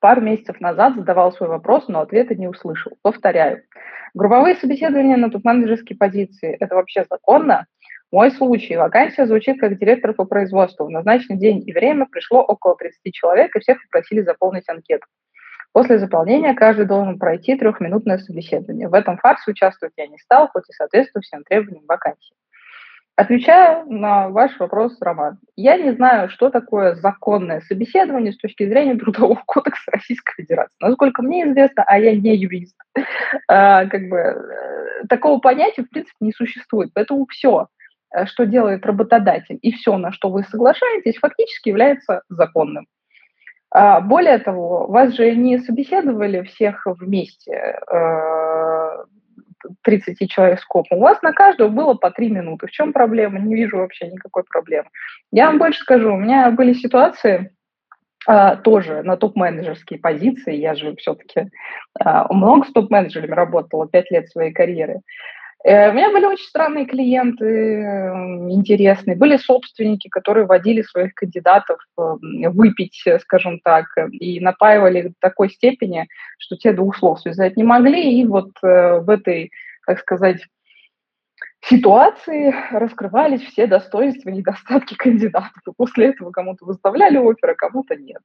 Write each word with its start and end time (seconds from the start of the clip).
Пару 0.00 0.20
месяцев 0.20 0.60
назад 0.60 0.94
задавал 0.94 1.32
свой 1.32 1.48
вопрос, 1.48 1.88
но 1.88 2.00
ответа 2.00 2.34
не 2.34 2.48
услышал. 2.48 2.92
Повторяю. 3.02 3.62
Групповые 4.14 4.56
собеседования 4.56 5.16
на 5.16 5.30
топ-менеджерские 5.30 5.96
позиции– 5.96 6.56
это 6.60 6.74
вообще 6.74 7.04
законно? 7.08 7.66
Мой 8.12 8.30
случай. 8.30 8.76
Вакансия 8.76 9.26
звучит 9.26 9.58
как 9.58 9.78
директор 9.78 10.12
по 10.14 10.24
производству. 10.24 10.86
В 10.86 10.90
назначенный 10.90 11.38
день 11.38 11.62
и 11.66 11.72
время 11.72 12.06
пришло 12.06 12.42
около 12.42 12.76
30 12.76 13.12
человек, 13.12 13.54
и 13.56 13.60
всех 13.60 13.78
попросили 13.82 14.20
заполнить 14.20 14.68
анкету. 14.68 15.06
После 15.72 15.98
заполнения 15.98 16.54
каждый 16.54 16.86
должен 16.86 17.18
пройти 17.18 17.56
трехминутное 17.56 18.18
собеседование. 18.18 18.88
В 18.88 18.94
этом 18.94 19.18
фарсе 19.18 19.50
участвовать 19.50 19.92
я 19.96 20.06
не 20.06 20.18
стал, 20.18 20.48
хоть 20.48 20.64
и 20.68 20.72
соответствую 20.72 21.22
всем 21.22 21.44
требованиям 21.44 21.84
вакансии. 21.86 22.34
Отвечаю 23.16 23.86
на 23.86 24.28
ваш 24.28 24.58
вопрос, 24.58 24.98
Роман. 25.00 25.38
Я 25.56 25.78
не 25.78 25.92
знаю, 25.92 26.28
что 26.28 26.50
такое 26.50 26.96
законное 26.96 27.62
собеседование 27.62 28.30
с 28.30 28.36
точки 28.36 28.68
зрения 28.68 28.94
Трудового 28.96 29.42
кодекса 29.46 29.90
Российской 29.90 30.34
Федерации. 30.34 30.76
Насколько 30.80 31.22
мне 31.22 31.48
известно, 31.48 31.82
а 31.86 31.98
я 31.98 32.14
не 32.14 32.36
юрист, 32.36 32.76
а, 33.48 33.86
как 33.86 34.10
бы 34.10 34.18
э, 34.18 35.06
такого 35.08 35.40
понятия 35.40 35.84
в 35.84 35.88
принципе 35.88 36.16
не 36.20 36.32
существует. 36.32 36.90
Поэтому 36.92 37.26
все, 37.30 37.68
э, 38.14 38.26
что 38.26 38.44
делает 38.44 38.84
работодатель, 38.84 39.58
и 39.62 39.72
все, 39.72 39.96
на 39.96 40.12
что 40.12 40.28
вы 40.28 40.44
соглашаетесь, 40.44 41.16
фактически 41.16 41.70
является 41.70 42.20
законным. 42.28 42.86
А, 43.70 44.02
более 44.02 44.38
того, 44.40 44.88
вас 44.88 45.14
же 45.14 45.34
не 45.34 45.58
собеседовали 45.60 46.42
всех 46.42 46.82
вместе 46.84 47.80
э, 47.90 49.04
30 49.82 50.30
человек 50.30 50.60
скопом, 50.60 50.98
у 50.98 51.02
вас 51.02 51.22
на 51.22 51.32
каждого 51.32 51.68
было 51.68 51.94
по 51.94 52.10
3 52.10 52.30
минуты. 52.30 52.66
В 52.66 52.70
чем 52.70 52.92
проблема? 52.92 53.38
Не 53.38 53.54
вижу 53.54 53.78
вообще 53.78 54.08
никакой 54.08 54.44
проблемы. 54.44 54.88
Я 55.32 55.46
вам 55.46 55.58
больше 55.58 55.80
скажу, 55.80 56.14
у 56.14 56.18
меня 56.18 56.50
были 56.50 56.72
ситуации, 56.72 57.52
Uh, 58.28 58.60
тоже 58.60 59.04
на 59.04 59.16
топ-менеджерские 59.16 60.00
позиции. 60.00 60.56
Я 60.56 60.74
же 60.74 60.96
все-таки 60.96 61.48
а, 62.00 62.26
много 62.34 62.66
с 62.66 62.72
топ-менеджерами 62.72 63.30
работала, 63.30 63.86
5 63.86 64.10
лет 64.10 64.28
своей 64.28 64.52
карьеры. 64.52 65.02
Uh, 65.64 65.90
у 65.90 65.94
меня 65.94 66.10
были 66.12 66.26
очень 66.26 66.46
странные 66.46 66.86
клиенты, 66.86 67.82
интересные. 68.50 69.16
Были 69.16 69.36
собственники, 69.36 70.08
которые 70.08 70.46
водили 70.46 70.82
своих 70.82 71.14
кандидатов 71.14 71.78
выпить, 71.96 73.02
скажем 73.22 73.58
так, 73.60 73.86
и 74.12 74.38
напаивали 74.38 75.08
до 75.08 75.14
такой 75.20 75.50
степени, 75.50 76.06
что 76.38 76.56
те 76.56 76.72
двух 76.72 76.96
слов 76.96 77.20
связать 77.20 77.56
не 77.56 77.64
могли. 77.64 78.20
И 78.20 78.26
вот 78.26 78.50
в 78.62 79.10
этой 79.10 79.50
так 79.86 80.00
сказать, 80.00 80.42
ситуации 81.62 82.54
раскрывались 82.72 83.42
все 83.42 83.66
достоинства 83.66 84.30
и 84.30 84.34
недостатки 84.34 84.94
кандидатов. 84.98 85.62
И 85.66 85.72
после 85.76 86.08
этого 86.08 86.30
кому-то 86.32 86.66
выставляли 86.66 87.16
оферы, 87.16 87.54
кому-то 87.54 87.94
нет. 87.96 88.20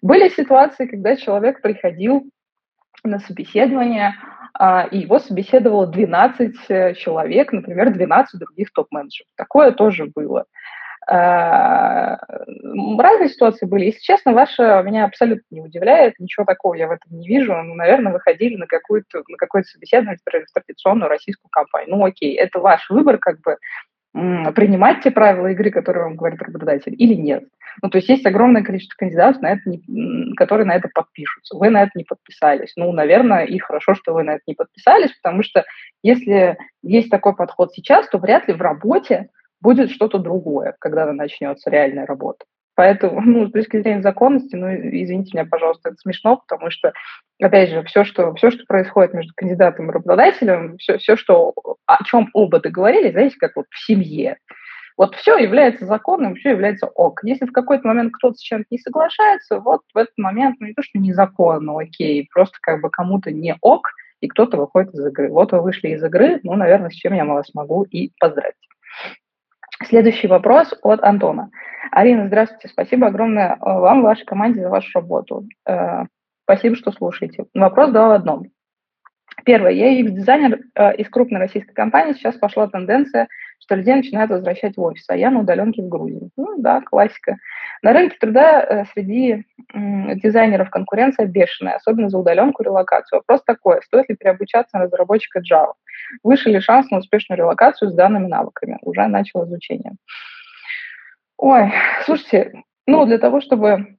Были 0.00 0.28
ситуации, 0.28 0.86
когда 0.86 1.16
человек 1.16 1.60
приходил 1.60 2.30
на 3.04 3.18
собеседование, 3.20 4.14
а, 4.54 4.86
и 4.90 4.98
его 4.98 5.18
собеседовало 5.18 5.86
12 5.86 6.54
э, 6.68 6.94
человек, 6.94 7.52
например, 7.52 7.92
12 7.92 8.40
других 8.40 8.72
топ-менеджеров. 8.72 9.28
Такое 9.36 9.72
тоже 9.72 10.06
было. 10.06 10.46
А, 11.06 12.18
разные 12.98 13.28
ситуации 13.28 13.66
были. 13.66 13.86
Если 13.86 14.00
честно, 14.00 14.32
ваша 14.32 14.82
меня 14.82 15.04
абсолютно 15.04 15.44
не 15.50 15.60
удивляет, 15.60 16.14
ничего 16.18 16.46
такого 16.46 16.74
я 16.74 16.86
в 16.86 16.92
этом 16.92 17.18
не 17.18 17.28
вижу. 17.28 17.52
Ну, 17.52 17.74
наверное, 17.74 18.12
вы 18.12 18.20
ходили 18.20 18.56
на, 18.56 18.66
какую-то, 18.66 19.22
на 19.28 19.36
какое-то 19.36 19.68
собеседование 19.68 20.18
в 20.24 20.52
традиционную 20.54 21.10
российскую 21.10 21.50
компанию. 21.50 21.96
Ну, 21.96 22.04
окей, 22.04 22.34
это 22.34 22.58
ваш 22.58 22.88
выбор, 22.88 23.18
как 23.18 23.40
бы, 23.40 23.58
принимать 24.14 25.02
те 25.02 25.10
правила 25.10 25.48
игры, 25.48 25.70
которые 25.70 26.04
вам 26.04 26.16
говорит 26.16 26.40
работодатель, 26.40 26.94
или 26.96 27.14
нет. 27.14 27.44
Ну, 27.82 27.90
то 27.90 27.98
есть 27.98 28.08
есть 28.08 28.24
огромное 28.24 28.62
количество 28.62 28.96
кандидатов, 28.96 29.42
на 29.42 29.52
это 29.52 29.62
не, 29.68 30.34
которые 30.36 30.66
на 30.66 30.76
это 30.76 30.88
подпишутся. 30.94 31.56
Вы 31.56 31.70
на 31.70 31.82
это 31.82 31.90
не 31.96 32.04
подписались. 32.04 32.72
Ну, 32.76 32.92
наверное, 32.92 33.44
и 33.44 33.58
хорошо, 33.58 33.94
что 33.94 34.14
вы 34.14 34.22
на 34.22 34.34
это 34.34 34.42
не 34.46 34.54
подписались, 34.54 35.12
потому 35.20 35.42
что 35.42 35.64
если 36.02 36.56
есть 36.82 37.10
такой 37.10 37.34
подход 37.34 37.72
сейчас, 37.72 38.08
то 38.08 38.18
вряд 38.18 38.46
ли 38.46 38.54
в 38.54 38.62
работе 38.62 39.30
будет 39.60 39.90
что-то 39.90 40.18
другое, 40.18 40.76
когда 40.78 41.10
начнется 41.12 41.68
реальная 41.68 42.06
работа. 42.06 42.44
Поэтому, 42.74 43.20
ну, 43.24 43.48
с 43.48 43.52
точки 43.52 43.80
зрения 43.80 44.02
законности, 44.02 44.56
ну, 44.56 44.68
извините 44.74 45.30
меня, 45.34 45.46
пожалуйста, 45.48 45.90
это 45.90 45.98
смешно, 45.98 46.36
потому 46.36 46.70
что, 46.70 46.92
опять 47.40 47.70
же, 47.70 47.82
все, 47.84 48.04
что, 48.04 48.34
все, 48.34 48.50
что 48.50 48.64
происходит 48.66 49.14
между 49.14 49.32
кандидатом 49.34 49.90
и 49.90 49.92
работодателем, 49.92 50.76
все, 50.78 50.98
все, 50.98 51.16
что, 51.16 51.54
о 51.86 52.04
чем 52.04 52.28
оба 52.32 52.60
договорились, 52.60 53.12
знаете, 53.12 53.36
как 53.38 53.56
вот 53.56 53.66
в 53.70 53.86
семье. 53.86 54.38
Вот 54.96 55.16
все 55.16 55.36
является 55.38 55.86
законным, 55.86 56.36
все 56.36 56.50
является 56.50 56.86
ок. 56.86 57.24
Если 57.24 57.46
в 57.46 57.52
какой-то 57.52 57.88
момент 57.88 58.12
кто-то 58.14 58.36
с 58.36 58.40
чем-то 58.40 58.66
не 58.70 58.78
соглашается, 58.78 59.58
вот 59.58 59.80
в 59.92 59.98
этот 59.98 60.16
момент, 60.16 60.56
ну, 60.60 60.68
не 60.68 60.74
то, 60.74 60.82
что 60.82 61.00
незаконно, 61.00 61.80
окей, 61.80 62.28
просто 62.32 62.58
как 62.62 62.80
бы 62.80 62.90
кому-то 62.90 63.32
не 63.32 63.56
ок, 63.60 63.88
и 64.20 64.28
кто-то 64.28 64.56
выходит 64.56 64.94
из 64.94 65.04
игры. 65.04 65.30
Вот 65.30 65.50
вы 65.52 65.62
вышли 65.62 65.88
из 65.88 66.04
игры, 66.04 66.38
ну, 66.44 66.54
наверное, 66.54 66.90
с 66.90 66.94
чем 66.94 67.12
я 67.12 67.24
вас 67.24 67.52
могу 67.54 67.82
и 67.82 68.12
поздравить. 68.20 68.54
Следующий 69.86 70.28
вопрос 70.28 70.74
от 70.82 71.02
Антона. 71.02 71.50
Арина, 71.90 72.26
здравствуйте. 72.26 72.68
Спасибо 72.68 73.08
огромное 73.08 73.54
э, 73.54 73.56
вам, 73.60 74.02
вашей 74.02 74.24
команде 74.24 74.62
за 74.62 74.68
вашу 74.68 74.90
работу. 74.94 75.46
Э, 75.66 76.04
спасибо, 76.44 76.76
что 76.76 76.92
слушаете. 76.92 77.44
Вопрос 77.54 77.90
два 77.90 78.08
в 78.08 78.12
одном. 78.12 78.46
Первое. 79.44 79.72
Я 79.72 80.00
UX-дизайнер 80.00 80.60
э, 80.74 80.96
из 80.96 81.08
крупной 81.08 81.40
российской 81.40 81.74
компании. 81.74 82.14
Сейчас 82.14 82.36
пошла 82.36 82.66
тенденция, 82.66 83.28
что 83.64 83.76
людей 83.76 83.94
начинают 83.94 84.30
возвращать 84.30 84.76
в 84.76 84.82
офис, 84.82 85.04
а 85.08 85.16
я 85.16 85.30
на 85.30 85.40
удаленке 85.40 85.82
в 85.82 85.88
Грузии. 85.88 86.30
Ну 86.36 86.58
да, 86.58 86.82
классика. 86.82 87.38
На 87.82 87.94
рынке 87.94 88.18
труда 88.20 88.86
среди 88.92 89.44
дизайнеров 89.72 90.68
конкуренция 90.68 91.26
бешеная, 91.26 91.76
особенно 91.76 92.10
за 92.10 92.18
удаленку 92.18 92.62
и 92.62 92.66
релокацию. 92.66 93.20
Вопрос 93.20 93.42
такой, 93.44 93.80
стоит 93.82 94.10
ли 94.10 94.16
переобучаться 94.16 94.76
на 94.76 94.84
разработчика 94.84 95.40
Java? 95.40 95.72
Выше 96.22 96.50
ли 96.50 96.60
шанс 96.60 96.90
на 96.90 96.98
успешную 96.98 97.38
релокацию 97.38 97.90
с 97.90 97.94
данными 97.94 98.26
навыками? 98.26 98.78
Уже 98.82 99.06
начал 99.06 99.46
изучение. 99.46 99.94
Ой, 101.38 101.72
слушайте, 102.04 102.52
ну, 102.86 103.06
для 103.06 103.18
того, 103.18 103.40
чтобы 103.40 103.96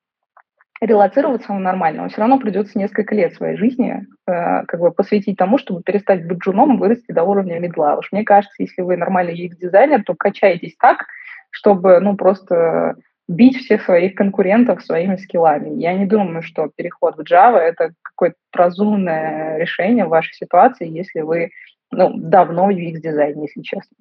релацироваться 0.81 1.53
нормально, 1.53 2.01
вам 2.01 2.09
все 2.09 2.21
равно 2.21 2.39
придется 2.39 2.77
несколько 2.77 3.15
лет 3.15 3.33
своей 3.33 3.57
жизни 3.57 4.05
э, 4.27 4.63
как 4.65 4.79
бы 4.79 4.91
посвятить 4.91 5.37
тому, 5.37 5.57
чтобы 5.57 5.81
перестать 5.81 6.27
быть 6.27 6.39
джуном 6.39 6.75
и 6.75 6.79
вырасти 6.79 7.11
до 7.11 7.23
уровня 7.23 7.59
медла. 7.59 7.95
Уж 7.97 8.11
мне 8.11 8.23
кажется, 8.23 8.55
если 8.59 8.81
вы 8.81 8.97
нормальный 8.97 9.33
UX-дизайнер, 9.33 10.03
то 10.03 10.15
качаетесь 10.15 10.75
так, 10.77 11.05
чтобы, 11.49 11.99
ну, 12.01 12.17
просто 12.17 12.95
бить 13.27 13.57
всех 13.57 13.83
своих 13.83 14.15
конкурентов 14.15 14.83
своими 14.83 15.15
скиллами. 15.15 15.81
Я 15.81 15.93
не 15.93 16.05
думаю, 16.05 16.43
что 16.43 16.69
переход 16.75 17.15
в 17.17 17.21
Java– 17.21 17.57
это 17.59 17.91
какое-то 18.03 18.37
разумное 18.53 19.57
решение 19.57 20.05
в 20.05 20.09
вашей 20.09 20.33
ситуации, 20.33 20.87
если 20.87 21.21
вы 21.21 21.51
ну, 21.91 22.11
давно 22.15 22.65
в 22.65 22.69
UX-дизайне, 22.69 23.43
если 23.43 23.61
честно. 23.61 23.95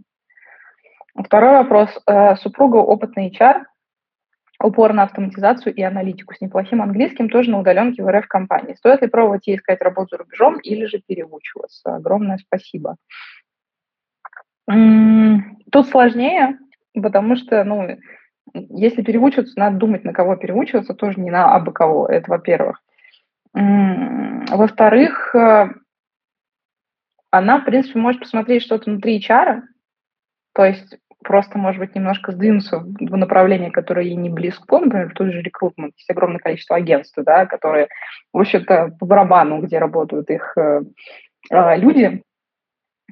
Второй 1.17 1.53
вопрос. 1.53 1.91
Э, 2.07 2.35
супруга 2.37 2.79
опытный 2.79 3.31
HR, 3.31 3.63
упор 4.63 4.93
на 4.93 5.03
автоматизацию 5.03 5.75
и 5.75 5.83
аналитику 5.83 6.35
с 6.35 6.41
неплохим 6.41 6.83
английским, 6.83 7.29
тоже 7.29 7.51
на 7.51 7.61
удаленке 7.61 8.03
в 8.03 8.11
РФ-компании. 8.11 8.75
Стоит 8.75 9.03
ли 9.03 9.09
пробовать 9.09 9.47
ей 9.47 9.57
искать 9.57 9.83
работу 9.83 10.09
за 10.13 10.19
рубежом 10.19 10.59
или 10.59 10.87
же 10.87 11.03
переучиваться? 11.07 11.97
Огромное 11.97 12.39
спасибо. 12.39 12.97
Тут 14.67 15.89
сложнее, 15.89 16.59
потому 16.95 17.37
что, 17.37 17.65
ну, 17.65 17.99
если 18.55 19.03
переучиваться, 19.03 19.59
надо 19.59 19.77
думать, 19.77 20.05
на 20.05 20.13
кого 20.13 20.37
переучиваться, 20.37 20.95
тоже 20.95 21.21
не 21.21 21.31
на 21.31 21.55
абы 21.55 21.73
кого, 21.73 22.07
это 22.07 22.31
во-первых. 22.31 22.81
Во-вторых, 23.53 25.35
э, 25.35 25.69
она, 27.31 27.61
в 27.61 27.65
принципе, 27.65 27.99
может 27.99 28.21
посмотреть 28.21 28.63
что-то 28.63 28.91
внутри 28.91 29.19
HR, 29.19 29.63
то 30.55 30.65
есть 30.65 30.99
просто, 31.25 31.59
может 31.59 31.81
быть, 31.81 31.95
немножко 31.95 32.33
сдвинуться 32.33 32.79
в 32.79 33.17
направление, 33.17 33.71
которое 33.71 34.07
ей 34.07 34.15
не 34.15 34.31
близко, 34.31 34.79
например, 34.79 35.11
в 35.11 35.15
тот 35.15 35.33
же 35.33 35.43
рекрутмент. 35.43 35.95
Есть 35.97 36.11
огромное 36.11 36.39
количество 36.39 36.77
агентств, 36.77 37.19
да, 37.25 37.47
которые, 37.47 37.89
в 38.33 38.39
общем-то, 38.39 38.97
по 39.01 39.07
барабану, 39.07 39.61
где 39.61 39.79
работают 39.79 40.31
их 40.31 40.57
э, 40.57 40.83
э, 41.51 41.77
люди, 41.79 42.23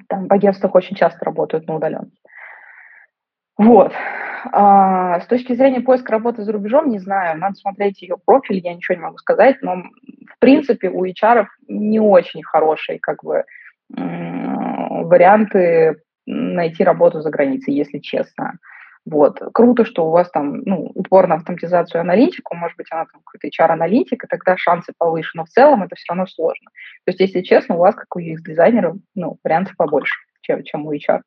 там 0.07 0.27
в 0.27 0.33
агентствах 0.33 0.73
очень 0.75 0.95
часто 0.95 1.25
работают 1.25 1.67
на 1.67 1.75
удаленке. 1.75 2.15
Вот. 3.57 3.93
А, 4.51 5.19
с 5.19 5.27
точки 5.27 5.53
зрения 5.53 5.81
поиска 5.81 6.11
работы 6.11 6.43
за 6.43 6.51
рубежом, 6.51 6.89
не 6.89 6.99
знаю, 6.99 7.39
надо 7.39 7.55
смотреть 7.55 8.01
ее 8.01 8.15
профиль, 8.23 8.59
я 8.59 8.73
ничего 8.73 8.95
не 8.95 9.03
могу 9.03 9.17
сказать, 9.17 9.61
но 9.61 9.75
в 9.75 10.39
принципе 10.39 10.89
у 10.89 11.05
HR 11.05 11.45
не 11.67 11.99
очень 11.99 12.43
хорошие 12.43 12.99
как 12.99 13.23
бы 13.23 13.43
варианты 13.89 15.97
найти 16.53 16.83
работу 16.83 17.21
за 17.21 17.29
границей, 17.29 17.73
если 17.73 17.99
честно. 17.99 18.59
Вот. 19.05 19.39
Круто, 19.53 19.83
что 19.83 20.07
у 20.07 20.11
вас 20.11 20.31
там 20.31 20.61
ну, 20.65 20.91
упор 20.95 21.27
на 21.27 21.35
автоматизацию 21.35 21.99
и 21.99 22.03
аналитику, 22.03 22.55
может 22.55 22.77
быть, 22.77 22.87
она 22.89 23.05
там 23.05 23.21
какой-то 23.25 23.47
HR-аналитик, 23.47 24.23
и 24.23 24.27
тогда 24.27 24.55
шансы 24.55 24.93
повыше, 24.97 25.31
но 25.35 25.43
в 25.43 25.49
целом 25.49 25.83
это 25.83 25.95
все 25.95 26.05
равно 26.09 26.25
сложно. 26.25 26.69
То 27.05 27.11
есть, 27.11 27.19
если 27.19 27.41
честно, 27.41 27.75
у 27.75 27.79
вас, 27.79 27.95
как 27.95 28.15
у 28.15 28.19
UX-дизайнера, 28.19 28.95
ну, 29.15 29.37
вариантов 29.43 29.75
побольше, 29.75 30.15
чем, 30.41 30.63
чем 30.63 30.85
у 30.85 30.93
HR. 30.93 31.21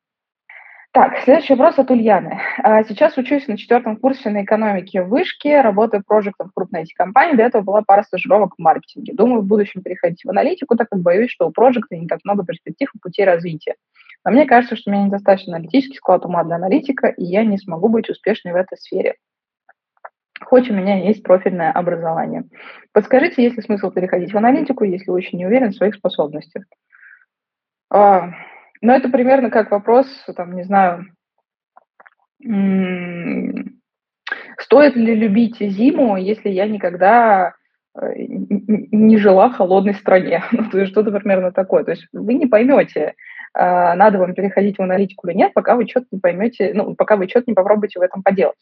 Так, 0.91 1.19
следующий 1.19 1.53
вопрос 1.53 1.77
от 1.77 1.91
Ульяны. 1.91 2.39
А, 2.63 2.83
сейчас 2.83 3.15
учусь 3.17 3.47
на 3.47 3.55
четвертом 3.55 3.97
курсе 3.97 4.31
на 4.31 4.43
экономике 4.43 5.03
в 5.03 5.09
Вышке, 5.09 5.61
работаю 5.61 6.01
проектом 6.03 6.49
в 6.49 6.53
крупной 6.55 6.85
IT-компании, 6.85 7.35
до 7.35 7.43
этого 7.43 7.61
была 7.61 7.83
пара 7.83 8.01
стажировок 8.01 8.55
в 8.57 8.59
маркетинге. 8.59 9.13
Думаю, 9.13 9.41
в 9.41 9.45
будущем 9.45 9.83
переходить 9.83 10.23
в 10.25 10.29
аналитику, 10.29 10.75
так 10.75 10.89
как 10.89 10.99
боюсь, 10.99 11.29
что 11.29 11.47
у 11.47 11.51
проекта 11.51 11.95
не 11.95 12.07
так 12.07 12.21
много 12.23 12.43
перспектив 12.43 12.89
и 12.95 12.97
путей 12.97 13.25
развития. 13.25 13.75
Но 14.25 14.31
мне 14.31 14.45
кажется, 14.45 14.75
что 14.75 14.89
у 14.89 14.93
меня 14.93 15.05
недостаточно 15.05 15.55
аналитический 15.55 15.97
склад 15.97 16.25
ума 16.25 16.43
для 16.43 16.55
аналитика, 16.55 17.07
и 17.07 17.23
я 17.23 17.43
не 17.43 17.57
смогу 17.57 17.89
быть 17.89 18.09
успешной 18.09 18.53
в 18.53 18.57
этой 18.57 18.77
сфере. 18.77 19.15
Хоть 20.41 20.69
у 20.69 20.73
меня 20.73 21.03
есть 21.03 21.23
профильное 21.23 21.71
образование. 21.71 22.43
Подскажите, 22.93 23.43
есть 23.43 23.55
ли 23.55 23.63
смысл 23.63 23.89
переходить 23.91 24.33
в 24.33 24.37
аналитику, 24.37 24.83
если 24.83 25.11
очень 25.11 25.37
не 25.39 25.45
уверен 25.45 25.71
в 25.71 25.75
своих 25.75 25.95
способностях? 25.95 26.63
А, 27.89 28.31
ну, 28.81 28.93
это 28.93 29.09
примерно 29.09 29.49
как 29.49 29.71
вопрос, 29.71 30.07
там, 30.35 30.55
не 30.55 30.63
знаю, 30.63 31.05
стоит 34.59 34.95
ли 34.95 35.15
любить 35.15 35.57
зиму, 35.59 36.17
если 36.17 36.49
я 36.49 36.67
никогда 36.67 37.53
э, 37.95 38.13
не 38.17 39.17
жила 39.17 39.49
в 39.49 39.55
холодной 39.55 39.95
стране. 39.95 40.43
Ну, 40.51 40.69
то 40.69 40.79
есть 40.79 40.91
что-то 40.91 41.11
примерно 41.11 41.51
такое. 41.51 41.83
То 41.83 41.91
есть 41.91 42.07
вы 42.11 42.33
не 42.35 42.45
поймете, 42.45 43.09
а, 43.09 43.13
надо 43.59 44.19
вам 44.19 44.33
переходить 44.33 44.77
в 44.77 44.81
аналитику 44.81 45.27
или 45.27 45.35
нет, 45.35 45.53
пока 45.53 45.75
вы 45.75 45.87
что-то 45.87 46.07
не 46.11 46.19
поймете, 46.19 46.71
ну, 46.73 46.95
пока 46.95 47.15
вы 47.15 47.27
что-то 47.27 47.45
не 47.47 47.55
попробуете 47.55 47.99
в 47.99 48.03
этом 48.03 48.21
поделать. 48.21 48.57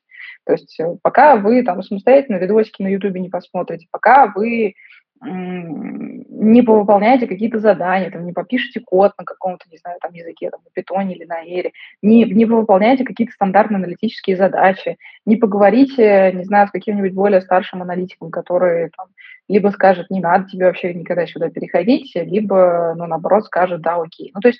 То 0.46 0.54
есть 0.54 0.80
э, 0.80 0.86
пока 1.02 1.36
вы 1.36 1.64
там 1.64 1.82
самостоятельно 1.82 2.38
видосики 2.38 2.82
на 2.82 2.88
Ютубе 2.88 3.20
не 3.20 3.30
посмотрите, 3.30 3.88
пока 3.92 4.32
вы 4.34 4.76
не 5.22 6.62
повыполняете 6.62 7.28
какие-то 7.28 7.60
задания, 7.60 8.12
там, 8.12 8.26
не 8.26 8.34
попишите 8.34 8.82
код 8.82 9.14
на 9.18 9.24
каком-то, 9.24 9.66
не 9.72 9.78
знаю, 9.78 9.98
там, 10.02 10.14
языке, 10.14 10.50
там, 10.50 10.60
на 10.64 10.72
питоне 10.72 11.16
или 11.16 11.26
на 11.26 11.42
эре, 11.42 11.72
не, 12.02 12.26
не 12.26 12.46
выполняете 12.46 13.06
какие-то 13.06 13.34
стандартные 13.34 13.78
аналитические 13.78 14.36
задачи, 14.36 14.98
не 15.26 15.38
поговорите, 15.38 16.32
не 16.34 16.44
знаю, 16.44 16.68
с 16.68 16.72
каким-нибудь 16.72 17.14
более 17.14 17.42
старшим 17.42 17.82
аналитиком, 17.82 18.30
который 18.30 18.90
там, 18.96 19.08
либо 19.48 19.70
скажет, 19.70 20.10
не 20.10 20.20
надо 20.20 20.50
тебе 20.50 20.66
вообще 20.66 20.94
никогда 20.94 21.26
сюда 21.26 21.50
переходить, 21.50 22.12
либо, 22.16 22.94
ну, 22.98 23.06
наоборот, 23.06 23.46
скажет, 23.46 23.82
да, 23.82 23.96
окей. 23.96 24.32
Ну, 24.34 24.42
то 24.42 24.50
есть 24.50 24.60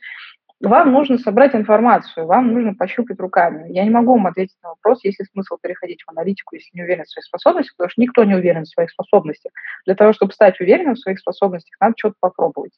вам 0.62 0.92
нужно 0.92 1.18
собрать 1.18 1.54
информацию, 1.54 2.26
вам 2.26 2.54
нужно 2.54 2.74
пощупать 2.74 3.20
руками. 3.20 3.72
Я 3.72 3.84
не 3.84 3.90
могу 3.90 4.14
вам 4.14 4.28
ответить 4.28 4.58
на 4.64 4.70
вопрос, 4.70 5.04
есть 5.04 5.20
ли 5.20 5.26
смысл 5.26 5.58
переходить 5.62 6.04
в 6.04 6.10
аналитику, 6.10 6.56
если 6.56 6.70
не 6.74 6.84
уверен 6.84 7.04
в 7.04 7.10
своих 7.10 7.26
способностях, 7.26 7.76
потому 7.76 7.90
что 7.90 8.02
никто 8.02 8.24
не 8.24 8.36
уверен 8.36 8.64
в 8.64 8.70
своих 8.70 8.90
способностях. 8.90 9.52
Для 9.86 9.96
того, 9.96 10.14
чтобы 10.14 10.34
стать 10.34 10.60
уверенным 10.62 10.96
в 10.96 11.00
своих 11.00 11.20
способностях, 11.20 11.76
надо 11.80 11.96
что-то 11.98 12.16
попробовать. 12.20 12.74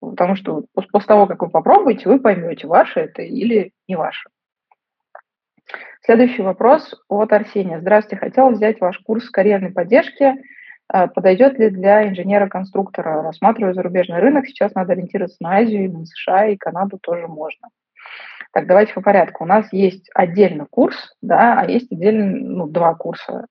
Потому 0.00 0.36
что 0.36 0.64
после 0.72 1.06
того, 1.06 1.26
как 1.26 1.42
вы 1.42 1.50
попробуете, 1.50 2.08
вы 2.08 2.20
поймете, 2.20 2.66
ваше 2.66 3.00
это 3.00 3.22
или 3.22 3.72
не 3.88 3.96
ваше. 3.96 4.30
Следующий 6.02 6.42
вопрос 6.42 6.94
от 7.08 7.32
Арсения. 7.32 7.80
Здравствуйте, 7.80 8.24
хотел 8.24 8.50
взять 8.50 8.80
ваш 8.80 8.98
курс 9.00 9.28
карьерной 9.28 9.70
поддержки 9.70 10.34
подойдет 11.14 11.58
ли 11.58 11.70
для 11.70 12.08
инженера-конструктора? 12.08 13.22
Рассматриваю 13.22 13.74
зарубежный 13.74 14.18
рынок, 14.18 14.46
сейчас 14.46 14.74
надо 14.74 14.92
ориентироваться 14.92 15.38
на 15.40 15.56
Азию, 15.56 15.92
на 15.92 16.04
США 16.04 16.46
и 16.46 16.56
Канаду 16.56 16.98
тоже 17.00 17.26
можно. 17.26 17.68
Так, 18.52 18.66
давайте 18.66 18.92
по 18.94 19.00
порядку. 19.00 19.44
У 19.44 19.46
нас 19.46 19.72
есть 19.72 20.10
отдельно 20.14 20.66
курс, 20.68 21.14
да, 21.22 21.60
а 21.60 21.66
есть 21.66 21.92
отдельно 21.92 22.36
ну, 22.36 22.66
два 22.66 22.94
курса 22.94 23.46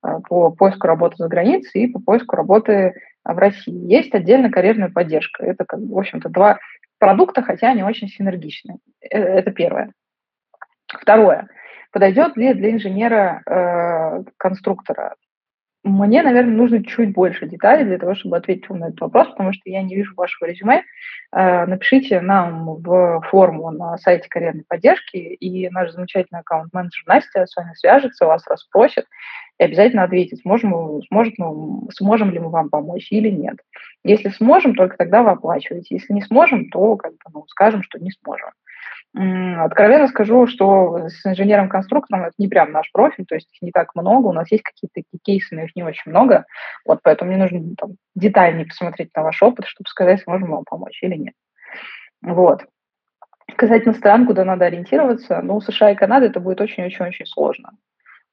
а, 0.00 0.20
по 0.20 0.50
поиску 0.50 0.86
работы 0.86 1.16
за 1.18 1.26
границей 1.26 1.82
и 1.82 1.88
по 1.88 2.00
поиску 2.00 2.36
работы 2.36 2.94
в 3.24 3.36
России. 3.36 3.92
Есть 3.92 4.14
отдельно 4.14 4.48
карьерная 4.50 4.90
поддержка. 4.90 5.44
Это, 5.44 5.64
как, 5.64 5.80
в 5.80 5.98
общем-то, 5.98 6.28
два 6.28 6.60
продукта, 6.98 7.42
хотя 7.42 7.70
они 7.70 7.82
очень 7.82 8.06
синергичны. 8.08 8.76
Э, 9.00 9.18
это 9.18 9.50
первое. 9.50 9.92
Второе. 10.86 11.48
Подойдет 11.90 12.36
ли 12.36 12.54
для 12.54 12.70
инженера-конструктора? 12.70 15.16
Мне, 15.84 16.22
наверное, 16.22 16.54
нужно 16.54 16.82
чуть 16.82 17.12
больше 17.12 17.46
деталей 17.46 17.84
для 17.84 17.98
того, 17.98 18.14
чтобы 18.14 18.38
ответить 18.38 18.66
вам 18.70 18.78
на 18.78 18.84
этот 18.86 19.02
вопрос, 19.02 19.28
потому 19.28 19.52
что 19.52 19.60
я 19.66 19.82
не 19.82 19.94
вижу 19.94 20.14
вашего 20.16 20.48
резюме. 20.48 20.82
Э, 21.30 21.66
напишите 21.66 22.22
нам 22.22 22.76
в 22.76 23.20
форму 23.30 23.70
на 23.70 23.98
сайте 23.98 24.26
карьерной 24.30 24.64
поддержки, 24.66 25.18
и 25.18 25.68
наш 25.68 25.90
замечательный 25.90 26.40
аккаунт-менеджер 26.40 27.04
Настя 27.06 27.44
с 27.44 27.54
вами 27.54 27.74
свяжется, 27.74 28.24
вас 28.24 28.46
расспросит 28.46 29.04
и 29.58 29.64
обязательно 29.64 30.04
ответит, 30.04 30.40
сможем, 30.40 31.02
сможет, 31.08 31.34
ну, 31.36 31.86
сможем 31.92 32.30
ли 32.30 32.38
мы 32.38 32.48
вам 32.48 32.70
помочь 32.70 33.08
или 33.10 33.28
нет. 33.28 33.58
Если 34.04 34.30
сможем, 34.30 34.74
только 34.74 34.96
тогда 34.96 35.22
вы 35.22 35.32
оплачиваете. 35.32 35.96
Если 35.96 36.14
не 36.14 36.22
сможем, 36.22 36.70
то 36.70 36.96
как 36.96 37.12
бы, 37.12 37.18
ну, 37.34 37.44
скажем, 37.48 37.82
что 37.82 37.98
не 37.98 38.10
сможем. 38.10 38.48
Откровенно 39.16 40.08
скажу, 40.08 40.48
что 40.48 41.08
с 41.08 41.24
инженером-конструктором 41.24 42.24
это 42.24 42.34
не 42.36 42.48
прям 42.48 42.72
наш 42.72 42.90
профиль, 42.90 43.24
то 43.26 43.36
есть 43.36 43.48
их 43.54 43.62
не 43.62 43.70
так 43.70 43.94
много, 43.94 44.26
у 44.26 44.32
нас 44.32 44.50
есть 44.50 44.64
какие-то 44.64 44.94
такие 44.94 45.20
кейсы, 45.22 45.54
но 45.54 45.62
их 45.62 45.76
не 45.76 45.84
очень 45.84 46.10
много, 46.10 46.46
вот 46.84 46.98
поэтому 47.00 47.30
мне 47.30 47.40
нужно 47.40 47.76
там, 47.76 47.92
детальнее 48.16 48.66
посмотреть 48.66 49.10
на 49.14 49.22
ваш 49.22 49.40
опыт, 49.40 49.66
чтобы 49.66 49.88
сказать, 49.88 50.20
сможем 50.22 50.50
вам 50.50 50.64
помочь 50.64 51.00
или 51.00 51.14
нет. 51.14 51.34
Вот. 52.22 52.64
Касательно 53.56 53.94
стран, 53.94 54.26
куда 54.26 54.44
надо 54.44 54.64
ориентироваться, 54.64 55.40
ну, 55.42 55.60
США 55.60 55.92
и 55.92 55.94
Канада 55.94 56.26
это 56.26 56.40
будет 56.40 56.60
очень-очень-очень 56.60 57.26
сложно. 57.26 57.70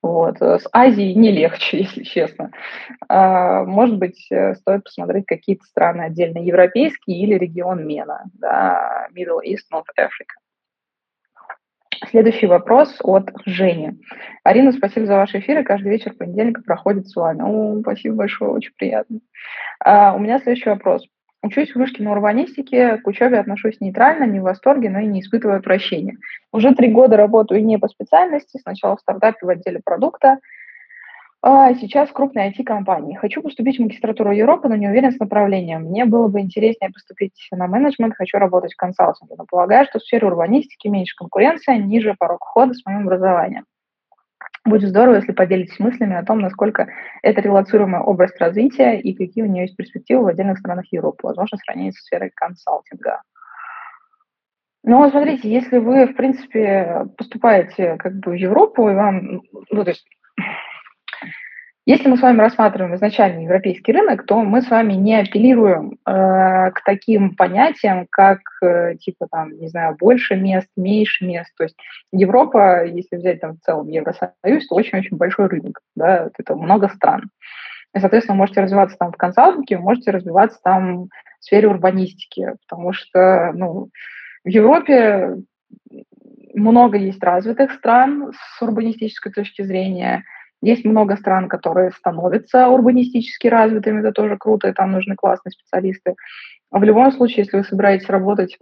Вот. 0.01 0.41
С 0.41 0.67
Азией 0.73 1.13
не 1.13 1.31
легче, 1.31 1.77
если 1.81 2.01
честно. 2.01 2.50
А, 3.07 3.63
может 3.65 4.00
быть, 4.00 4.25
э, 4.31 4.55
стоит 4.55 4.83
посмотреть 4.83 5.27
какие-то 5.27 5.63
страны 5.65 6.01
отдельно 6.01 6.39
европейские 6.39 7.21
или 7.21 7.35
регион 7.35 7.85
МЕНА, 7.85 8.23
да, 8.33 9.07
Middle 9.15 9.41
East, 9.45 9.69
North 9.71 9.85
Africa. 10.00 10.41
Следующий 12.10 12.48
вопрос 12.48 12.96
от 13.03 13.29
Жени. 13.46 14.00
Арина, 14.43 14.72
спасибо 14.72 15.05
за 15.05 15.15
ваши 15.15 15.39
эфиры. 15.39 15.63
Каждый 15.63 15.91
вечер 15.91 16.13
понедельника 16.13 16.62
проходит 16.63 17.08
с 17.08 17.15
вами. 17.15 17.41
О, 17.43 17.79
спасибо 17.81 18.15
большое, 18.15 18.51
очень 18.51 18.74
приятно. 18.75 19.20
А, 19.79 20.13
у 20.13 20.20
меня 20.20 20.39
следующий 20.39 20.70
вопрос. 20.70 21.05
Учусь 21.43 21.72
в 21.72 21.75
вышке 21.75 22.03
на 22.03 22.12
урбанистике, 22.12 22.98
к 22.98 23.08
учебе 23.08 23.39
отношусь 23.39 23.79
нейтрально, 23.79 24.25
не 24.25 24.39
в 24.39 24.43
восторге, 24.43 24.89
но 24.89 25.00
и 25.00 25.08
не 25.08 25.22
испытываю 25.22 25.58
отвращения. 25.58 26.17
Уже 26.51 26.74
три 26.75 26.91
года 26.91 27.17
работаю 27.17 27.63
не 27.65 27.77
по 27.77 27.88
специальности, 27.88 28.60
сначала 28.62 28.98
в 28.98 29.01
стартапе 29.01 29.46
в 29.46 29.50
отделе 29.50 29.79
продукта, 29.84 30.38
сейчас 31.43 32.10
в 32.10 32.13
крупной 32.13 32.50
IT-компании. 32.50 33.15
Хочу 33.15 33.41
поступить 33.41 33.77
в 33.77 33.81
магистратуру 33.81 34.31
Европы, 34.31 34.67
но 34.67 34.75
не 34.75 34.88
уверен 34.88 35.12
с 35.12 35.19
направлением. 35.19 35.86
Мне 35.86 36.05
было 36.05 36.27
бы 36.27 36.39
интереснее 36.39 36.91
поступить 36.91 37.48
на 37.51 37.67
менеджмент, 37.67 38.15
хочу 38.15 38.38
работать 38.38 38.74
в 38.74 38.77
консалтинге, 38.77 39.36
но 39.38 39.45
полагаю, 39.50 39.86
что 39.86 40.00
в 40.00 40.03
сфере 40.03 40.27
урбанистики 40.27 40.88
меньше 40.88 41.15
конкуренция, 41.15 41.77
ниже 41.77 42.15
порог 42.17 42.45
входа 42.45 42.74
с 42.74 42.86
моим 42.86 43.01
образованием. 43.07 43.65
Будет 44.63 44.89
здорово, 44.89 45.15
если 45.15 45.31
поделитесь 45.31 45.79
мыслями 45.79 46.15
о 46.15 46.24
том, 46.24 46.39
насколько 46.39 46.88
это 47.24 47.41
релацируемый 47.41 48.01
образ 48.01 48.31
развития 48.39 49.00
и 49.00 49.15
какие 49.15 49.43
у 49.43 49.48
нее 49.48 49.63
есть 49.63 49.75
перспективы 49.75 50.24
в 50.24 50.27
отдельных 50.27 50.60
странах 50.60 50.86
Европы, 50.91 51.25
возможно, 51.25 51.57
сравнение 51.57 51.93
со 51.93 52.03
сферой 52.03 52.31
консалтинга. 52.36 53.24
Ну, 54.83 55.10
смотрите, 55.10 55.51
если 55.51 55.79
вы, 55.79 56.05
в 56.05 56.15
принципе, 56.15 57.07
поступаете 57.17 57.98
как 57.98 58.13
бы 58.19 58.31
в 58.31 58.36
Европу, 58.36 58.88
и 58.89 58.93
вам, 58.93 59.41
ну, 59.71 59.83
то 59.83 59.89
есть 59.89 60.07
если 61.91 62.07
мы 62.07 62.15
с 62.15 62.21
вами 62.21 62.39
рассматриваем 62.39 62.95
изначально 62.95 63.43
европейский 63.43 63.91
рынок, 63.91 64.25
то 64.25 64.41
мы 64.41 64.62
с 64.62 64.69
вами 64.69 64.93
не 64.93 65.19
апеллируем 65.19 65.98
э, 66.05 66.71
к 66.71 66.81
таким 66.86 67.36
понятиям, 67.36 68.07
как, 68.10 68.39
э, 68.63 68.95
типа, 68.95 69.27
там, 69.29 69.51
не 69.60 69.67
знаю, 69.67 69.98
больше 70.00 70.38
мест, 70.38 70.69
меньше 70.77 71.25
мест. 71.25 71.51
То 71.57 71.63
есть 71.63 71.75
Европа, 72.13 72.86
если 72.86 73.17
взять 73.17 73.41
там 73.41 73.57
в 73.57 73.60
целом 73.60 73.89
Евросоюз, 73.89 74.67
то 74.69 74.75
очень-очень 74.75 75.17
большой 75.17 75.48
рынок, 75.48 75.81
да, 75.98 76.29
это 76.38 76.55
много 76.55 76.88
стран. 76.88 77.29
И, 77.93 78.00
соответственно, 78.00 78.38
можете 78.38 78.62
развиваться 78.62 78.95
там 78.98 79.12
в 79.12 79.17
консалтинге, 79.17 79.77
можете 79.77 80.12
развиваться 80.12 80.60
там 80.63 81.10
в 81.41 81.43
сфере 81.43 81.67
урбанистики, 81.67 82.53
потому 82.69 82.93
что, 82.93 83.51
ну, 83.53 83.89
в 84.45 84.48
Европе 84.48 85.36
много 86.53 86.98
есть 86.98 87.21
развитых 87.21 87.74
стран 87.74 88.31
с 88.33 88.62
урбанистической 88.62 89.33
точки 89.33 89.63
зрения– 89.63 90.24
есть 90.62 90.86
много 90.86 91.18
стран, 91.18 91.50
которые 91.50 91.91
становятся 91.91 92.68
урбанистически 92.68 93.48
развитыми, 93.48 94.00
это 94.00 94.12
тоже 94.12 94.38
круто, 94.38 94.70
и 94.70 94.74
там 94.74 94.91
нужны 94.91 95.15
классные 95.15 95.51
специалисты. 95.51 96.15
В 96.70 96.84
любом 96.84 97.12
случае, 97.12 97.44
если 97.44 97.58
вы 97.58 97.63
собираетесь 97.63 98.10
работать 98.10 98.58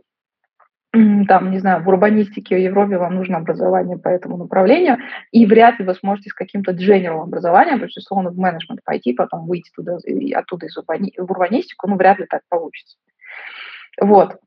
там, 0.91 1.51
не 1.51 1.59
знаю, 1.59 1.83
в 1.83 1.87
урбанистике 1.87 2.55
в 2.55 2.59
Европе 2.59 2.97
вам 2.97 3.15
нужно 3.15 3.37
образование 3.37 3.97
по 3.97 4.09
этому 4.09 4.37
направлению, 4.37 4.97
и 5.31 5.45
вряд 5.45 5.79
ли 5.79 5.85
вы 5.85 5.93
сможете 5.93 6.31
с 6.31 6.33
каким-то 6.33 6.71
general 6.71 7.21
образованием, 7.21 7.79
то 7.79 7.85
есть, 7.85 7.97
условно, 7.97 8.31
в 8.31 8.37
менеджмент 8.37 8.83
пойти, 8.83 9.13
потом 9.13 9.45
выйти 9.45 9.69
туда, 9.75 9.97
и 10.03 10.31
оттуда 10.31 10.65
из 10.65 10.75
урбани... 10.77 11.13
в 11.15 11.29
урбанистику, 11.29 11.87
ну, 11.87 11.95
вряд 11.95 12.17
ли 12.17 12.25
так 12.25 12.41
получится. 12.49 12.97
Вот. 14.01 14.37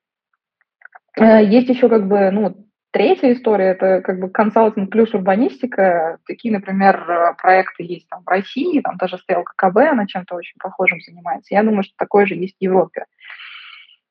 Э, 1.16 1.44
есть 1.44 1.68
еще 1.68 1.88
как 1.88 2.08
бы, 2.08 2.30
ну, 2.32 2.66
Третья 2.92 3.32
история– 3.32 3.68
это 3.70 4.02
как 4.02 4.20
бы 4.20 4.28
консалтинг 4.28 4.90
плюс 4.90 5.14
урбанистика. 5.14 6.18
Такие, 6.26 6.52
например, 6.52 7.34
проекты 7.40 7.84
есть 7.84 8.06
там 8.10 8.22
в 8.22 8.28
России, 8.28 8.82
там 8.82 8.98
даже 8.98 9.16
стоял 9.16 9.44
ККБ, 9.44 9.78
она 9.92 10.06
чем-то 10.06 10.34
очень 10.34 10.58
похожим 10.58 11.00
занимается. 11.00 11.54
Я 11.54 11.62
думаю, 11.62 11.84
что 11.84 11.94
такое 11.96 12.26
же 12.26 12.34
есть 12.34 12.54
в 12.58 12.62
Европе. 12.62 13.06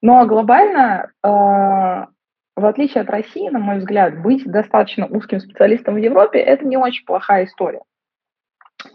Но 0.02 0.14
ну, 0.14 0.20
а 0.22 0.26
глобально, 0.26 1.12
э, 1.24 1.28
в 1.28 2.66
отличие 2.66 3.02
от 3.02 3.12
России, 3.12 3.50
на 3.50 3.60
мой 3.60 3.78
взгляд, 3.78 4.20
быть 4.20 4.46
достаточно 4.46 5.06
узким 5.06 5.40
специалистом 5.40 5.94
в 5.94 5.98
Европе– 5.98 6.40
это 6.40 6.66
не 6.66 6.78
очень 6.78 7.06
плохая 7.06 7.46
история. 7.46 7.82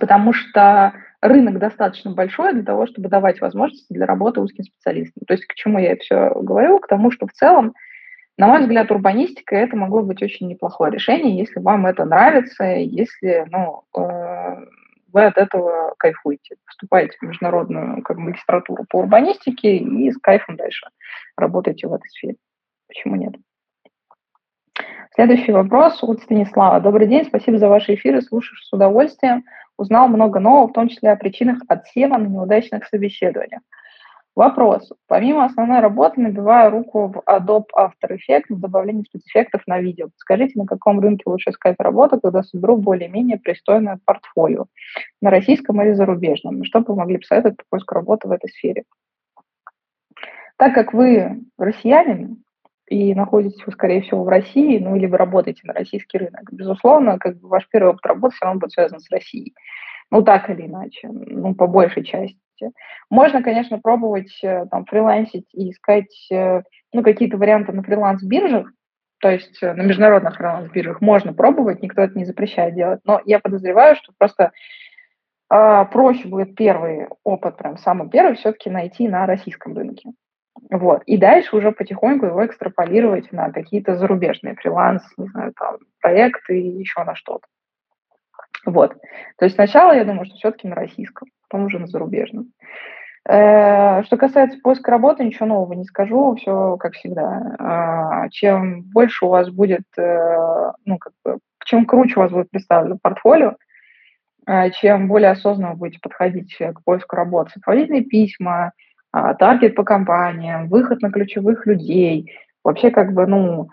Потому 0.01 0.33
что 0.33 0.95
рынок 1.21 1.61
достаточно 1.61 2.11
большой 2.11 2.55
для 2.55 2.65
того, 2.65 2.89
чтобы 2.89 3.09
давать 3.09 3.41
возможности 3.41 3.93
для 3.93 4.07
работы 4.07 4.41
узким 4.41 4.65
специалистам. 4.65 5.23
То 5.29 5.35
есть 5.35 5.47
к 5.47 5.55
чему 5.55 5.79
я 5.79 5.95
все 5.95 6.31
говорю? 6.35 6.81
К 6.81 6.89
тому, 6.89 7.13
что 7.13 7.29
в 7.29 7.33
целом 7.33 7.73
на 8.39 8.49
мой 8.49 8.61
взгляд, 8.61 8.91
урбанистика 8.91 9.57
это 9.57 9.77
могло 9.77 10.03
быть 10.03 10.23
очень 10.23 10.49
неплохое 10.49 10.93
решение, 10.93 11.39
если 11.39 11.61
вам 11.61 11.87
это 11.87 12.05
нравится, 12.05 12.65
если 12.65 13.47
ну, 13.51 13.85
э, 13.97 14.67
вы 15.13 15.25
от 15.25 15.39
этого 15.39 15.95
кайфуете. 15.99 16.57
Поступаете 16.67 17.17
в 17.19 17.23
международную 17.23 18.03
как, 18.03 18.19
магистратуру 18.19 18.85
по 18.91 18.99
урбанистике 18.99 19.79
и 19.79 20.11
с 20.11 20.19
кайфом 20.19 20.57
дальше 20.57 20.87
работаете 21.37 21.89
в 21.89 21.95
этой 21.95 22.09
сфере. 22.11 22.37
Почему 22.89 23.17
нет? 23.17 23.35
Следующий 25.15 25.53
вопрос 25.53 26.03
от 26.03 26.21
Станислава. 26.21 26.81
Добрый 26.81 27.07
день, 27.07 27.25
спасибо 27.25 27.57
за 27.57 27.69
ваши 27.69 27.95
эфиры, 27.95 28.21
слушаю 28.21 28.59
с 28.59 28.71
удовольствием. 28.71 29.45
Узнал 29.79 30.09
много 30.09 30.41
нового, 30.41 30.69
в 30.69 30.73
том 30.75 30.89
числе 30.89 31.11
о 31.11 31.17
причинах 31.17 31.59
отсева 31.69 32.19
на 32.19 32.27
неудачных 32.27 32.87
собеседованиях. 32.87 33.63
Вопрос. 34.37 34.93
Помимо 35.09 35.47
основной 35.47 35.81
работы 35.81 36.21
набиваю 36.21 36.71
руку 36.71 37.09
в 37.09 37.23
Adobe 37.27 37.65
After 37.75 38.11
Effects 38.11 38.45
в 38.51 38.61
добавлении 38.61 39.05
спецэффектов 39.05 39.63
на 39.67 39.81
видео. 39.81 40.09
Скажите, 40.19 40.59
на 40.59 40.67
каком 40.67 41.01
рынке 41.01 41.23
лучше 41.25 41.51
искать 41.51 41.77
работу, 41.79 42.21
когда 42.21 42.43
соберу 42.43 42.77
более-менее 42.77 43.39
пристойное 43.39 43.99
портфолио? 44.05 44.67
На 45.23 45.31
российском 45.31 45.81
или 45.81 45.95
зарубежном? 45.95 46.65
Что 46.65 46.81
бы 46.81 46.89
вы 46.89 46.97
могли 46.97 47.17
посоветовать 47.17 47.57
по 47.57 47.65
поиску 47.71 47.95
работы 47.95 48.29
в 48.29 48.31
этой 48.31 48.51
сфере? 48.51 48.85
Так 50.59 50.75
как 50.75 50.93
вы 50.93 51.41
россиянин 51.57 52.45
и 52.89 53.15
находитесь 53.15 53.65
вы, 53.65 53.73
скорее 53.73 54.03
всего, 54.03 54.23
в 54.23 54.29
России, 54.29 54.79
ну 54.79 54.97
или 54.97 55.07
вы 55.07 55.17
работаете 55.17 55.63
на 55.65 55.73
российский 55.73 56.19
рынок, 56.19 56.53
безусловно, 56.53 57.19
как 57.19 57.39
бы 57.41 57.49
ваш 57.49 57.67
первый 57.71 57.93
опыт 57.93 58.05
работы 58.05 58.35
все 58.35 58.45
равно 58.45 58.61
будет 58.61 58.73
связан 58.73 59.01
с 59.01 59.11
Россией. 59.11 59.55
Ну, 60.11 60.23
так 60.23 60.51
или 60.51 60.67
иначе, 60.67 61.09
ну, 61.09 61.55
по 61.55 61.67
большей 61.67 62.05
части 62.05 62.39
деятельности. 62.57 62.73
Можно, 63.11 63.43
конечно, 63.43 63.79
пробовать 63.79 64.39
э, 64.43 64.67
там 64.71 64.85
фрилансить 64.85 65.47
и 65.53 65.71
искать 65.71 66.29
э, 66.31 66.63
ну, 66.93 67.03
какие-то 67.03 67.37
варианты 67.37 67.73
на 67.73 67.83
фриланс-биржах, 67.83 68.71
то 69.21 69.31
есть 69.31 69.63
э, 69.63 69.73
на 69.73 69.83
международных 69.83 70.37
фриланс-биржах 70.37 71.01
можно 71.01 71.33
пробовать, 71.33 71.83
никто 71.83 72.03
это 72.03 72.19
не 72.19 72.25
запрещает 72.25 72.75
делать, 72.75 73.01
но 73.05 73.21
я 73.25 73.39
подозреваю, 73.41 73.97
что 73.97 74.13
просто 74.19 74.53
э, 75.53 75.85
проще 75.91 76.29
будет 76.29 76.55
первый 76.55 77.09
опыт, 77.25 77.57
прям 77.57 77.79
самый 77.79 78.09
первый, 78.09 78.37
все-таки 78.37 78.71
найти 78.71 79.09
на 79.09 79.27
российском 79.27 79.77
рынке. 79.77 80.11
Вот. 80.71 81.03
И 81.05 81.19
дальше 81.19 81.55
уже 81.55 81.71
потихоньку 81.71 82.27
его 82.27 82.45
экстраполировать 82.47 83.31
на 83.31 83.53
какие-то 83.53 83.97
зарубежные 83.97 84.55
фриланс, 84.55 85.03
не 85.19 85.29
знаю, 85.29 85.53
там, 85.59 85.77
проекты 86.01 86.61
и 86.61 86.79
еще 86.79 87.05
на 87.05 87.15
что-то. 87.15 87.47
Вот. 88.67 88.97
То 89.39 89.45
есть 89.45 89.55
сначала 89.55 89.93
я 89.93 90.05
думаю, 90.05 90.27
что 90.27 90.37
все-таки 90.37 90.69
на 90.69 90.75
российском, 90.75 91.29
потом 91.49 91.67
уже 91.67 91.79
на 91.79 91.87
зарубежном. 91.87 92.53
Э, 93.29 94.05
что 94.05 94.17
касается 94.17 94.59
поиска 94.63 94.91
работы, 94.91 95.25
ничего 95.25 95.47
нового 95.47 95.73
не 95.73 95.85
скажу, 95.85 96.37
все 96.37 96.77
как 96.77 96.95
всегда. 96.95 97.57
А, 97.59 98.29
чем 98.29 98.83
больше 98.83 99.25
у 99.25 99.29
вас 99.29 99.51
будет, 99.51 99.83
э, 99.97 100.73
ну, 100.85 100.99
как 100.99 101.13
бы, 101.25 101.39
чем 101.65 101.87
круче 101.87 102.15
у 102.17 102.21
вас 102.21 102.31
будет 102.31 102.51
представлено 102.51 102.99
портфолио, 103.03 103.57
э, 104.47 104.71
чем 104.71 105.09
более 105.09 105.31
осознанно 105.31 105.73
вы 105.73 105.79
будете 105.79 105.99
подходить 106.01 106.57
к 106.57 106.85
поиску 106.85 107.17
работы, 107.17 107.51
сопроводительные 107.55 108.05
письма, 108.05 108.73
а, 109.13 109.35
таргет 109.35 109.75
по 109.75 109.83
компаниям, 109.83 110.69
выход 110.69 111.03
на 111.03 111.11
ключевых 111.11 111.67
людей, 111.67 112.31
вообще 112.63 112.91
как 112.91 113.13
бы, 113.13 113.27
ну, 113.27 113.71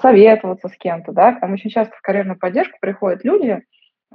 советоваться 0.00 0.68
с 0.68 0.76
кем-то, 0.76 1.10
да, 1.10 1.32
там 1.32 1.52
очень 1.52 1.70
часто 1.70 1.96
в 1.96 2.00
карьерную 2.00 2.38
поддержку 2.38 2.78
приходят 2.80 3.24
люди, 3.24 3.62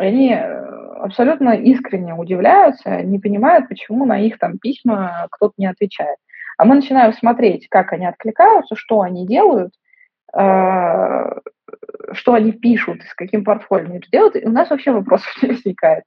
они 0.02 0.34
э, 0.34 0.72
абсолютно 1.02 1.52
искренне 1.52 2.14
удивляются, 2.14 3.02
не 3.02 3.20
понимают, 3.20 3.70
почему 3.70 4.06
на 4.06 4.20
их 4.20 4.38
там 4.40 4.58
письма 4.58 5.28
кто-то 5.32 5.54
не 5.58 5.68
отвечает. 5.68 6.18
А 6.58 6.66
мы 6.66 6.76
начинаем 6.76 7.14
смотреть, 7.14 7.68
как 7.70 7.94
они 7.94 8.06
откликаются, 8.06 8.76
что 8.76 9.02
они 9.02 9.26
делают, 9.26 9.74
э, 10.38 11.40
что 12.14 12.34
они 12.34 12.52
пишут, 12.52 13.04
с 13.04 13.14
каким 13.14 13.44
портфолио 13.44 13.86
они 13.86 13.98
это 13.98 14.08
делают, 14.12 14.36
и 14.36 14.46
у 14.46 14.52
нас 14.52 14.70
вообще 14.70 14.92
вопросов 14.92 15.32
не 15.42 15.50
возникает. 15.50 16.04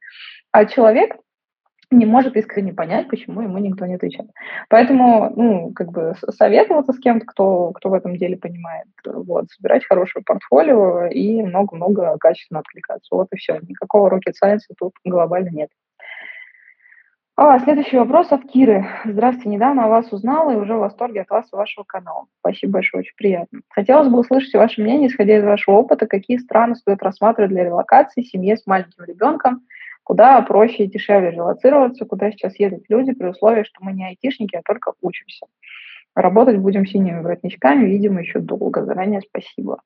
А 0.53 0.67
человек 0.67 1.17
не 1.91 2.07
может 2.07 2.37
искренне 2.37 2.73
понять, 2.73 3.09
почему 3.09 3.41
ему 3.41 3.59
никто 3.59 3.87
не 3.87 3.95
отвечает. 3.95 4.31
Поэтому, 4.69 5.33
ну, 5.35 5.73
как 5.73 5.91
бы 5.91 6.14
советоваться 6.31 6.93
с 6.93 6.99
кем-то, 6.99 7.26
кто, 7.26 7.73
кто 7.73 7.91
в 7.91 7.95
этом 7.95 8.17
деле 8.17 8.37
понимает, 8.37 8.88
вот, 9.05 9.50
собирать 9.50 9.87
хорошее 9.87 10.25
портфолио 10.25 11.07
и 11.07 11.43
много-много 11.43 12.17
качественно 12.19 12.61
откликаться. 12.61 13.14
Вот 13.14 13.29
и 13.33 13.37
все. 13.37 13.59
Никакого 13.62 14.11
rocket 14.11 14.35
science 14.43 14.61
тут 14.79 14.93
глобально 15.05 15.50
нет. 15.50 15.71
А, 17.37 17.59
следующий 17.59 17.97
вопрос 17.97 18.31
от 18.31 18.45
Киры. 18.45 18.87
Здравствуйте, 19.05 19.49
недавно 19.49 19.87
о 19.87 19.88
вас 19.88 20.12
узнала 20.12 20.53
и 20.53 20.57
уже 20.57 20.75
в 20.75 20.79
восторге 20.79 21.23
от 21.23 21.31
вас 21.31 21.47
и 21.53 21.57
вашего 21.57 21.83
канала. 21.83 22.26
Спасибо 22.38 22.75
большое, 22.75 23.00
очень 23.00 23.17
приятно. 23.17 23.59
Хотелось 23.71 24.07
бы 24.07 24.21
услышать 24.21 24.55
ваше 24.55 24.81
мнение, 24.81 25.09
исходя 25.09 25.38
из 25.38 25.43
вашего 25.43 25.79
опыта, 25.79 26.07
какие 26.07 26.37
страны 26.37 26.76
стоит 26.76 27.03
рассматривать 27.03 27.50
для 27.50 27.64
релокации 27.64 28.23
семье 28.23 28.57
с 28.57 28.64
маленьким 28.67 29.03
ребенком, 29.05 29.62
куда 30.04 30.40
проще 30.42 30.84
и 30.84 30.90
дешевле 30.90 31.30
релацироваться, 31.30 32.04
куда 32.04 32.30
сейчас 32.30 32.58
едут 32.61 32.84
люди 32.88 33.12
при 33.12 33.28
условии, 33.28 33.64
что 33.64 33.82
мы 33.82 33.92
не 33.92 34.06
айтишники, 34.06 34.54
а 34.56 34.62
только 34.62 34.92
учимся. 35.00 35.46
Работать 36.14 36.58
будем 36.58 36.87
синими 36.87 37.20
воротничками, 37.20 37.87
видимо, 37.87 38.20
еще 38.20 38.38
долго. 38.38 38.84
Заранее 38.84 39.23
спасибо. 39.23 39.80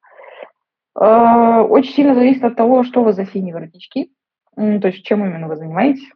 Э, 1.00 1.60
очень 1.60 1.94
сильно 1.94 2.14
зависит 2.14 2.44
от 2.44 2.56
того, 2.56 2.82
что 2.82 3.02
вас 3.02 3.16
за 3.16 3.24
синие 3.24 3.54
воротнички, 3.54 4.12
то 4.56 4.88
есть 4.88 5.04
чем 5.04 5.24
именно 5.24 5.46
вы 5.46 5.56
занимаетесь, 5.56 6.10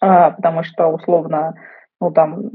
а, 0.00 0.30
потому 0.30 0.62
что 0.62 0.88
условно, 0.88 1.54
ну 2.00 2.10
там, 2.10 2.50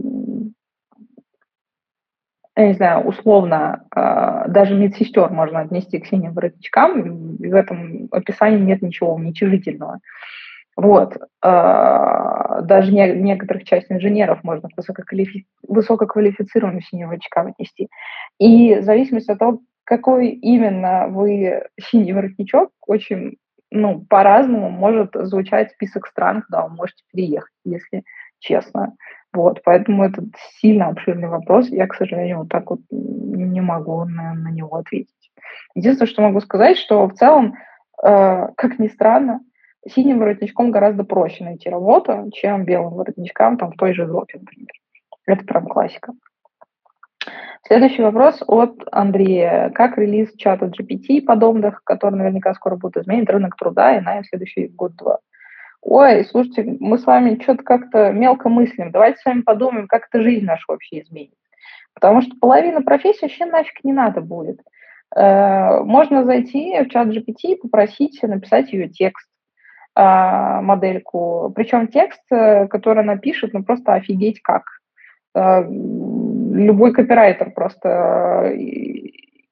я 2.55 2.67
не 2.67 2.73
знаю, 2.73 3.05
условно, 3.05 3.85
а, 3.91 4.47
даже 4.47 4.75
медсестер 4.75 5.29
можно 5.29 5.59
отнести 5.59 5.99
к 5.99 6.07
синим 6.07 6.33
воротничкам, 6.33 7.37
в 7.37 7.53
этом 7.53 8.07
описании 8.11 8.59
нет 8.59 8.81
ничего 8.81 9.13
уничижительного. 9.13 9.99
Вот. 10.77 11.17
А, 11.41 12.61
даже 12.61 12.93
не, 12.93 13.13
некоторых 13.13 13.65
часть 13.65 13.91
инженеров 13.91 14.43
можно 14.43 14.69
к 14.69 14.77
высококвалифи... 14.77 15.45
высококвалифицированным 15.67 16.81
синим 16.81 17.07
воротничкам 17.07 17.47
отнести. 17.47 17.89
И 18.39 18.75
в 18.75 18.83
зависимости 18.83 19.31
от 19.31 19.39
того, 19.39 19.59
какой 19.83 20.29
именно 20.29 21.07
вы 21.07 21.63
синий 21.79 22.13
воротничок, 22.13 22.71
очень 22.87 23.35
ну, 23.71 24.05
по-разному 24.09 24.69
может 24.69 25.11
звучать 25.13 25.71
список 25.71 26.07
стран, 26.07 26.43
куда 26.43 26.67
вы 26.67 26.75
можете 26.75 27.03
переехать, 27.11 27.53
если 27.65 28.03
честно. 28.45 28.95
Вот, 29.33 29.61
поэтому 29.63 30.05
это 30.05 30.23
сильно 30.59 30.87
обширный 30.87 31.27
вопрос. 31.27 31.67
Я, 31.67 31.87
к 31.87 31.95
сожалению, 31.95 32.39
вот 32.39 32.49
так 32.49 32.69
вот 32.69 32.79
не 32.89 33.59
могу 33.59 34.05
на, 34.05 34.33
на 34.33 34.49
него 34.49 34.77
ответить. 34.77 35.31
Единственное, 35.73 36.09
что 36.09 36.21
могу 36.21 36.39
сказать, 36.39 36.77
что 36.77 37.07
в 37.07 37.13
целом, 37.15 37.55
э, 38.01 38.47
как 38.55 38.79
ни 38.79 38.87
странно, 38.87 39.41
синим 39.87 40.19
воротничком 40.19 40.71
гораздо 40.71 41.03
проще 41.03 41.43
найти 41.43 41.69
работу, 41.69 42.29
чем 42.33 42.63
белым 42.63 42.93
воротничкам 42.93 43.57
там, 43.57 43.71
в 43.71 43.75
той 43.75 43.93
же 43.93 44.03
Европе, 44.03 44.39
например. 44.39 44.71
Это 45.25 45.43
прям 45.43 45.67
классика. 45.67 46.13
Следующий 47.67 48.03
вопрос 48.03 48.43
от 48.45 48.83
Андрея. 48.91 49.71
Как 49.73 49.97
релиз 49.97 50.33
чата 50.37 50.67
GPT 50.67 51.05
и 51.07 51.21
подобных, 51.21 51.83
который 51.83 52.15
наверняка 52.15 52.53
скоро 52.53 52.75
будет 52.75 52.97
изменить 52.97 53.29
рынок 53.29 53.55
труда 53.55 53.97
и 53.97 54.01
на 54.01 54.23
следующий 54.23 54.67
год-два? 54.67 55.19
Ой, 55.87 56.25
слушайте, 56.25 56.77
мы 56.79 56.97
с 56.97 57.05
вами 57.05 57.39
что-то 57.39 57.63
как-то 57.63 58.11
мелко 58.11 58.49
мыслим. 58.49 58.91
Давайте 58.91 59.19
с 59.19 59.25
вами 59.25 59.41
подумаем, 59.41 59.87
как 59.87 60.07
эта 60.11 60.23
жизнь 60.23 60.43
наша 60.43 60.63
вообще 60.67 61.01
изменит. 61.01 61.35
Потому 61.93 62.23
что 62.23 62.35
половина 62.41 62.81
профессий 62.81 63.19
вообще 63.21 63.45
нафиг 63.45 63.83
не 63.83 63.93
надо 63.93 64.21
будет. 64.21 64.61
Э, 65.15 65.81
можно 65.81 66.25
зайти 66.25 66.75
в 66.81 66.89
чат 66.89 67.09
GPT 67.09 67.51
и 67.51 67.55
попросить 67.55 68.21
написать 68.23 68.73
ее 68.73 68.89
текст, 68.89 69.29
а, 69.93 70.59
модельку. 70.61 71.53
Причем 71.55 71.87
текст, 71.87 72.23
э, 72.31 72.67
который 72.67 73.03
она 73.03 73.17
пишет, 73.17 73.53
ну 73.53 73.63
просто 73.63 73.93
офигеть 73.93 74.41
как. 74.41 74.63
Э, 75.35 75.61
любой 75.69 76.93
копирайтер 76.93 77.51
просто 77.51 78.53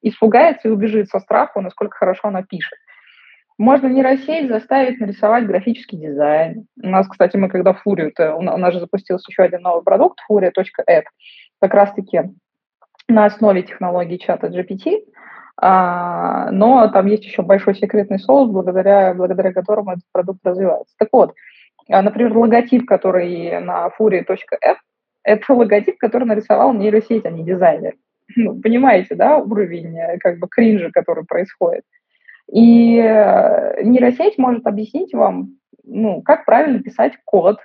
испугается 0.02 0.66
и 0.66 0.72
убежит 0.72 1.10
со 1.10 1.20
страху, 1.20 1.60
насколько 1.60 1.96
хорошо 1.96 2.26
она 2.26 2.42
пишет. 2.42 2.76
Можно 3.58 3.86
нейросеть 3.86 4.48
заставить 4.48 4.98
нарисовать 4.98 5.46
графический 5.46 5.98
дизайн. 5.98 6.66
У 6.82 6.88
нас, 6.88 7.06
кстати, 7.06 7.36
мы 7.36 7.48
когда 7.48 7.72
Фурию, 7.72 8.12
у 8.18 8.42
нас 8.42 8.72
же 8.72 8.80
запустился 8.80 9.30
еще 9.30 9.42
один 9.44 9.62
новый 9.62 9.84
продукт, 9.84 10.18
furia.app, 10.28 11.04
как 11.60 11.74
раз-таки 11.74 12.22
на 13.08 13.26
основе 13.26 13.62
технологии 13.62 14.16
чата 14.16 14.48
GPT, 14.48 15.04
а, 15.56 16.50
но 16.50 16.88
там 16.88 17.06
есть 17.06 17.24
еще 17.24 17.42
большой 17.42 17.76
секретный 17.76 18.18
соус, 18.18 18.50
благодаря, 18.50 19.14
благодаря 19.14 19.52
которому 19.52 19.92
этот 19.92 20.04
продукт 20.10 20.40
развивается. 20.44 20.94
Так 20.98 21.08
вот, 21.12 21.34
а, 21.88 22.02
например, 22.02 22.36
логотип, 22.36 22.86
который 22.86 23.60
на 23.60 23.88
fury.app, 23.98 24.76
это 25.22 25.52
логотип, 25.52 25.96
который 25.98 26.24
нарисовал 26.24 26.74
нейросеть, 26.74 27.24
а 27.24 27.30
не 27.30 27.44
дизайнер. 27.44 27.94
Ну, 28.36 28.60
понимаете, 28.60 29.14
да, 29.14 29.36
уровень 29.38 29.96
э, 29.98 30.18
как 30.18 30.38
бы 30.38 30.48
кринжа, 30.48 30.90
который 30.90 31.24
происходит. 31.24 31.84
И 32.52 32.98
э, 32.98 33.82
нейросеть 33.82 34.38
может 34.38 34.66
объяснить 34.66 35.14
вам, 35.14 35.58
ну, 35.82 36.22
как 36.22 36.44
правильно 36.44 36.82
писать 36.82 37.14
код. 37.24 37.58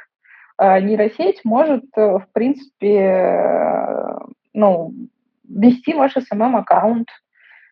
А 0.57 0.79
нейросеть 0.79 1.41
может, 1.43 1.85
э, 1.95 2.19
в 2.19 2.27
принципе, 2.33 4.15
ну, 4.53 4.93
вести 5.47 5.93
ваш 5.93 6.15
SMM-аккаунт. 6.17 7.07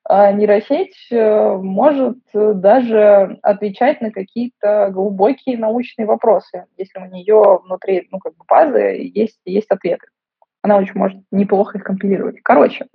А 0.09 0.31
нейросеть 0.31 1.07
э, 1.11 1.57
может 1.57 2.19
даже 2.33 3.39
отвечать 3.41 3.99
на 4.01 4.11
какие-то 4.11 4.89
глубокие 4.91 5.57
научные 5.57 6.05
вопросы, 6.05 6.65
если 6.77 6.99
у 6.99 7.05
нее 7.05 7.59
внутри, 7.63 8.07
ну, 8.11 8.19
как 8.19 8.35
бы 8.35 8.43
базы 8.47 9.11
есть, 9.13 9.39
есть 9.45 9.69
ответы 9.69 10.07
она 10.67 10.77
очень 10.77 10.95
может 10.95 11.17
неплохо 11.31 11.77
их 11.77 11.83
компилировать. 11.83 12.41
Короче, 12.43 12.87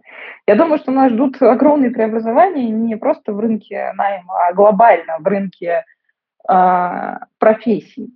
я 0.46 0.54
думаю, 0.54 0.78
что 0.78 0.92
нас 0.92 1.10
ждут 1.10 1.40
огромные 1.40 1.90
преобразования 1.90 2.68
не 2.68 2.96
просто 2.96 3.32
в 3.32 3.40
рынке 3.40 3.92
найма, 3.94 4.34
а 4.46 4.52
глобально 4.52 5.16
в 5.18 5.26
рынке 5.26 5.84
э, 6.48 7.16
профессий. 7.38 8.10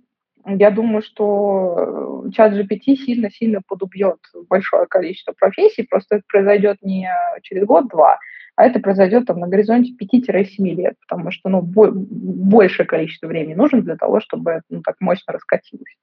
Я 0.45 0.71
думаю, 0.71 1.01
что 1.01 2.25
чат 2.33 2.53
GPT 2.53 2.95
сильно-сильно 2.95 3.61
подубьет 3.67 4.19
большое 4.47 4.85
количество 4.85 5.33
профессий, 5.33 5.83
просто 5.83 6.17
это 6.17 6.23
произойдет 6.27 6.77
не 6.81 7.11
через 7.41 7.65
год-два, 7.65 8.19
а 8.55 8.65
это 8.65 8.79
произойдет 8.79 9.25
там, 9.25 9.39
на 9.39 9.47
горизонте 9.47 9.93
5-7 9.99 10.63
лет, 10.73 10.95
потому 11.05 11.31
что 11.31 11.49
ну, 11.49 11.61
бо- 11.61 11.91
большее 11.91 12.85
количество 12.85 13.27
времени 13.27 13.55
нужно 13.55 13.81
для 13.81 13.97
того, 13.97 14.21
чтобы 14.21 14.61
ну, 14.69 14.81
так 14.81 14.95
мощно 15.01 15.33
раскатилось. 15.33 15.97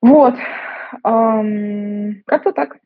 Вот. 0.00 0.34
Как-то 1.02 2.52
так. 2.52 2.76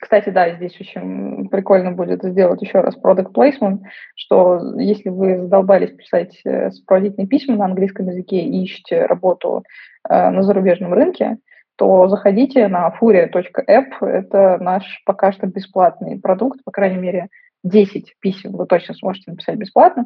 Кстати, 0.00 0.28
да, 0.28 0.54
здесь 0.56 0.78
очень 0.80 1.48
прикольно 1.48 1.92
будет 1.92 2.22
сделать 2.22 2.60
еще 2.60 2.80
раз 2.80 2.94
product 3.02 3.32
placement, 3.32 3.78
что 4.14 4.60
если 4.76 5.08
вы 5.08 5.38
задолбались 5.38 5.92
писать 5.92 6.38
э, 6.44 6.70
сопроводительные 6.72 7.26
письма 7.26 7.56
на 7.56 7.64
английском 7.64 8.08
языке 8.08 8.40
и 8.40 8.64
ищете 8.64 9.06
работу 9.06 9.64
э, 10.06 10.30
на 10.30 10.42
зарубежном 10.42 10.92
рынке, 10.92 11.38
то 11.76 12.06
заходите 12.08 12.68
на 12.68 12.94
furia.app, 13.00 14.06
это 14.06 14.58
наш 14.60 15.02
пока 15.06 15.32
что 15.32 15.46
бесплатный 15.46 16.20
продукт, 16.20 16.62
по 16.64 16.70
крайней 16.70 16.98
мере, 16.98 17.28
10 17.62 18.14
писем 18.20 18.52
вы 18.52 18.66
точно 18.66 18.94
сможете 18.94 19.30
написать 19.30 19.56
бесплатно, 19.56 20.04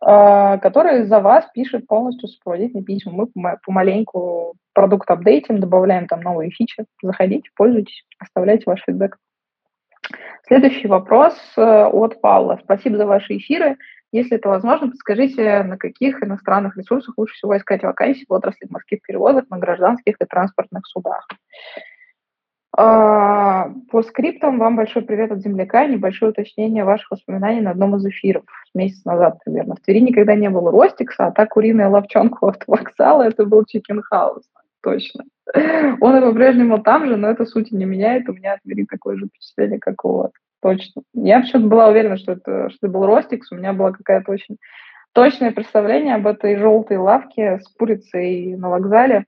а, 0.00 0.58
который 0.58 1.04
за 1.04 1.20
вас 1.20 1.46
пишет 1.52 1.86
полностью 1.86 2.28
сопроводительные 2.28 2.84
письма. 2.84 3.28
Мы 3.34 3.58
помаленьку 3.64 4.54
продукт 4.76 5.10
апдейтим, 5.10 5.58
добавляем 5.58 6.06
там 6.06 6.20
новые 6.20 6.50
фичи. 6.50 6.84
Заходите, 7.02 7.48
пользуйтесь, 7.56 8.04
оставляйте 8.18 8.64
ваш 8.66 8.82
фидбэк. 8.84 9.16
Следующий 10.46 10.86
вопрос 10.86 11.34
э, 11.56 11.62
от 11.62 12.20
Павла. 12.20 12.60
Спасибо 12.62 12.98
за 12.98 13.06
ваши 13.06 13.38
эфиры. 13.38 13.78
Если 14.12 14.36
это 14.36 14.50
возможно, 14.50 14.90
подскажите, 14.90 15.62
на 15.62 15.78
каких 15.78 16.22
иностранных 16.22 16.76
ресурсах 16.76 17.14
лучше 17.16 17.34
всего 17.34 17.56
искать 17.56 17.82
вакансии 17.82 18.26
в 18.28 18.32
отрасли 18.32 18.66
морских 18.68 19.00
перевозок 19.00 19.48
на 19.48 19.58
гражданских 19.58 20.16
и 20.20 20.24
транспортных 20.26 20.86
судах? 20.86 21.26
А, 22.76 23.70
по 23.90 24.02
скриптам 24.02 24.58
вам 24.58 24.76
большой 24.76 25.02
привет 25.02 25.32
от 25.32 25.40
земляка. 25.40 25.86
Небольшое 25.86 26.32
уточнение 26.32 26.84
ваших 26.84 27.10
воспоминаний 27.10 27.62
на 27.62 27.70
одном 27.70 27.96
из 27.96 28.04
эфиров 28.04 28.44
месяц 28.74 29.02
назад 29.06 29.38
примерно. 29.42 29.74
В 29.74 29.80
Твери 29.80 30.00
никогда 30.00 30.34
не 30.34 30.50
было 30.50 30.70
Ростикса, 30.70 31.28
а 31.28 31.32
та 31.32 31.46
куриная 31.46 31.88
ловчонка 31.88 32.44
от 32.44 32.62
вокзала 32.66 33.22
это 33.22 33.46
был 33.46 33.64
Чикен 33.64 34.02
Хаус. 34.02 34.44
Точно. 34.86 35.24
Он 36.00 36.16
и 36.16 36.20
по-прежнему 36.20 36.80
там 36.80 37.08
же, 37.08 37.16
но 37.16 37.28
это 37.28 37.44
сути 37.44 37.74
не 37.74 37.84
меняет. 37.84 38.28
У 38.28 38.32
меня 38.32 38.52
от 38.52 38.62
Твери 38.62 38.86
такое 38.88 39.16
же 39.16 39.26
впечатление, 39.26 39.80
как 39.80 40.04
у 40.04 40.18
вас. 40.18 40.30
Точно. 40.62 41.02
Я 41.12 41.40
почему-то 41.40 41.66
была 41.66 41.88
уверена, 41.88 42.16
что 42.16 42.32
это, 42.32 42.70
что 42.70 42.86
это 42.86 42.88
был 42.88 43.04
Ростикс. 43.04 43.50
У 43.50 43.56
меня 43.56 43.72
было 43.72 43.90
какое-то 43.90 44.30
очень 44.30 44.58
точное 45.12 45.50
представление 45.50 46.14
об 46.14 46.28
этой 46.28 46.56
желтой 46.56 46.98
лавке 46.98 47.58
с 47.58 47.68
курицей 47.76 48.54
на 48.56 48.68
вокзале. 48.68 49.24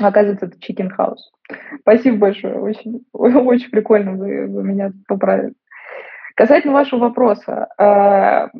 Оказывается, 0.00 0.46
это 0.46 0.56
Chicken 0.56 0.92
House. 0.96 1.20
Спасибо 1.82 2.16
большое. 2.16 2.58
Очень, 2.58 3.04
очень 3.12 3.68
прикольно 3.68 4.12
вы, 4.12 4.46
вы 4.46 4.62
меня 4.62 4.92
поправили. 5.08 5.52
Касательно 6.36 6.72
вашего 6.72 7.00
вопроса, 7.00 7.68
э, 7.76 8.58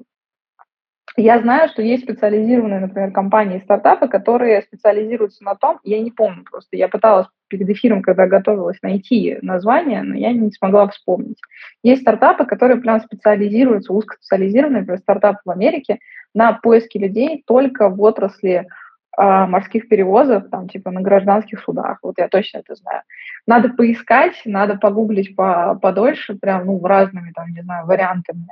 я 1.19 1.41
знаю, 1.41 1.69
что 1.69 1.83
есть 1.83 2.05
специализированные, 2.05 2.81
например, 2.81 3.11
компании 3.13 3.59
и 3.59 3.63
стартапы, 3.63 4.09
которые 4.09 4.63
специализируются 4.63 5.45
на 5.45 5.55
том, 5.55 5.81
я 5.83 6.01
не 6.01 6.11
помню 6.11 6.45
просто, 6.45 6.77
я 6.77 6.89
пыталась 6.89 7.27
перед 7.49 7.69
эфиром, 7.69 8.03
когда 8.03 8.27
готовилась, 8.27 8.79
найти 8.83 9.39
название, 9.43 10.03
но 10.03 10.15
я 10.15 10.33
не 10.33 10.51
смогла 10.51 10.89
вспомнить. 10.89 11.41
Есть 11.83 12.03
стартапы, 12.03 12.45
которые 12.45 12.81
прям 12.81 13.01
специализируются, 13.01 13.93
узкоспециализированные, 13.93 14.81
например, 14.81 15.01
стартапы 15.01 15.41
в 15.45 15.51
Америке, 15.51 15.99
на 16.35 16.53
поиске 16.53 16.99
людей 16.99 17.43
только 17.47 17.89
в 17.89 18.01
отрасли 18.01 18.69
а, 19.17 19.47
морских 19.49 19.89
перевозов, 19.89 20.49
там, 20.51 20.69
типа, 20.69 20.93
на 20.93 21.01
гражданских 21.01 21.61
судах. 21.61 21.99
Вот 22.03 22.19
я 22.19 22.29
точно 22.29 22.59
это 22.59 22.77
знаю. 22.77 23.03
Надо 23.47 23.71
поискать, 23.71 24.41
надо 24.45 24.77
погуглить 24.77 25.35
по, 25.35 25.75
подольше, 25.75 26.37
прям, 26.37 26.67
ну, 26.67 26.81
разными, 26.87 27.33
там, 27.35 27.51
не 27.51 27.63
знаю, 27.63 27.87
вариантами. 27.87 28.47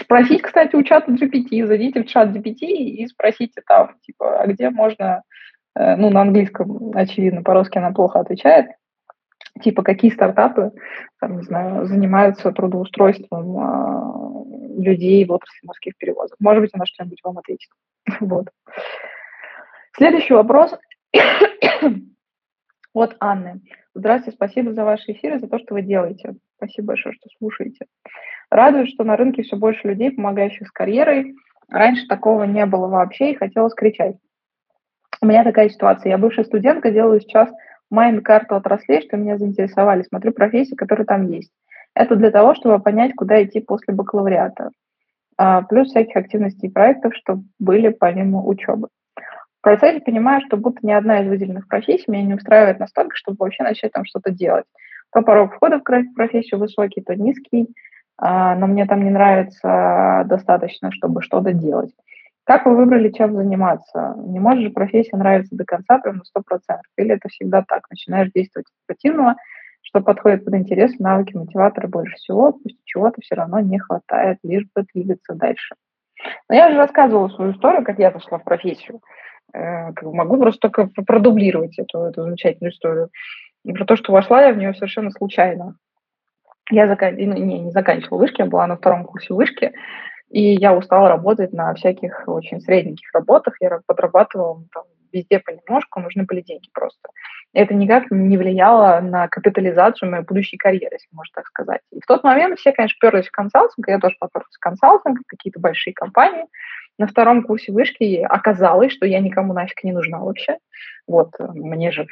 Спросить, 0.00 0.42
кстати, 0.42 0.76
у 0.76 0.82
чата 0.82 1.12
GPT, 1.12 1.66
зайдите 1.66 2.02
в 2.02 2.06
чат 2.06 2.30
GPT 2.30 2.66
и 2.66 3.06
спросите 3.06 3.62
там, 3.66 3.96
типа, 4.02 4.40
а 4.40 4.46
где 4.46 4.70
можно, 4.70 5.22
э, 5.74 5.96
ну, 5.96 6.10
на 6.10 6.22
английском, 6.22 6.92
очевидно, 6.94 7.42
по-русски 7.42 7.78
она 7.78 7.92
плохо 7.92 8.20
отвечает, 8.20 8.66
типа, 9.62 9.82
какие 9.82 10.10
стартапы, 10.10 10.72
там, 11.20 11.38
не 11.38 11.42
знаю, 11.42 11.86
занимаются 11.86 12.52
трудоустройством 12.52 13.58
а, 13.58 14.44
людей 14.78 15.24
в 15.24 15.32
отрасли 15.32 15.66
морских 15.66 15.96
перевозок. 15.96 16.36
Может 16.40 16.62
быть, 16.62 16.70
она 16.74 16.84
что-нибудь 16.86 17.20
вам 17.24 17.38
ответит. 17.38 17.70
Вот. 18.20 18.48
Следующий 19.96 20.34
вопрос 20.34 20.74
от 22.92 23.16
Анны. 23.18 23.62
Здравствуйте, 23.94 24.36
спасибо 24.36 24.74
за 24.74 24.84
ваши 24.84 25.12
эфиры, 25.12 25.38
за 25.38 25.48
то, 25.48 25.58
что 25.58 25.74
вы 25.74 25.82
делаете. 25.82 26.36
Спасибо 26.56 26.88
большое, 26.88 27.14
что 27.14 27.28
слушаете. 27.38 27.86
Радует, 28.50 28.88
что 28.88 29.04
на 29.04 29.16
рынке 29.16 29.42
все 29.42 29.56
больше 29.56 29.88
людей, 29.88 30.10
помогающих 30.10 30.68
с 30.68 30.70
карьерой. 30.70 31.34
Раньше 31.68 32.06
такого 32.06 32.44
не 32.44 32.64
было 32.66 32.86
вообще, 32.86 33.32
и 33.32 33.36
хотелось 33.36 33.74
кричать. 33.74 34.16
У 35.20 35.26
меня 35.26 35.44
такая 35.44 35.68
ситуация. 35.68 36.10
Я 36.10 36.18
бывшая 36.18 36.44
студентка, 36.44 36.90
делаю 36.90 37.20
сейчас 37.20 37.50
майн-карту 37.90 38.54
отраслей, 38.54 39.02
что 39.02 39.16
меня 39.16 39.38
заинтересовали. 39.38 40.02
Смотрю 40.02 40.32
профессии, 40.32 40.74
которые 40.74 41.06
там 41.06 41.26
есть. 41.28 41.52
Это 41.94 42.16
для 42.16 42.30
того, 42.30 42.54
чтобы 42.54 42.78
понять, 42.82 43.14
куда 43.14 43.42
идти 43.42 43.60
после 43.60 43.94
бакалавриата. 43.94 44.70
А, 45.38 45.62
плюс 45.62 45.88
всяких 45.88 46.16
активностей 46.16 46.68
и 46.68 46.72
проектов, 46.72 47.14
чтобы 47.16 47.44
были 47.58 47.88
помимо 47.88 48.42
учебы. 48.44 48.88
В 49.16 49.62
процессе 49.62 50.00
понимаю, 50.00 50.42
что 50.46 50.56
будто 50.56 50.86
ни 50.86 50.92
одна 50.92 51.22
из 51.22 51.28
выделенных 51.28 51.68
профессий 51.68 52.04
меня 52.08 52.22
не 52.22 52.34
устраивает 52.34 52.78
настолько, 52.78 53.16
чтобы 53.16 53.38
вообще 53.40 53.62
начать 53.62 53.92
там 53.92 54.04
что-то 54.04 54.30
делать. 54.30 54.64
То 55.12 55.22
порог 55.22 55.54
входа 55.54 55.78
в 55.78 56.14
профессию 56.14 56.60
высокий, 56.60 57.00
то 57.00 57.14
низкий, 57.14 57.68
а, 58.18 58.54
но 58.54 58.66
мне 58.66 58.86
там 58.86 59.04
не 59.04 59.10
нравится 59.10 60.24
достаточно, 60.26 60.90
чтобы 60.92 61.22
что-то 61.22 61.52
делать. 61.52 61.90
Как 62.44 62.64
вы 62.64 62.76
выбрали, 62.76 63.10
чем 63.10 63.34
заниматься? 63.34 64.14
Не 64.18 64.38
может 64.38 64.62
же 64.62 64.70
профессия 64.70 65.16
нравиться 65.16 65.56
до 65.56 65.64
конца, 65.64 65.98
прям 65.98 66.18
на 66.18 66.22
100%. 66.22 66.78
Или 66.96 67.14
это 67.14 67.28
всегда 67.28 67.64
так? 67.66 67.90
Начинаешь 67.90 68.30
действовать 68.32 68.68
спортивного, 68.84 69.34
что 69.82 70.00
подходит 70.00 70.44
под 70.44 70.54
интерес, 70.54 70.98
навыки, 70.98 71.36
мотиваторы 71.36 71.88
больше 71.88 72.14
всего, 72.16 72.52
пусть 72.52 72.78
чего-то 72.84 73.20
все 73.20 73.34
равно 73.34 73.58
не 73.58 73.78
хватает, 73.78 74.38
лишь 74.44 74.64
бы 74.74 74.84
двигаться 74.94 75.34
дальше. 75.34 75.74
Но 76.48 76.54
я 76.54 76.70
же 76.70 76.76
рассказывала 76.76 77.28
свою 77.28 77.52
историю, 77.52 77.84
как 77.84 77.98
я 77.98 78.12
зашла 78.12 78.38
в 78.38 78.44
профессию. 78.44 79.00
Э, 79.52 79.90
могу 80.02 80.38
просто 80.38 80.68
только 80.68 81.02
продублировать 81.02 81.78
эту, 81.78 82.00
эту 82.00 82.22
замечательную 82.22 82.72
историю. 82.72 83.10
И 83.66 83.72
про 83.72 83.84
то, 83.84 83.96
что 83.96 84.12
вошла 84.12 84.44
я 84.44 84.52
в 84.52 84.58
нее 84.58 84.74
совершенно 84.74 85.10
случайно. 85.10 85.76
Я 86.70 86.86
закан... 86.86 87.16
не, 87.16 87.26
не 87.26 87.70
заканчивала 87.72 88.20
вышки, 88.20 88.40
я 88.40 88.46
была 88.46 88.66
на 88.68 88.76
втором 88.76 89.04
курсе 89.04 89.34
вышки, 89.34 89.72
и 90.30 90.54
я 90.54 90.72
устала 90.72 91.08
работать 91.08 91.52
на 91.52 91.74
всяких 91.74 92.24
очень 92.28 92.60
средненьких 92.60 93.12
работах. 93.12 93.56
Я 93.60 93.80
подрабатывала 93.84 94.62
там, 94.72 94.84
везде 95.12 95.40
понемножку, 95.40 95.98
нужны 95.98 96.22
были 96.22 96.42
деньги 96.42 96.68
просто. 96.72 97.08
Это 97.52 97.74
никак 97.74 98.04
не 98.10 98.36
влияло 98.36 99.00
на 99.00 99.26
капитализацию 99.26 100.12
моей 100.12 100.24
будущей 100.24 100.58
карьеры, 100.58 100.94
если 100.94 101.08
можно 101.12 101.32
так 101.34 101.46
сказать. 101.46 101.80
И 101.90 102.00
в 102.00 102.06
тот 102.06 102.22
момент 102.22 102.60
все, 102.60 102.70
конечно, 102.72 102.96
перлись 103.00 103.26
в 103.26 103.32
консалтинг, 103.32 103.88
я 103.88 103.98
тоже 103.98 104.14
поперлась 104.20 104.54
в 104.54 104.60
консалтинг, 104.60 105.18
какие-то 105.26 105.58
большие 105.58 105.92
компании. 105.92 106.46
На 106.98 107.08
втором 107.08 107.42
курсе 107.42 107.72
вышки 107.72 108.20
оказалось, 108.22 108.92
что 108.92 109.06
я 109.06 109.18
никому 109.18 109.52
нафиг 109.54 109.82
не 109.82 109.92
нужна 109.92 110.20
вообще. 110.20 110.58
Вот, 111.08 111.30
мне 111.38 111.90
же 111.90 112.06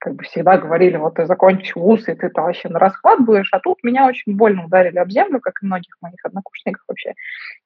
как 0.00 0.14
бы 0.14 0.24
всегда 0.24 0.56
говорили, 0.56 0.96
вот 0.96 1.16
ты 1.16 1.26
закончишь 1.26 1.76
вуз, 1.76 2.08
и 2.08 2.14
ты-то 2.14 2.40
вообще 2.40 2.68
на 2.70 2.78
расклад 2.78 3.20
будешь, 3.20 3.52
а 3.52 3.60
тут 3.60 3.84
меня 3.84 4.06
очень 4.06 4.34
больно 4.34 4.64
ударили 4.64 4.98
об 4.98 5.10
землю, 5.10 5.40
как 5.40 5.62
и 5.62 5.66
многих 5.66 5.94
моих 6.00 6.24
однокурсников 6.24 6.82
вообще. 6.88 7.12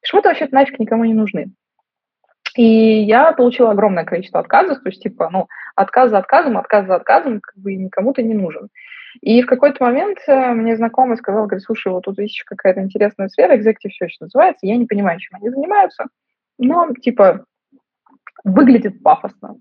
Швы-то 0.02 0.28
вообще 0.28 0.48
нафиг 0.50 0.78
никому 0.80 1.04
не 1.04 1.14
нужны. 1.14 1.52
И 2.56 2.64
я 2.64 3.32
получила 3.32 3.70
огромное 3.70 4.04
количество 4.04 4.40
отказов, 4.40 4.82
то 4.82 4.88
есть, 4.88 5.02
типа, 5.02 5.30
ну, 5.30 5.48
отказ 5.76 6.10
за 6.10 6.18
отказом, 6.18 6.58
отказ 6.58 6.86
за 6.86 6.96
отказом, 6.96 7.40
как 7.40 7.56
бы 7.56 7.74
никому 7.74 8.12
ты 8.12 8.22
не 8.22 8.34
нужен. 8.34 8.68
И 9.20 9.42
в 9.42 9.46
какой-то 9.46 9.82
момент 9.82 10.18
э, 10.26 10.52
мне 10.52 10.76
знакомый 10.76 11.16
сказал, 11.16 11.46
говорит, 11.46 11.64
слушай, 11.64 11.92
вот 11.92 12.04
тут 12.04 12.18
видишь 12.18 12.44
какая-то 12.44 12.80
интересная 12.80 13.28
сфера, 13.28 13.56
Executive 13.56 13.92
Search 14.02 14.16
называется, 14.20 14.66
я 14.66 14.76
не 14.76 14.86
понимаю, 14.86 15.20
чем 15.20 15.38
они 15.40 15.50
занимаются, 15.50 16.06
но, 16.58 16.92
типа, 16.94 17.44
выглядит 18.42 19.02
пафосно. 19.02 19.56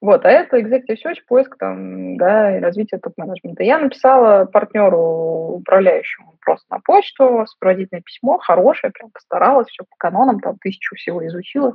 Вот, 0.00 0.24
а 0.24 0.30
это 0.30 0.58
executive 0.58 0.96
search, 1.04 1.18
поиск 1.26 1.56
там, 1.58 2.16
да, 2.16 2.56
и 2.56 2.60
развитие 2.60 3.00
топ-менеджмента. 3.00 3.62
Я 3.62 3.78
написала 3.78 4.44
партнеру, 4.46 5.56
управляющему 5.58 6.34
просто 6.40 6.66
на 6.70 6.80
почту, 6.80 7.44
сопроводительное 7.46 8.02
письмо, 8.02 8.38
хорошее, 8.38 8.92
прям 8.92 9.10
постаралась, 9.10 9.68
все 9.68 9.84
по 9.84 9.96
канонам, 9.98 10.40
там 10.40 10.56
тысячу 10.58 10.96
всего 10.96 11.26
изучила, 11.26 11.74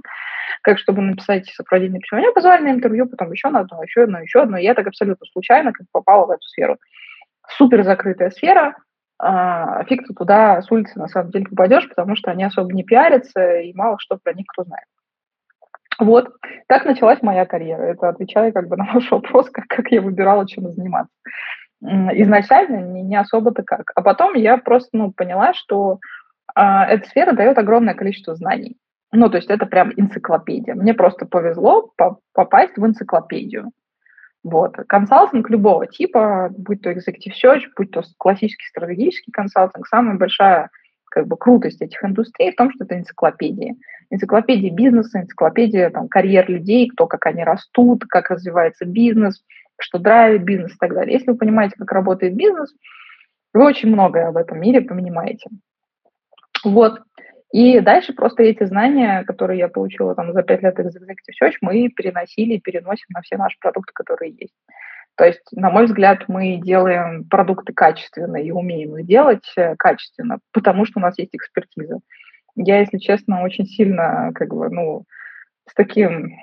как 0.62 0.80
чтобы 0.80 1.02
написать 1.02 1.48
сопроводительное 1.48 2.02
письмо. 2.02 2.20
Меня 2.20 2.32
позвали 2.32 2.64
на 2.64 2.72
интервью, 2.72 3.08
потом 3.08 3.32
еще 3.32 3.50
на 3.50 3.60
одно, 3.60 3.84
еще 3.84 4.04
одно, 4.04 4.20
еще 4.20 4.42
одно. 4.42 4.58
Я 4.58 4.74
так 4.74 4.88
абсолютно 4.88 5.26
случайно 5.32 5.72
как 5.72 5.86
попала 5.92 6.26
в 6.26 6.32
эту 6.32 6.44
сферу. 6.44 6.78
Супер 7.48 7.84
закрытая 7.84 8.32
сфера, 8.32 8.76
а, 9.18 9.84
фиг 9.86 10.06
ты 10.06 10.14
туда 10.14 10.62
с 10.62 10.70
улицы 10.72 11.00
на 11.00 11.08
самом 11.08 11.32
деле 11.32 11.46
попадешь, 11.46 11.88
потому 11.88 12.16
что 12.16 12.32
они 12.32 12.44
особо 12.44 12.74
не 12.74 12.84
пиарятся, 12.84 13.60
и 13.60 13.74
мало 13.74 13.98
что 14.00 14.18
про 14.18 14.34
них 14.34 14.46
кто 14.48 14.64
знает. 14.64 14.86
Вот, 16.00 16.30
так 16.68 16.86
началась 16.86 17.22
моя 17.22 17.46
карьера. 17.46 17.84
Это 17.84 18.10
отвечая 18.10 18.52
как 18.52 18.68
бы 18.68 18.78
на 18.78 18.86
ваш 18.94 19.10
вопрос, 19.12 19.50
как, 19.50 19.66
как 19.68 19.92
я 19.92 20.02
выбирала, 20.02 20.48
чем 20.48 20.72
заниматься. 20.74 21.14
Изначально 21.82 22.78
не, 22.82 23.04
не 23.04 23.16
особо-то 23.16 23.64
как. 23.64 23.92
А 23.96 24.02
потом 24.02 24.34
я 24.34 24.58
просто 24.58 24.90
ну, 24.94 25.12
поняла, 25.12 25.54
что 25.54 26.00
э, 26.56 26.62
эта 26.62 27.08
сфера 27.08 27.34
дает 27.34 27.58
огромное 27.58 27.94
количество 27.94 28.36
знаний. 28.36 28.78
Ну, 29.12 29.30
то 29.30 29.38
есть 29.38 29.50
это 29.50 29.66
прям 29.66 29.92
энциклопедия. 29.96 30.76
Мне 30.76 30.94
просто 30.94 31.26
повезло 31.26 31.92
по 31.96 32.20
попасть 32.34 32.76
в 32.78 32.86
энциклопедию. 32.86 33.72
Вот. 34.44 34.76
Консалтинг 34.88 35.50
любого 35.50 35.88
типа, 35.88 36.50
будь 36.58 36.82
то 36.82 36.92
executive 36.92 37.34
search, 37.44 37.62
будь 37.78 37.92
то 37.92 38.04
классический 38.18 38.68
стратегический 38.68 39.32
консалтинг, 39.32 39.88
самая 39.88 40.18
большая 40.18 40.70
как 41.16 41.28
бы 41.28 41.38
крутость 41.38 41.82
этих 41.82 42.04
индустрий 42.04 42.52
в 42.52 42.58
том, 42.58 42.70
что 42.72 42.84
это 42.84 43.00
энциклопедии. 43.00 43.76
Энциклопедия 44.10 44.70
бизнеса, 44.70 45.22
энциклопедия 45.22 45.90
там, 45.90 46.10
карьер 46.10 46.50
людей, 46.50 46.90
кто, 46.90 47.08
как 47.08 47.26
они 47.26 47.42
растут, 47.46 48.04
как 48.06 48.30
развивается 48.30 48.84
бизнес, 48.84 49.42
что 49.80 49.98
драйвит 49.98 50.44
бизнес 50.44 50.74
и 50.74 50.78
так 50.78 50.94
далее. 50.94 51.14
Если 51.14 51.32
вы 51.32 51.38
понимаете, 51.38 51.76
как 51.78 51.90
работает 51.94 52.36
бизнес, 52.36 52.76
вы 53.54 53.64
очень 53.64 53.88
многое 53.88 54.28
об 54.28 54.36
этом 54.36 54.60
мире 54.60 54.82
понимаете. 54.82 55.50
Вот. 56.66 57.00
И 57.54 57.80
дальше 57.80 58.12
просто 58.12 58.44
эти 58.44 58.66
знания, 58.66 59.24
которые 59.24 59.60
я 59.60 59.70
получила 59.70 60.16
там 60.16 60.34
за 60.34 60.44
пять 60.44 60.64
лет 60.64 60.78
из 60.78 60.98
Executive 60.98 61.42
Search, 61.42 61.54
мы 61.62 61.88
переносили 61.88 62.56
и 62.56 62.60
переносим 62.60 63.08
на 63.14 63.22
все 63.22 63.38
наши 63.38 63.58
продукты, 63.62 63.94
которые 63.94 64.32
есть. 64.38 64.56
То 65.18 65.26
есть, 65.26 65.44
на 65.52 65.70
мой 65.70 65.86
взгляд, 65.86 66.26
мы 66.28 66.58
делаем 66.58 67.24
продукты 67.30 67.74
качественные 67.74 68.48
и 68.48 68.52
умеем 68.52 68.98
их 68.98 69.06
делать 69.06 69.50
э, 69.56 69.76
качественно, 69.78 70.40
потому 70.52 70.86
что 70.86 71.00
у 71.00 71.02
нас 71.02 71.18
есть 71.18 71.34
экспертиза. 71.34 72.00
Я, 72.56 72.80
если 72.80 72.98
честно, 72.98 73.44
очень 73.44 73.66
сильно, 73.66 74.32
как 74.34 74.54
бы, 74.54 74.70
ну, 74.70 75.04
с 75.70 75.74
таким 75.74 76.36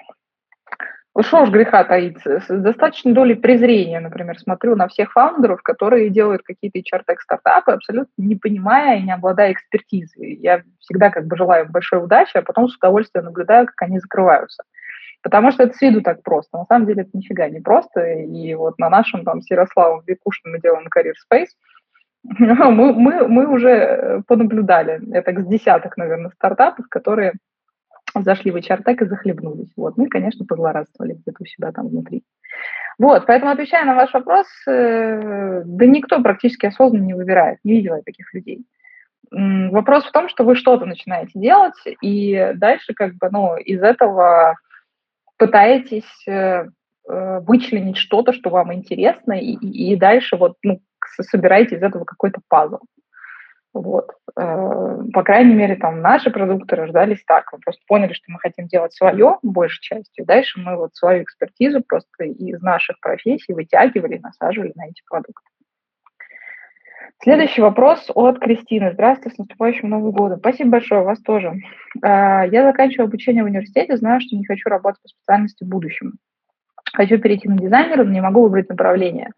что 1.20 1.42
уж 1.42 1.50
греха 1.50 1.84
таиться, 1.84 2.40
с 2.40 2.48
достаточной 2.48 3.12
долей 3.12 3.34
презрения, 3.34 4.00
например, 4.00 4.38
смотрю 4.38 4.76
на 4.76 4.88
всех 4.88 5.12
фаундеров, 5.12 5.62
которые 5.62 6.08
делают 6.08 6.42
какие-то 6.42 6.78
HR-тек 6.78 7.20
стартапы, 7.20 7.72
абсолютно 7.72 8.12
не 8.16 8.34
понимая 8.34 8.98
и 8.98 9.02
не 9.02 9.12
обладая 9.12 9.52
экспертизой. 9.52 10.36
Я 10.36 10.62
всегда 10.78 11.10
как 11.10 11.26
бы 11.26 11.36
желаю 11.36 11.68
большой 11.68 12.02
удачи, 12.02 12.38
а 12.38 12.42
потом 12.42 12.68
с 12.68 12.76
удовольствием 12.76 13.26
наблюдаю, 13.26 13.66
как 13.66 13.82
они 13.82 13.98
закрываются. 13.98 14.64
Потому 15.22 15.52
что 15.52 15.62
это 15.62 15.74
с 15.74 15.80
виду 15.80 16.02
так 16.02 16.22
просто. 16.22 16.58
На 16.58 16.64
самом 16.66 16.86
деле 16.86 17.02
это 17.02 17.10
нифига 17.16 17.48
не 17.48 17.60
просто. 17.60 18.04
И 18.04 18.54
вот 18.54 18.78
на 18.78 18.90
нашем 18.90 19.24
там 19.24 19.40
с 19.40 19.50
Ярославом 19.50 20.02
Викушиным 20.06 20.54
мы 20.54 20.60
делаем 20.60 20.86
Career 20.86 21.14
Space. 21.30 21.48
Мы, 22.24 22.92
мы, 22.92 23.26
мы 23.26 23.46
уже 23.48 24.22
понаблюдали, 24.28 25.00
это 25.12 25.32
с 25.42 25.44
десяток, 25.44 25.96
наверное, 25.96 26.30
стартапов, 26.30 26.86
которые 26.88 27.32
зашли 28.14 28.52
в 28.52 28.56
HR 28.56 28.82
и 28.94 29.04
захлебнулись. 29.06 29.72
Вот. 29.76 29.96
Мы, 29.96 30.08
конечно, 30.08 30.46
позлорадствовали 30.46 31.14
где-то 31.14 31.38
у 31.40 31.44
себя 31.46 31.72
там 31.72 31.88
внутри. 31.88 32.22
Вот, 32.98 33.26
поэтому, 33.26 33.50
отвечая 33.50 33.84
на 33.84 33.94
ваш 33.94 34.12
вопрос, 34.12 34.46
э, 34.68 35.62
да 35.64 35.86
никто 35.86 36.22
практически 36.22 36.66
осознанно 36.66 37.04
не 37.04 37.14
выбирает, 37.14 37.58
не 37.64 37.72
видела 37.72 37.96
я 37.96 38.02
таких 38.02 38.32
людей. 38.34 38.64
Вопрос 39.30 40.04
в 40.04 40.12
том, 40.12 40.28
что 40.28 40.44
вы 40.44 40.56
что-то 40.56 40.84
начинаете 40.84 41.32
делать, 41.34 41.74
и 42.02 42.52
дальше 42.54 42.92
как 42.92 43.14
бы, 43.14 43.30
ну, 43.30 43.56
из 43.56 43.82
этого 43.82 44.56
пытаетесь 45.42 46.28
э, 46.28 46.66
э, 47.08 47.40
вычленить 47.40 47.96
что-то, 47.96 48.32
что 48.32 48.48
вам 48.48 48.72
интересно, 48.72 49.32
и, 49.32 49.54
и 49.54 49.96
дальше 49.96 50.36
вот 50.36 50.56
ну, 50.62 50.80
собираете 51.18 51.74
из 51.74 51.82
этого 51.82 52.04
какой-то 52.04 52.40
пазл. 52.46 52.78
Вот. 53.74 54.12
Э, 54.38 54.98
по 55.12 55.24
крайней 55.24 55.54
мере, 55.54 55.74
там 55.74 56.00
наши 56.00 56.30
продукты 56.30 56.76
рождались 56.76 57.24
так. 57.26 57.52
Мы 57.52 57.58
просто 57.58 57.82
поняли, 57.88 58.12
что 58.12 58.30
мы 58.30 58.38
хотим 58.38 58.68
делать 58.68 58.92
свое 58.92 59.38
большей 59.42 59.82
частью. 59.82 60.24
Дальше 60.24 60.60
мы 60.60 60.76
вот 60.76 60.94
свою 60.94 61.24
экспертизу 61.24 61.82
просто 61.82 62.22
из 62.22 62.62
наших 62.62 63.00
профессий 63.00 63.52
вытягивали 63.52 64.18
насаживали 64.18 64.70
на 64.76 64.86
эти 64.86 65.02
продукты. 65.10 65.51
Следующий 67.22 67.62
вопрос 67.62 68.10
от 68.16 68.40
Кристины. 68.40 68.90
Здравствуйте, 68.94 69.36
с 69.36 69.38
наступающим 69.38 69.88
Новым 69.88 70.10
годом. 70.10 70.40
Спасибо 70.40 70.70
большое, 70.70 71.02
вас 71.02 71.20
тоже. 71.20 71.54
А, 72.02 72.44
я 72.46 72.64
заканчиваю 72.64 73.06
обучение 73.06 73.44
в 73.44 73.46
университете, 73.46 73.96
знаю, 73.96 74.20
что 74.20 74.34
не 74.34 74.44
хочу 74.44 74.68
работать 74.68 75.00
по 75.02 75.08
специальности 75.08 75.62
в 75.62 75.68
будущем. 75.68 76.14
Хочу 76.92 77.18
перейти 77.18 77.48
на 77.48 77.58
дизайнера, 77.58 78.02
но 78.02 78.10
не 78.10 78.20
могу 78.20 78.42
выбрать 78.42 78.68
направление. 78.68 79.30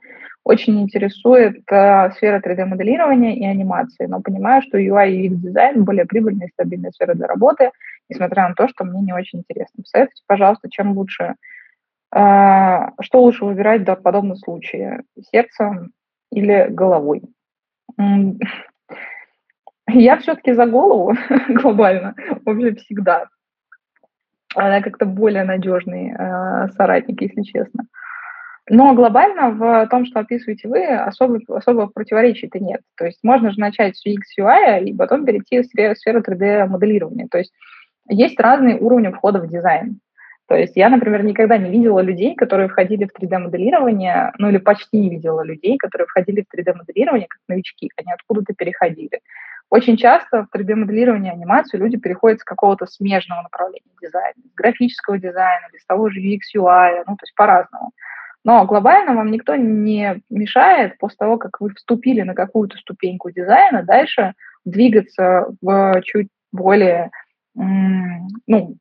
Очень 0.45 0.81
интересует 0.81 1.59
э, 1.71 2.11
сфера 2.13 2.41
3D-моделирования 2.41 3.37
и 3.37 3.45
анимации, 3.45 4.07
но 4.07 4.23
понимаю, 4.23 4.63
что 4.63 4.79
UI 4.79 5.11
и 5.11 5.29
UX-дизайн 5.29 5.85
более 5.85 6.07
прибыльная 6.07 6.47
и 6.47 6.53
стабильная 6.53 6.91
сфера 6.91 7.13
для 7.13 7.27
работы, 7.27 7.71
несмотря 8.09 8.49
на 8.49 8.55
то, 8.55 8.67
что 8.67 8.85
мне 8.85 9.03
не 9.03 9.13
очень 9.13 9.41
интересно. 9.41 9.83
Посоветуйте, 9.83 10.23
пожалуйста, 10.27 10.71
чем 10.71 10.93
лучше, 10.97 11.35
э, 12.15 12.79
что 13.01 13.23
лучше 13.23 13.45
выбирать 13.45 13.87
в 13.87 13.97
подобном 13.97 14.37
случае, 14.37 15.03
сердцем 15.31 15.91
или 16.31 16.69
головой? 16.71 17.34
Я 19.89 20.17
все-таки 20.19 20.53
за 20.53 20.67
голову 20.67 21.15
глобально, 21.49 22.15
вообще 22.45 22.75
всегда. 22.75 23.27
Она 24.55 24.81
как-то 24.83 25.05
более 25.05 25.45
надежный 25.45 26.15
э, 26.17 26.69
соратник, 26.77 27.21
если 27.21 27.43
честно. 27.43 27.87
Но 28.71 28.95
глобально 28.95 29.51
в 29.51 29.87
том, 29.89 30.07
что 30.07 30.21
описываете 30.21 30.69
вы, 30.69 30.87
особо, 30.87 31.39
особо 31.55 31.87
противоречий-то 31.89 32.59
нет. 32.59 32.81
То 32.97 33.05
есть 33.05 33.19
можно 33.23 33.51
же 33.51 33.61
начать 33.61 33.97
с 33.97 34.07
UX, 34.07 34.23
UI 34.41 34.85
и 34.85 34.97
потом 34.97 35.27
перейти 35.27 35.61
в 35.61 35.67
сферу, 35.67 35.95
сферу 35.95 36.21
3D-моделирования. 36.21 37.27
То 37.31 37.39
есть 37.39 37.53
есть 38.09 38.41
разные 38.41 38.79
уровни 38.79 39.09
входа 39.09 39.41
в 39.41 39.49
дизайн. 39.49 40.01
То 40.47 40.55
есть 40.55 40.77
я, 40.77 40.91
например, 40.91 41.25
никогда 41.25 41.57
не 41.57 41.71
видела 41.71 42.01
людей, 42.01 42.35
которые 42.35 42.69
входили 42.69 43.07
в 43.07 43.19
3D-моделирование, 43.19 44.33
ну 44.39 44.51
или 44.51 44.59
почти 44.59 44.99
не 44.99 45.09
видела 45.09 45.43
людей, 45.43 45.79
которые 45.79 46.07
входили 46.07 46.43
в 46.43 46.55
3D-моделирование 46.55 47.27
как 47.29 47.41
новички, 47.49 47.91
они 47.97 48.13
откуда-то 48.13 48.53
переходили. 48.53 49.21
Очень 49.71 49.97
часто 49.97 50.45
в 50.45 50.55
3D-моделирование 50.55 51.33
анимацию 51.33 51.81
люди 51.81 51.97
переходят 51.97 52.41
с 52.41 52.45
какого-то 52.45 52.87
смежного 52.87 53.43
направления 53.43 53.91
дизайна, 54.01 54.35
графического 54.55 55.19
дизайна, 55.19 55.67
без 55.73 55.85
того 55.87 56.11
же 56.11 56.21
UX, 56.21 56.41
UI, 56.55 57.05
ну, 57.07 57.17
то 57.17 57.23
есть 57.25 57.35
по-разному. 57.35 57.93
Но 58.45 58.67
глобально 58.67 59.15
вам 59.15 59.31
никто 59.31 59.57
не 59.57 60.21
мешает 60.29 60.99
после 60.99 61.17
того, 61.17 61.39
как 61.39 61.61
вы 61.61 61.71
вступили 61.71 62.21
на 62.21 62.35
какую-то 62.35 62.77
ступеньку 62.77 63.31
дизайна, 63.31 63.83
дальше 63.83 64.35
двигаться 64.67 65.47
в 65.63 66.03
чуть 66.03 66.29
более 66.53 67.11
ну, 67.55 68.77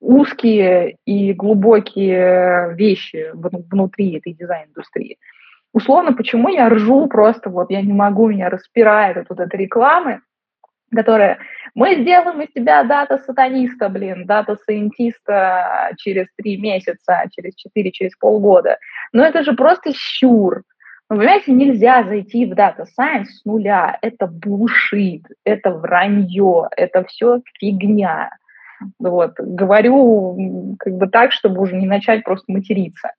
узкие 0.00 0.96
и 1.04 1.32
глубокие 1.32 2.74
вещи 2.74 3.30
внутри 3.34 4.18
этой 4.18 4.32
дизайн-индустрии. 4.32 5.18
Условно, 5.72 6.12
почему 6.12 6.48
я 6.48 6.68
ржу 6.68 7.06
просто, 7.06 7.48
вот 7.50 7.70
я 7.70 7.82
не 7.82 7.92
могу, 7.92 8.28
меня 8.28 8.48
распирает 8.48 9.16
от 9.18 9.28
вот 9.28 9.38
этой 9.38 9.60
рекламы, 9.60 10.20
которая 10.92 11.38
мы 11.74 12.00
сделаем 12.00 12.40
из 12.40 12.52
тебя 12.52 12.82
data-сатаниста, 12.82 13.88
блин, 13.88 14.26
data 14.26 14.70
scientist 14.70 15.70
-а 15.70 15.92
через 15.98 16.26
три 16.36 16.56
месяца, 16.56 17.22
через 17.30 17.54
четыре, 17.54 17.92
через 17.92 18.16
полгода. 18.16 18.78
Но 19.12 19.24
это 19.24 19.44
же 19.44 19.52
просто 19.52 19.92
щур. 19.94 20.62
Вы 21.08 21.18
понимаете, 21.18 21.52
нельзя 21.52 22.04
зайти 22.04 22.46
в 22.46 22.52
Data 22.52 22.84
Science 22.98 23.26
с 23.26 23.44
нуля. 23.44 23.98
Это 24.02 24.26
bullshit, 24.26 25.22
это 25.44 25.70
вранье, 25.70 26.68
это 26.76 27.04
все 27.04 27.40
фигня. 27.58 28.30
Вот. 28.98 29.34
Говорю 29.38 30.76
как 30.78 30.94
бы 30.94 31.06
так, 31.08 31.32
чтобы 31.32 31.60
уже 31.60 31.76
не 31.76 31.86
начать 31.86 32.24
просто 32.24 32.50
материться. 32.52 33.12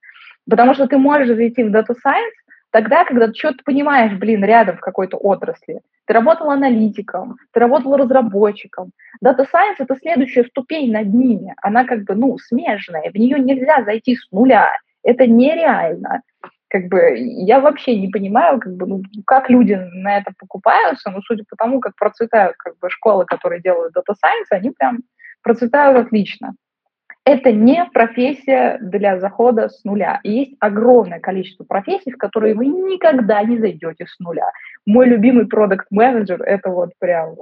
Потому 0.49 0.73
что 0.73 0.87
ты 0.87 0.97
можешь 0.97 1.35
зайти 1.35 1.63
в 1.63 1.73
Data 1.73 1.93
Science 2.05 2.31
тогда, 2.71 3.05
когда 3.05 3.27
ты 3.27 3.33
что-то 3.33 3.63
понимаешь, 3.63 4.13
блин, 4.13 4.43
рядом 4.43 4.77
в 4.77 4.81
какой-то 4.81 5.17
отрасли. 5.17 5.81
Ты 6.05 6.13
работал 6.13 6.49
аналитиком, 6.49 7.37
ты 7.53 7.59
работал 7.59 7.95
разработчиком. 7.95 8.91
Data 9.23 9.45
Science— 9.45 9.75
это 9.79 9.95
следующая 9.97 10.45
ступень 10.45 10.91
над 10.91 11.13
ними. 11.13 11.53
Она 11.61 11.85
как 11.85 12.03
бы, 12.03 12.15
ну, 12.15 12.37
смежная. 12.37 13.11
В 13.11 13.15
нее 13.15 13.39
нельзя 13.39 13.83
зайти 13.83 14.15
с 14.15 14.31
нуля. 14.31 14.69
Это 15.03 15.27
нереально 15.27 16.21
как 16.71 16.87
бы 16.87 17.17
я 17.17 17.59
вообще 17.59 17.97
не 17.97 18.07
понимаю, 18.07 18.57
как 18.59 18.73
бы, 18.77 18.87
ну, 18.87 19.03
как 19.25 19.49
люди 19.49 19.73
на 19.73 20.17
это 20.17 20.31
покупаются, 20.39 21.11
но 21.11 21.19
судя 21.21 21.43
по 21.49 21.57
тому, 21.57 21.81
как 21.81 21.97
процветают 21.97 22.55
как 22.55 22.79
бы 22.79 22.89
школы, 22.89 23.25
которые 23.25 23.61
делают 23.61 23.93
Data 23.93 24.13
Science, 24.13 24.47
они 24.51 24.71
прям 24.71 24.99
процветают 25.41 26.07
отлично. 26.07 26.53
Это 27.23 27.51
не 27.51 27.85
профессия 27.85 28.79
для 28.81 29.19
захода 29.19 29.69
с 29.69 29.83
нуля. 29.83 30.19
Есть 30.23 30.55
огромное 30.59 31.19
количество 31.19 31.63
профессий, 31.63 32.11
в 32.11 32.17
которые 32.17 32.55
вы 32.55 32.65
никогда 32.65 33.43
не 33.43 33.59
зайдете 33.59 34.07
с 34.07 34.19
нуля. 34.19 34.51
Мой 34.87 35.07
любимый 35.07 35.47
продукт-менеджер– 35.47 36.41
это 36.43 36.69
вот 36.69 36.91
прям... 36.99 37.35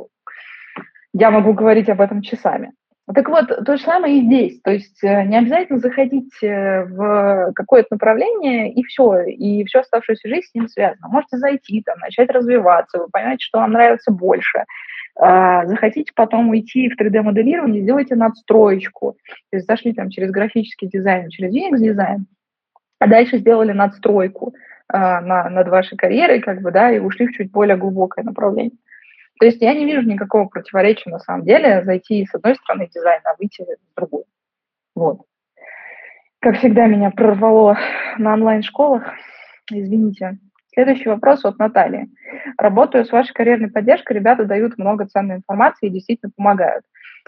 Я 1.13 1.31
могу 1.31 1.53
говорить 1.53 1.89
об 1.89 2.01
этом 2.01 2.21
часами. 2.21 2.73
Так 3.15 3.27
вот, 3.27 3.47
то 3.65 3.77
же 3.77 3.81
самое 3.81 4.19
и 4.19 4.25
здесь. 4.25 4.61
То 4.61 4.71
есть 4.71 5.03
э, 5.03 5.23
не 5.23 5.39
обязательно 5.39 5.79
заходить 5.79 6.31
э, 6.43 6.83
в 6.83 7.53
какое-то 7.55 7.87
направление, 7.91 8.71
и 8.71 8.83
все, 8.83 9.21
и 9.23 9.65
всю 9.65 9.79
оставшуюся 9.79 10.27
жизнь 10.27 10.45
с 10.45 10.53
ним 10.53 10.67
связано. 10.67 11.07
Можете 11.07 11.37
зайти, 11.37 11.81
там, 11.81 11.97
начать 11.99 12.29
развиваться, 12.29 12.99
вы 12.99 13.07
поймете, 13.11 13.43
что 13.43 13.59
вам 13.59 13.71
нравится 13.71 14.11
больше. 14.11 14.63
А, 15.15 15.65
захотите 15.65 16.11
потом 16.15 16.49
уйти 16.49 16.89
в 16.89 16.99
3D-моделирование, 16.99 17.81
сделайте 17.81 18.15
надстроечку. 18.15 19.17
То 19.51 19.57
есть 19.57 19.67
зашли 19.67 19.93
там 19.93 20.09
через 20.09 20.31
графический 20.31 20.87
дизайн, 20.87 21.29
через 21.29 21.53
UX-дизайн, 21.53 22.25
а 22.99 23.07
дальше 23.07 23.37
сделали 23.37 23.71
надстройку 23.71 24.53
а, 24.87 25.21
на, 25.21 25.49
над 25.49 25.67
вашей 25.67 25.97
карьерой, 25.97 26.39
как 26.41 26.61
бы, 26.61 26.71
да, 26.71 26.91
и 26.91 26.99
ушли 26.99 27.27
в 27.27 27.33
чуть 27.33 27.51
более 27.51 27.77
глубокое 27.77 28.23
направление. 28.23 28.77
То 29.39 29.45
есть 29.45 29.61
я 29.61 29.73
не 29.73 29.85
вижу 29.85 30.01
никакого 30.01 30.47
противоречия 30.47 31.09
на 31.09 31.19
самом 31.19 31.45
деле 31.45 31.83
зайти 31.83 32.25
с 32.25 32.35
одной 32.35 32.55
стороны 32.55 32.89
дизайн, 32.93 33.21
а 33.23 33.35
выйти 33.37 33.63
с 33.63 33.95
другой. 33.95 34.23
Вот. 34.95 35.21
Как 36.39 36.57
всегда, 36.57 36.87
меня 36.87 37.09
прорвало 37.11 37.77
на 38.17 38.33
онлайн-школах. 38.33 39.03
Извините. 39.71 40.39
Следующий 40.79 41.09
вопрос 41.09 41.43
от 41.43 41.59
Натальи. 41.59 42.07
Работаю 42.57 43.03
с 43.03 43.11
вашей 43.11 43.33
карьерной 43.33 43.69
поддержкой, 43.69 44.13
ребята 44.13 44.45
дают 44.45 44.77
много 44.77 45.07
ценной 45.07 45.35
информации 45.35 45.87
и 45.87 45.89
действительно 45.89 46.31
помогают. 46.33 46.85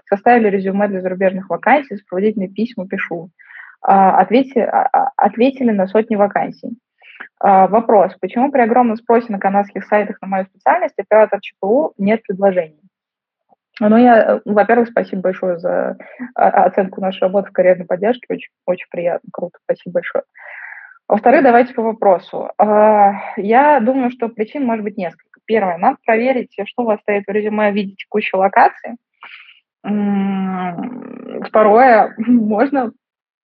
Составили 0.07 0.47
резюме 0.47 0.87
для 0.87 1.01
зарубежных 1.01 1.49
вакансий, 1.49 1.97
сопроводительные 1.97 2.47
письма 2.47 2.87
пишу. 2.87 3.29
А, 3.81 4.21
ответили, 4.21 4.61
а, 4.61 4.87
а, 4.93 5.11
ответили 5.17 5.71
на 5.71 5.87
сотни 5.87 6.15
вакансий. 6.15 6.77
Вопрос. 7.41 8.15
Почему 8.21 8.53
при 8.53 8.61
огромном 8.61 8.95
спросе 8.95 9.33
на 9.33 9.37
канадских 9.37 9.83
сайтах 9.83 10.21
на 10.21 10.29
мою 10.29 10.45
специальность 10.45 10.97
оператор 10.97 11.41
ЧПУ 11.41 11.93
нет 11.97 12.23
предложений? 12.23 12.79
Ну, 13.81 13.97
я, 13.97 14.35
э, 14.35 14.39
во-первых, 14.45 14.89
спасибо 14.89 15.23
большое 15.23 15.57
за 15.57 15.97
оценку 16.35 17.01
нашей 17.01 17.23
работы 17.23 17.49
в 17.49 17.53
карьерной 17.53 17.85
поддержке. 17.85 18.27
Очень, 18.29 18.51
очень 18.65 18.87
приятно, 18.89 19.29
круто. 19.33 19.59
Спасибо 19.65 19.95
большое. 19.95 20.23
Во-вторых, 21.11 21.43
давайте 21.43 21.73
по 21.73 21.81
вопросу. 21.81 22.51
А, 22.57 23.33
я 23.35 23.81
думаю, 23.81 24.11
что 24.11 24.29
причин 24.29 24.63
может 24.63 24.85
быть 24.85 24.95
несколько. 24.95 25.41
Первое, 25.43 25.77
надо 25.77 25.97
проверить, 26.05 26.55
что 26.63 26.83
у 26.83 26.85
вас 26.85 27.01
стоит 27.01 27.25
в 27.27 27.29
резюме 27.29 27.69
в 27.69 27.75
виде 27.75 27.95
текущей 27.95 28.37
локации. 28.37 28.95
Второе, 31.49 32.15
можно 32.17 32.93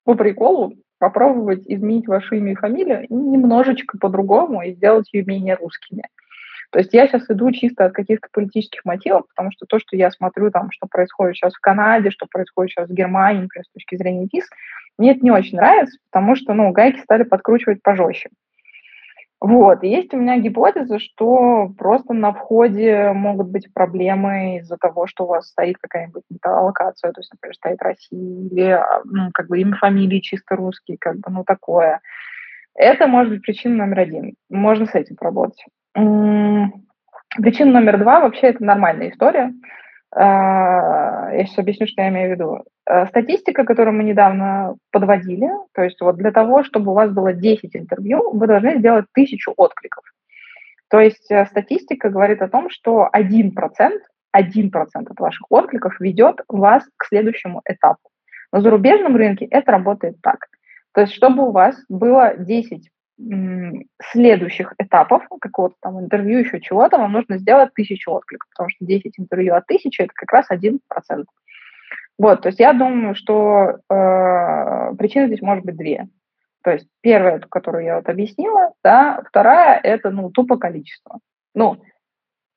по 0.05 0.13
приколу 0.13 0.75
попробовать 0.97 1.63
изменить 1.67 2.07
ваше 2.07 2.37
имя 2.37 2.53
и 2.53 2.55
фамилию 2.55 3.05
немножечко 3.09 3.97
по-другому 3.97 4.61
и 4.61 4.71
сделать 4.71 5.11
ее 5.11 5.25
менее 5.25 5.55
русскими. 5.55 6.03
То 6.71 6.79
есть 6.79 6.93
я 6.93 7.05
сейчас 7.07 7.29
иду 7.29 7.51
чисто 7.51 7.83
от 7.83 7.91
каких-то 7.91 8.29
политических 8.31 8.85
мотивов, 8.85 9.27
потому 9.27 9.51
что 9.51 9.65
то, 9.65 9.77
что 9.79 9.97
я 9.97 10.09
смотрю, 10.11 10.51
там, 10.51 10.71
что 10.71 10.87
происходит 10.87 11.35
сейчас 11.35 11.53
в 11.53 11.59
Канаде, 11.59 12.11
что 12.11 12.27
происходит 12.27 12.71
сейчас 12.71 12.89
в 12.89 12.93
Германии, 12.93 13.41
например, 13.41 13.65
с 13.65 13.73
точки 13.73 13.97
зрения 13.97 14.29
ВИЗ, 14.31 14.49
мне 14.97 15.11
это 15.11 15.21
не 15.21 15.31
очень 15.31 15.57
нравится, 15.57 15.97
потому 16.11 16.35
что, 16.35 16.53
ну, 16.53 16.71
гайки 16.71 16.99
стали 17.01 17.23
подкручивать 17.23 17.81
пожестче. 17.81 18.29
Вот. 19.39 19.83
И 19.83 19.87
есть 19.87 20.13
у 20.13 20.17
меня 20.17 20.39
гипотеза, 20.39 20.97
что 20.97 21.71
просто 21.77 22.13
на 22.13 22.33
входе 22.33 23.11
могут 23.13 23.49
быть 23.49 23.71
проблемы 23.71 24.57
из-за 24.57 24.77
того, 24.77 25.05
что 25.05 25.25
у 25.25 25.27
вас 25.27 25.49
стоит 25.49 25.77
какая-нибудь 25.79 26.23
локация, 26.43 27.11
то 27.11 27.19
есть, 27.19 27.31
например, 27.31 27.55
стоит 27.55 27.81
Россия, 27.81 28.19
или 28.19 28.69
а, 28.71 29.01
ну, 29.05 29.29
как 29.33 29.47
бы 29.47 29.59
имя, 29.59 29.75
фамилии 29.75 30.21
чисто 30.21 30.55
русские, 30.55 30.97
как 30.99 31.17
бы, 31.17 31.31
ну, 31.31 31.43
такое. 31.43 32.01
Это 32.73 33.07
может 33.07 33.33
быть 33.33 33.43
причина 33.43 33.75
номер 33.75 33.99
один. 33.99 34.33
Можно 34.49 34.87
с 34.87 34.95
этим 34.95 35.15
поработать. 35.15 35.63
Причина 35.93 37.71
номер 37.71 37.99
два, 37.99 38.21
вообще, 38.21 38.47
это 38.47 38.63
нормальная 38.63 39.09
история. 39.09 39.53
А, 40.11 41.31
я 41.33 41.45
сейчас 41.45 41.59
объясню, 41.59 41.87
что 41.87 42.01
я 42.01 42.09
имею 42.09 42.29
в 42.29 42.31
виду. 42.33 42.63
Э, 42.89 43.05
статистика, 43.07 43.65
которую 43.65 43.95
мы 43.95 44.03
недавно 44.03 44.75
подводили, 44.91 45.49
то 45.73 45.83
есть 45.83 45.99
вот 46.01 46.15
для 46.15 46.31
того, 46.31 46.63
чтобы 46.63 46.91
у 46.91 46.95
вас 46.95 47.11
было 47.11 47.33
10 47.33 47.75
интервью, 47.75 48.31
вы 48.31 48.47
должны 48.47 48.77
сделать 48.77 49.05
тысячу 49.13 49.53
откликов. 49.57 50.05
То 50.89 50.99
есть 50.99 51.29
э, 51.29 51.45
статистика 51.47 52.09
говорит 52.09 52.41
о 52.41 52.47
том, 52.47 52.69
что 52.69 53.09
1%, 53.13 53.51
1% 54.35 54.81
от 55.09 55.19
ваших 55.19 55.45
откликов 55.51 55.99
ведет 55.99 56.39
вас 56.47 56.83
к 56.95 57.05
следующему 57.05 57.61
этапу. 57.65 58.09
На 58.53 58.61
зарубежном 58.61 59.17
рынке 59.17 59.45
это 59.45 59.73
работает 59.73 60.21
так. 60.21 60.47
То 60.93 61.01
есть 61.01 61.13
чтобы 61.13 61.49
у 61.49 61.51
вас 61.51 61.75
было 61.89 62.35
10 62.37 62.89
следующих 64.11 64.73
этапов, 64.77 65.23
какого-то 65.41 65.75
там 65.81 65.99
интервью, 65.99 66.39
еще 66.39 66.61
чего-то, 66.61 66.97
вам 66.97 67.13
нужно 67.13 67.37
сделать 67.37 67.73
тысячу 67.73 68.11
откликов, 68.11 68.49
потому 68.51 68.69
что 68.69 68.85
10 68.85 69.19
интервью 69.19 69.55
от 69.55 69.65
тысячи– 69.65 70.01
это 70.03 70.11
как 70.13 70.31
раз 70.31 70.45
1%. 70.51 70.79
Вот, 72.19 72.41
то 72.41 72.49
есть 72.49 72.59
я 72.59 72.73
думаю, 72.73 73.15
что 73.15 73.77
э, 73.89 74.95
причин 74.97 75.27
здесь 75.27 75.41
может 75.41 75.65
быть 75.65 75.77
две. 75.77 76.07
То 76.63 76.71
есть 76.71 76.87
первая, 77.01 77.39
которую 77.39 77.85
я 77.85 77.95
вот 77.97 78.09
объяснила, 78.09 78.73
да, 78.83 79.21
вторая– 79.27 79.79
это, 79.83 80.09
ну, 80.09 80.29
тупо 80.31 80.57
количество. 80.57 81.19
Ну, 81.53 81.81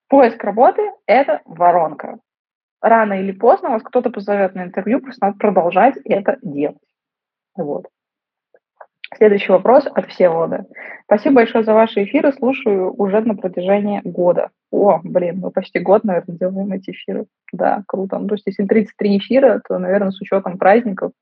поиск 0.09 0.43
работы– 0.43 0.83
это 1.07 1.41
воронка. 1.45 2.19
Рано 2.83 3.21
или 3.21 3.33
поздно 3.33 3.71
вас 3.71 3.83
кто-то 3.83 4.11
позовет 4.11 4.55
на 4.55 4.65
интервью, 4.65 5.01
просто 5.01 5.27
надо 5.27 5.39
продолжать 5.39 5.97
это 6.05 6.39
делать. 6.43 6.79
Вот. 7.55 7.87
Следующий 9.17 9.53
вопрос 9.53 9.87
от 9.87 10.07
Всеволода. 10.09 10.67
Спасибо 11.05 11.37
большое 11.37 11.65
за 11.65 11.75
ваши 11.75 12.05
эфиры. 12.05 12.33
Слушаю 12.33 12.95
уже 12.97 13.21
на 13.21 13.35
протяжении 13.35 14.01
года. 14.05 14.51
О, 14.71 15.01
блин, 15.03 15.41
мы 15.41 15.51
почти 15.51 15.81
год, 15.81 16.05
наверное, 16.05 16.37
делаем 16.37 16.73
эти 16.73 16.91
эфиры. 16.91 17.27
Да, 17.53 17.83
круто. 17.87 18.19
Ну, 18.19 18.29
то 18.29 18.35
есть 18.35 18.47
если 18.47 18.65
33 18.65 19.19
эфира, 19.19 19.61
то, 19.67 19.79
наверное, 19.79 20.13
с 20.13 20.21
учетом 20.21 20.59
праздников, 20.59 21.13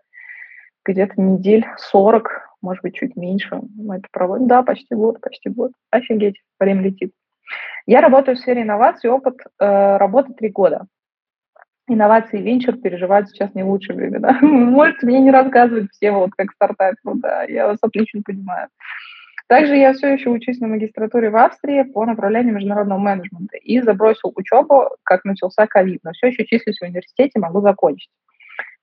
где-то 0.84 1.20
недель 1.20 1.66
40 1.78 2.48
может 2.60 2.82
быть, 2.82 2.94
чуть 2.94 3.16
меньше. 3.16 3.60
Мы 3.76 3.96
это 3.96 4.08
проводим. 4.10 4.48
Да, 4.48 4.62
почти 4.62 4.94
год, 4.94 5.20
почти 5.20 5.48
год. 5.48 5.72
Офигеть, 5.90 6.42
время 6.58 6.82
летит. 6.82 7.12
Я 7.86 8.00
работаю 8.00 8.36
в 8.36 8.40
сфере 8.40 8.62
инноваций, 8.62 9.10
опыт 9.10 9.38
э, 9.58 9.96
работы 9.96 10.34
три 10.34 10.50
года. 10.50 10.86
Инновации 11.88 12.38
и 12.38 12.42
венчур 12.42 12.76
переживают 12.76 13.30
сейчас 13.30 13.54
не 13.54 13.64
лучшие 13.64 13.96
времена. 13.96 14.38
Можете 14.42 15.06
мне 15.06 15.20
не 15.20 15.30
рассказывать 15.30 15.90
все 15.92 16.12
вот 16.12 16.30
как 16.36 16.52
стартаперу, 16.52 17.14
да, 17.16 17.44
я 17.44 17.66
вас 17.66 17.78
отлично 17.80 18.20
понимаю. 18.24 18.68
Также 19.48 19.76
я 19.76 19.94
все 19.94 20.12
еще 20.12 20.28
учусь 20.28 20.60
на 20.60 20.68
магистратуре 20.68 21.30
в 21.30 21.36
Австрии 21.36 21.82
по 21.82 22.04
направлению 22.04 22.54
международного 22.54 22.98
менеджмента 22.98 23.56
и 23.56 23.80
забросил 23.80 24.30
учебу, 24.36 24.90
как 25.02 25.24
начался 25.24 25.66
ковид, 25.66 26.00
но 26.04 26.12
все 26.12 26.26
еще 26.26 26.44
числюсь 26.44 26.78
в 26.78 26.84
университете, 26.84 27.40
могу 27.40 27.62
закончить. 27.62 28.10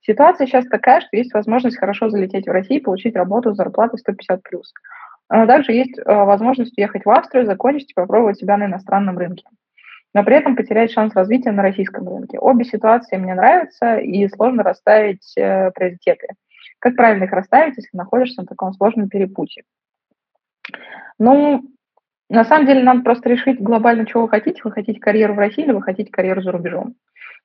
Ситуация 0.01 0.47
сейчас 0.47 0.65
такая, 0.65 1.01
что 1.01 1.17
есть 1.17 1.33
возможность 1.33 1.77
хорошо 1.77 2.09
залететь 2.09 2.47
в 2.47 2.51
Россию 2.51 2.79
и 2.79 2.83
получить 2.83 3.15
работу 3.15 3.53
с 3.53 3.57
зарплатой 3.57 3.99
150+. 3.99 4.39
Но 5.31 5.45
также 5.47 5.71
есть 5.71 5.97
э, 5.97 6.03
возможность 6.05 6.77
уехать 6.77 7.05
в 7.05 7.09
Австрию, 7.09 7.45
закончить 7.45 7.91
и 7.91 7.95
попробовать 7.95 8.39
себя 8.39 8.57
на 8.57 8.65
иностранном 8.65 9.17
рынке. 9.17 9.43
Но 10.15 10.23
при 10.23 10.37
этом 10.37 10.55
потерять 10.55 10.91
шанс 10.91 11.13
развития 11.13 11.51
на 11.51 11.61
российском 11.61 12.07
рынке. 12.07 12.39
Обе 12.39 12.63
ситуации 12.63 13.17
мне 13.17 13.35
нравятся, 13.35 13.97
и 13.97 14.25
сложно 14.29 14.63
расставить 14.63 15.33
э, 15.37 15.71
приоритеты. 15.71 16.29
Как 16.79 16.95
правильно 16.95 17.25
их 17.25 17.33
расставить, 17.33 17.75
если 17.75 17.97
находишься 17.97 18.41
на 18.41 18.47
таком 18.47 18.71
сложном 18.73 19.09
перепутье? 19.09 19.63
Ну, 21.19 21.65
на 22.29 22.45
самом 22.45 22.65
деле, 22.65 22.81
надо 22.81 23.01
просто 23.01 23.27
решить 23.27 23.59
глобально, 23.59 24.05
чего 24.05 24.21
вы 24.23 24.29
хотите. 24.29 24.61
Вы 24.63 24.71
хотите 24.71 25.01
карьеру 25.01 25.33
в 25.33 25.39
России 25.39 25.65
или 25.65 25.73
вы 25.73 25.81
хотите 25.81 26.09
карьеру 26.09 26.41
за 26.41 26.53
рубежом? 26.53 26.95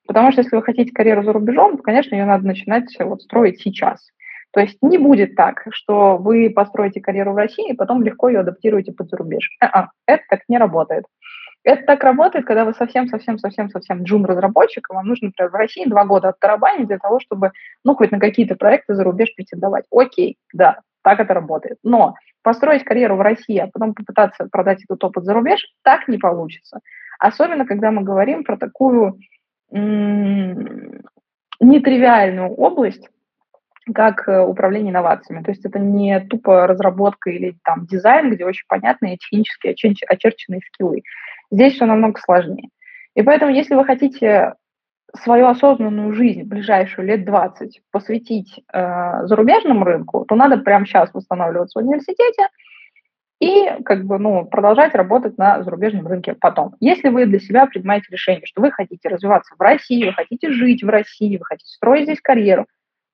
Потому 0.07 0.31
что 0.31 0.39
если 0.41 0.55
вы 0.55 0.63
хотите 0.63 0.93
карьеру 0.93 1.23
за 1.23 1.33
рубежом, 1.33 1.75
то, 1.75 1.83
конечно, 1.83 2.15
ее 2.15 2.23
надо 2.23 2.47
начинать 2.47 2.85
вот 2.99 3.21
строить 3.21 3.59
сейчас. 3.59 3.99
То 4.53 4.61
есть 4.61 4.77
не 4.81 4.97
будет 4.97 5.35
так, 5.35 5.65
что 5.71 6.15
вы 6.15 6.49
построите 6.49 7.01
карьеру 7.01 7.33
в 7.33 7.37
России, 7.37 7.71
и 7.71 7.75
потом 7.75 8.01
легко 8.01 8.29
ее 8.29 8.39
адаптируете 8.39 8.93
под 8.93 9.09
зарубеж. 9.09 9.49
А-а, 9.59 9.89
это 10.05 10.23
так 10.29 10.41
не 10.47 10.57
работает. 10.57 11.03
Это 11.63 11.83
так 11.83 12.03
работает, 12.03 12.45
когда 12.45 12.65
вы 12.65 12.73
совсем-совсем-совсем-совсем 12.73 14.03
джун-разработчик, 14.03 14.87
и 14.89 14.93
вам 14.93 15.07
нужно, 15.07 15.27
например, 15.27 15.51
в 15.51 15.55
России 15.55 15.85
два 15.85 16.05
года 16.05 16.29
оттарабанить 16.29 16.87
для 16.87 16.97
того, 16.97 17.19
чтобы, 17.19 17.51
ну, 17.83 17.95
хоть 17.95 18.11
на 18.11 18.19
какие-то 18.19 18.55
проекты 18.55 18.95
за 18.95 19.03
рубеж 19.03 19.33
претендовать. 19.35 19.85
Окей, 19.91 20.37
да, 20.53 20.79
так 21.03 21.19
это 21.19 21.33
работает. 21.33 21.77
Но 21.83 22.15
построить 22.41 22.83
карьеру 22.83 23.15
в 23.15 23.21
России, 23.21 23.57
а 23.57 23.67
потом 23.67 23.93
попытаться 23.93 24.47
продать 24.51 24.83
этот 24.83 25.03
опыт 25.03 25.23
за 25.23 25.33
рубеж, 25.33 25.63
так 25.83 26.07
не 26.07 26.17
получится. 26.17 26.79
Особенно, 27.19 27.65
когда 27.65 27.91
мы 27.91 28.01
говорим 28.01 28.43
про 28.43 28.57
такую 28.57 29.19
нетривиальную 31.59 32.49
область, 32.49 33.07
как 33.93 34.27
э, 34.27 34.41
управление 34.41 34.91
инновациями. 34.91 35.43
То 35.43 35.51
есть 35.51 35.65
это 35.65 35.79
не 35.79 36.19
тупо 36.19 36.67
разработка 36.67 37.29
или 37.29 37.57
там 37.63 37.85
дизайн, 37.85 38.31
где 38.31 38.45
очень 38.45 38.65
понятные 38.67 39.17
технически 39.17 39.75
очерченные 40.07 40.61
скиллы. 40.67 41.01
Здесь 41.51 41.73
все 41.73 41.85
намного 41.85 42.19
сложнее. 42.19 42.69
И 43.15 43.21
поэтому, 43.21 43.51
если 43.51 43.75
вы 43.75 43.85
хотите 43.85 44.53
свою 45.15 45.47
осознанную 45.47 46.13
жизнь, 46.13 46.43
ближайшую 46.43 47.07
лет 47.07 47.25
20, 47.25 47.81
посвятить 47.91 48.63
э, 48.71 49.25
зарубежному 49.25 49.83
рынку, 49.83 50.25
то 50.25 50.35
надо 50.35 50.57
прямо 50.57 50.85
сейчас 50.85 51.13
восстанавливаться 51.13 51.79
в 51.79 51.83
университете 51.83 52.47
и 53.41 53.69
как 53.83 54.05
бы, 54.05 54.19
ну, 54.19 54.45
продолжать 54.45 54.93
работать 54.93 55.37
на 55.37 55.63
зарубежном 55.63 56.07
рынке 56.07 56.35
потом. 56.39 56.75
Если 56.79 57.09
вы 57.09 57.25
для 57.25 57.39
себя 57.39 57.65
принимаете 57.65 58.05
решение, 58.11 58.45
что 58.45 58.61
вы 58.61 58.71
хотите 58.71 59.09
развиваться 59.09 59.55
в 59.57 59.61
России, 59.61 60.05
вы 60.05 60.13
хотите 60.13 60.51
жить 60.51 60.83
в 60.83 60.87
России, 60.87 61.37
вы 61.37 61.45
хотите 61.45 61.71
строить 61.71 62.03
здесь 62.03 62.21
карьеру, 62.21 62.67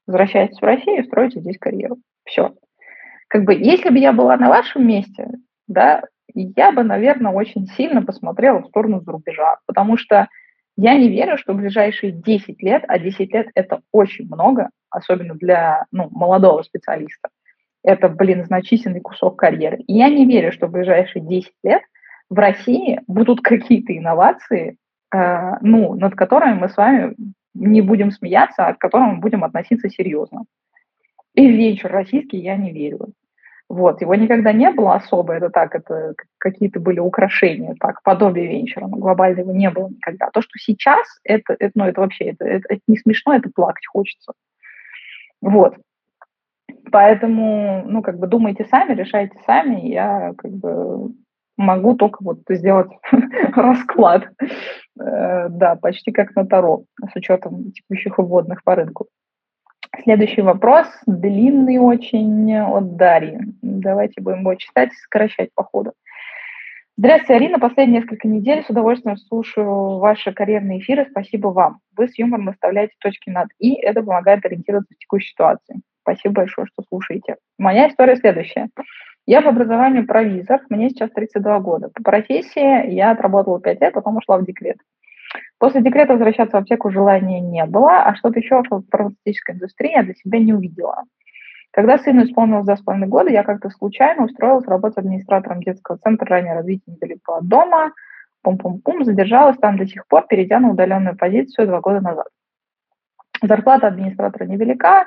возвращайтесь 0.05 0.59
в 0.59 0.63
Россию 0.63 1.01
и 1.01 1.07
строите 1.07 1.39
здесь 1.39 1.57
карьеру. 1.57 1.97
Все. 2.25 2.53
Как 3.29 3.45
бы, 3.45 3.53
если 3.53 3.89
бы 3.89 3.97
я 3.97 4.11
была 4.11 4.35
на 4.35 4.49
вашем 4.49 4.85
месте, 4.85 5.29
да, 5.67 6.03
я 6.55 6.71
бы, 6.71 6.83
наверное, 6.83 7.31
очень 7.31 7.67
сильно 7.67 8.01
посмотрела 8.01 8.61
в 8.61 8.67
сторону 8.67 9.01
зарубежа, 9.01 9.57
потому 9.65 9.97
что 9.97 10.27
я 10.75 10.95
не 10.95 11.09
верю, 11.09 11.37
что 11.37 11.53
в 11.53 11.57
ближайшие 11.57 12.11
10 12.11 12.61
лет, 12.61 12.83
а 12.87 12.99
10 12.99 13.33
лет 13.33 13.47
это 13.55 13.81
очень 13.91 14.27
много, 14.27 14.69
особенно 14.89 15.33
для 15.33 15.85
ну, 15.91 16.07
молодого 16.11 16.61
специалиста, 16.61 17.29
это, 17.83 18.09
блин, 18.09 18.45
значительный 18.45 19.01
кусок 19.01 19.37
карьеры. 19.37 19.77
И 19.87 19.93
я 19.93 20.09
не 20.09 20.25
верю, 20.25 20.51
что 20.51 20.67
в 20.67 20.71
ближайшие 20.71 21.25
10 21.25 21.51
лет 21.63 21.81
в 22.29 22.37
России 22.37 23.01
будут 23.07 23.41
какие-то 23.41 23.97
инновации, 23.97 24.77
э, 25.15 25.53
ну, 25.61 25.95
над 25.95 26.15
которыми 26.15 26.59
мы 26.59 26.69
с 26.69 26.77
вами 26.77 27.15
не 27.55 27.81
будем 27.81 28.11
смеяться, 28.11 28.67
а 28.67 28.73
к 28.73 28.77
которым 28.77 29.15
мы 29.15 29.19
будем 29.19 29.43
относиться 29.43 29.89
серьезно. 29.89 30.43
И 31.33 31.75
в 31.75 31.85
российский 31.85 32.37
я 32.37 32.55
не 32.55 32.71
верю. 32.71 33.13
Вот, 33.69 33.99
его 34.01 34.15
никогда 34.15 34.53
не 34.53 34.71
было 34.71 34.95
особо, 34.95 35.33
это 35.33 35.49
так, 35.49 35.75
это 35.75 36.13
какие-то 36.37 36.79
были 36.79 36.99
украшения, 36.99 37.75
так, 37.79 38.01
подобие 38.01 38.47
венчура, 38.47 38.87
но 38.87 38.95
глобально 38.95 39.41
его 39.41 39.51
не 39.51 39.69
было 39.69 39.89
никогда. 39.89 40.29
То, 40.31 40.41
что 40.41 40.57
сейчас, 40.57 41.05
это, 41.25 41.53
это 41.59 41.71
ну, 41.75 41.85
это 41.85 41.99
вообще, 41.99 42.25
это, 42.25 42.45
это, 42.45 42.65
это 42.69 42.81
не 42.87 42.97
смешно, 42.97 43.35
это 43.35 43.49
плакать 43.53 43.85
хочется. 43.85 44.31
Вот. 45.41 45.75
Поэтому, 46.91 47.83
ну, 47.85 48.01
как 48.01 48.17
бы 48.17 48.27
думайте 48.27 48.63
сами, 48.65 48.93
решайте 48.93 49.37
сами, 49.45 49.87
я 49.87 50.33
как 50.37 50.51
бы 50.51 51.11
могу 51.57 51.95
только 51.95 52.23
вот 52.23 52.39
сделать 52.47 52.91
расклад, 53.55 54.29
э, 54.97 55.49
да, 55.49 55.75
почти 55.75 56.13
как 56.13 56.35
на 56.35 56.45
Таро, 56.45 56.83
с 57.11 57.15
учетом 57.15 57.71
текущих 57.73 58.17
вводных 58.17 58.63
по 58.63 58.75
рынку. 58.75 59.07
Следующий 60.03 60.41
вопрос, 60.41 60.87
длинный 61.05 61.77
очень, 61.79 62.55
от 62.55 62.95
Дарьи. 62.95 63.39
Давайте 63.61 64.21
будем 64.21 64.41
его 64.41 64.55
читать 64.55 64.93
сокращать 64.93 65.49
по 65.55 65.63
ходу. 65.63 65.93
Здравствуйте, 66.97 67.35
Арина. 67.35 67.59
Последние 67.59 68.01
несколько 68.01 68.27
недель 68.27 68.63
с 68.63 68.69
удовольствием 68.69 69.17
слушаю 69.17 69.97
ваши 69.99 70.31
карьерные 70.33 70.79
эфиры. 70.79 71.07
Спасибо 71.09 71.49
вам. 71.49 71.79
Вы 71.95 72.07
с 72.07 72.17
юмором 72.17 72.49
расставляете 72.49 72.93
точки 72.99 73.29
над 73.29 73.49
«и». 73.59 73.73
Это 73.73 74.01
помогает 74.01 74.45
ориентироваться 74.45 74.93
в 74.93 74.97
текущей 74.97 75.29
ситуации. 75.29 75.81
Спасибо 76.01 76.35
большое, 76.35 76.67
что 76.67 76.83
слушаете. 76.87 77.35
Моя 77.57 77.89
история 77.89 78.15
следующая. 78.15 78.69
Я 79.25 79.41
по 79.41 79.49
образованию 79.49 80.07
провизор, 80.07 80.61
мне 80.69 80.89
сейчас 80.89 81.11
32 81.11 81.59
года. 81.59 81.89
По 81.93 82.01
профессии 82.01 82.93
я 82.93 83.11
отработала 83.11 83.59
5 83.59 83.81
лет, 83.81 83.93
потом 83.93 84.17
ушла 84.17 84.37
в 84.37 84.45
декрет. 84.45 84.77
После 85.59 85.81
декрета 85.81 86.13
возвращаться 86.13 86.57
в 86.57 86.59
аптеку 86.61 86.91
желания 86.91 87.41
не 87.41 87.65
было, 87.65 88.03
а 88.03 88.15
что-то 88.15 88.39
еще 88.39 88.61
в 88.61 88.83
фармацевтической 88.91 89.55
индустрии 89.55 89.91
я 89.91 90.03
для 90.03 90.13
себя 90.13 90.39
не 90.39 90.53
увидела. 90.53 91.03
Когда 91.71 91.97
сыну 91.97 92.23
исполнилось 92.23 92.65
два 92.65 92.77
с 92.77 92.81
половиной 92.81 93.07
года, 93.07 93.29
я 93.29 93.43
как-то 93.43 93.69
случайно 93.69 94.25
устроилась 94.25 94.67
работать 94.67 94.97
администратором 94.97 95.61
детского 95.61 95.97
центра 95.97 96.27
раннего 96.27 96.55
развития 96.55 96.91
недалеко 96.91 97.35
от 97.35 97.47
дома. 97.47 97.91
Пум-пум-пум, 98.41 99.03
задержалась 99.03 99.57
там 99.57 99.77
до 99.77 99.85
сих 99.85 100.07
пор, 100.07 100.25
перейдя 100.27 100.59
на 100.59 100.71
удаленную 100.71 101.17
позицию 101.17 101.67
два 101.67 101.81
года 101.81 102.01
назад. 102.01 102.27
Зарплата 103.41 103.87
администратора 103.87 104.45
невелика, 104.45 105.05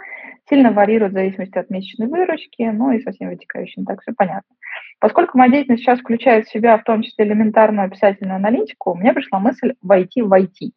сильно 0.49 0.73
варьирует 0.73 1.12
в 1.12 1.14
зависимости 1.14 1.59
от 1.59 1.71
месячной 1.71 2.09
выручки, 2.09 2.62
ну 2.62 2.93
и 2.93 3.01
со 3.01 3.12
всеми 3.12 3.31
вытекающими, 3.31 3.85
так 3.85 4.03
все 4.03 4.12
понятно. 4.12 4.55
Поскольку 4.99 5.38
моя 5.38 5.51
деятельность 5.51 5.83
сейчас 5.83 6.01
включает 6.01 6.47
в 6.47 6.53
себя 6.53 6.79
в 6.79 6.85
том 6.85 7.03
числе 7.03 7.25
элементарную 7.25 7.87
описательную 7.87 8.37
аналитику, 8.37 8.95
мне 8.95 9.12
пришла 9.12 9.38
мысль 9.38 9.75
войти 9.83 10.23
в 10.23 10.33
IT. 10.33 10.71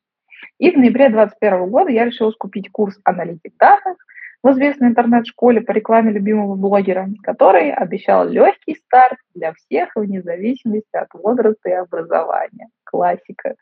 И 0.60 0.72
в 0.72 0.78
ноябре 0.78 1.10
2021 1.10 1.70
года 1.70 1.92
я 1.92 2.06
решила 2.06 2.32
скупить 2.32 2.72
курс 2.72 3.00
аналитик 3.04 3.54
данных 3.58 3.98
в 4.44 4.52
известной 4.52 4.89
интернет-школе 4.89 5.62
по 5.62 5.72
рекламе 5.72 6.12
любимого 6.12 6.56
блогера, 6.56 7.08
который 7.24 7.72
обещал 7.72 8.28
легкий 8.28 8.76
старт 8.76 9.18
для 9.34 9.54
всех 9.54 9.92
вне 9.96 10.22
зависимости 10.22 10.96
от 10.96 11.08
возраста 11.13 11.70
и 11.70 11.74
образования. 11.74 12.68
Классика. 12.84 13.56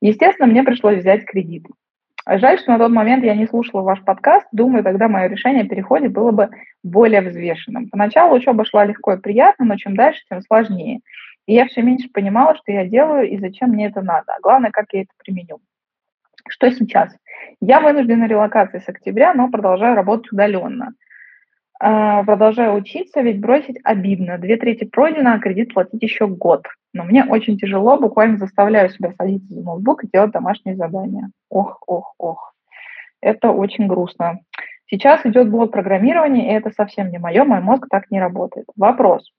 Естественно, 0.00 0.48
мне 0.48 0.64
пришлось 0.64 0.98
взять 0.98 1.24
кредит. 1.24 1.66
Жаль, 2.30 2.58
что 2.58 2.72
на 2.72 2.78
тот 2.78 2.92
момент 2.92 3.24
я 3.24 3.34
не 3.34 3.46
слушала 3.46 3.80
ваш 3.80 4.02
подкаст. 4.04 4.46
Думаю, 4.52 4.84
тогда 4.84 5.08
мое 5.08 5.28
решение 5.28 5.62
о 5.64 5.68
переходе 5.68 6.10
было 6.10 6.30
бы 6.30 6.50
более 6.82 7.22
взвешенным. 7.22 7.88
Поначалу 7.88 8.36
учеба 8.36 8.66
шла 8.66 8.84
легко 8.84 9.14
и 9.14 9.18
приятно, 9.18 9.64
но 9.64 9.76
чем 9.76 9.96
дальше, 9.96 10.20
тем 10.28 10.42
сложнее. 10.42 11.00
И 11.46 11.54
я 11.54 11.66
все 11.66 11.80
меньше 11.80 12.10
понимала, 12.12 12.54
что 12.54 12.70
я 12.70 12.84
делаю 12.84 13.26
и 13.26 13.38
зачем 13.38 13.70
мне 13.70 13.86
это 13.86 14.02
надо. 14.02 14.34
А 14.34 14.40
главное, 14.42 14.70
как 14.70 14.86
я 14.92 15.02
это 15.02 15.10
применю. 15.16 15.60
Что 16.50 16.70
сейчас? 16.70 17.16
Я 17.62 17.80
вынуждена 17.80 18.26
релокации 18.26 18.80
с 18.80 18.88
октября, 18.88 19.32
но 19.32 19.48
продолжаю 19.48 19.94
работать 19.94 20.30
удаленно. 20.30 20.92
А, 21.80 22.24
продолжаю 22.24 22.74
учиться, 22.74 23.20
ведь 23.20 23.40
бросить 23.40 23.78
обидно. 23.84 24.38
Две 24.38 24.56
трети 24.56 24.84
пройдено, 24.84 25.34
а 25.34 25.38
кредит 25.38 25.72
платить 25.72 26.02
еще 26.02 26.26
год. 26.26 26.66
Но 26.92 27.04
мне 27.04 27.24
очень 27.24 27.56
тяжело, 27.56 27.98
буквально 27.98 28.36
заставляю 28.36 28.90
себя 28.90 29.12
садиться 29.12 29.54
за 29.54 29.62
ноутбук 29.62 30.04
и 30.04 30.08
делать 30.12 30.32
домашние 30.32 30.76
задания. 30.76 31.30
Ох, 31.50 31.78
ох, 31.86 32.14
ох. 32.18 32.54
Это 33.20 33.50
очень 33.50 33.86
грустно. 33.86 34.40
Сейчас 34.86 35.24
идет 35.24 35.50
блок 35.50 35.70
программирования, 35.70 36.50
и 36.50 36.54
это 36.54 36.70
совсем 36.70 37.10
не 37.10 37.18
мое, 37.18 37.44
мой 37.44 37.60
мозг 37.60 37.86
так 37.90 38.10
не 38.10 38.20
работает. 38.20 38.66
Вопрос. 38.76 39.30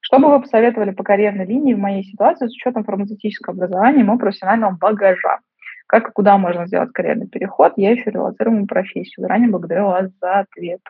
Что 0.00 0.18
бы 0.18 0.28
вы 0.28 0.40
посоветовали 0.40 0.90
по 0.90 1.04
карьерной 1.04 1.46
линии 1.46 1.74
в 1.74 1.78
моей 1.78 2.02
ситуации 2.02 2.48
с 2.48 2.52
учетом 2.52 2.84
фармацевтического 2.84 3.54
образования 3.54 4.00
и 4.00 4.04
моего 4.04 4.18
профессионального 4.18 4.72
багажа? 4.72 5.38
Как 5.86 6.08
и 6.08 6.12
куда 6.12 6.36
можно 6.36 6.66
сделать 6.66 6.92
карьерный 6.92 7.28
переход? 7.28 7.74
Я 7.76 7.94
ищу 7.94 8.10
релацированную 8.10 8.66
профессию. 8.66 9.22
Заранее 9.22 9.48
благодарю 9.48 9.86
вас 9.86 10.10
за 10.20 10.40
ответ. 10.40 10.80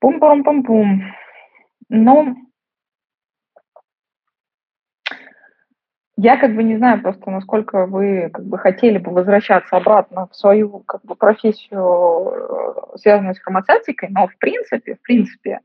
Пум-пум-пум-пум. 0.00 1.02
Ну, 1.88 2.36
я 6.20 6.36
как 6.36 6.56
бы 6.56 6.64
не 6.64 6.76
знаю 6.76 7.00
просто, 7.00 7.30
насколько 7.30 7.86
вы 7.86 8.30
как 8.32 8.44
бы 8.44 8.58
хотели 8.58 8.98
бы 8.98 9.12
возвращаться 9.12 9.76
обратно 9.76 10.26
в 10.26 10.34
свою 10.34 10.80
как 10.80 11.04
бы 11.04 11.14
профессию, 11.14 12.32
э, 12.94 12.98
связанную 12.98 13.36
с 13.36 13.40
фармацевтикой, 13.40 14.08
но 14.10 14.26
в 14.26 14.36
принципе, 14.38 14.96
в 14.96 15.02
принципе, 15.02 15.60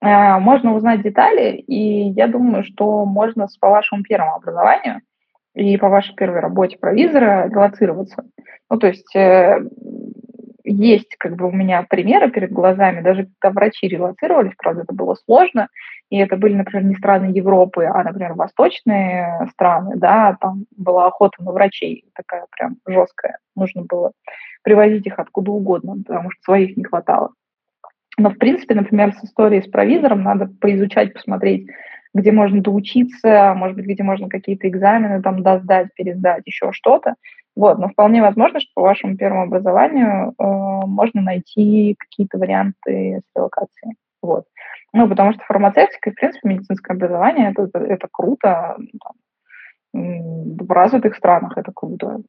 э, 0.00 0.38
можно 0.38 0.74
узнать 0.74 1.02
детали, 1.02 1.56
и 1.56 2.08
я 2.08 2.26
думаю, 2.26 2.64
что 2.64 3.04
можно 3.04 3.48
по 3.60 3.68
вашему 3.68 4.02
первому 4.02 4.36
образованию 4.36 5.02
и 5.52 5.76
по 5.76 5.90
вашей 5.90 6.14
первой 6.14 6.40
работе 6.40 6.78
провизора 6.78 7.46
релацироваться. 7.50 8.24
Ну, 8.70 8.78
то 8.78 8.86
есть 8.86 9.14
э, 9.14 9.60
есть 10.66 11.16
как 11.18 11.36
бы 11.36 11.46
у 11.46 11.52
меня 11.52 11.86
примеры 11.88 12.30
перед 12.30 12.52
глазами, 12.52 13.00
даже 13.00 13.28
когда 13.38 13.54
врачи 13.54 13.88
релацировались, 13.88 14.54
правда, 14.58 14.82
это 14.82 14.92
было 14.92 15.14
сложно, 15.14 15.68
и 16.10 16.18
это 16.18 16.36
были, 16.36 16.54
например, 16.54 16.84
не 16.84 16.94
страны 16.96 17.26
Европы, 17.26 17.84
а, 17.84 18.02
например, 18.02 18.34
восточные 18.34 19.48
страны, 19.52 19.96
да, 19.96 20.36
там 20.40 20.66
была 20.76 21.06
охота 21.06 21.42
на 21.42 21.52
врачей 21.52 22.04
такая 22.14 22.46
прям 22.50 22.76
жесткая, 22.86 23.38
нужно 23.54 23.82
было 23.82 24.12
привозить 24.62 25.06
их 25.06 25.18
откуда 25.18 25.52
угодно, 25.52 25.96
потому 26.04 26.30
что 26.32 26.42
своих 26.42 26.76
не 26.76 26.84
хватало. 26.84 27.32
Но, 28.18 28.30
в 28.30 28.38
принципе, 28.38 28.74
например, 28.74 29.12
с 29.12 29.24
историей 29.24 29.62
с 29.62 29.68
провизором 29.68 30.22
надо 30.22 30.48
поизучать, 30.60 31.12
посмотреть, 31.12 31.68
где 32.16 32.32
можно 32.32 32.62
доучиться, 32.62 33.52
может 33.54 33.76
быть, 33.76 33.84
где 33.84 34.02
можно 34.02 34.28
какие-то 34.28 34.68
экзамены 34.68 35.22
там 35.22 35.42
досдать, 35.42 35.88
пересдать, 35.94 36.42
еще 36.46 36.72
что-то. 36.72 37.14
Вот, 37.54 37.78
но 37.78 37.88
вполне 37.88 38.22
возможно, 38.22 38.60
что 38.60 38.70
по 38.74 38.82
вашему 38.82 39.16
первому 39.16 39.42
образованию 39.42 40.30
э, 40.30 40.32
можно 40.38 41.20
найти 41.22 41.94
какие-то 41.98 42.38
варианты 42.38 43.20
с 43.20 43.36
релокацией. 43.36 43.96
Вот. 44.22 44.44
Ну, 44.92 45.08
потому 45.08 45.32
что 45.32 45.44
фармацевтика 45.44 46.10
и, 46.10 46.12
в 46.12 46.16
принципе, 46.16 46.48
медицинское 46.48 46.94
образование 46.94 47.50
это, 47.50 47.64
это, 47.64 47.78
это 47.78 48.08
круто. 48.10 48.76
Там, 49.02 49.12
в 49.92 50.70
развитых 50.70 51.16
странах 51.16 51.56
это 51.56 51.72
круто. 51.74 52.20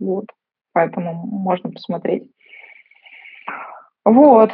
Вот. 0.00 0.26
Поэтому 0.72 1.14
можно 1.14 1.70
посмотреть. 1.70 2.30
Вот. 4.04 4.50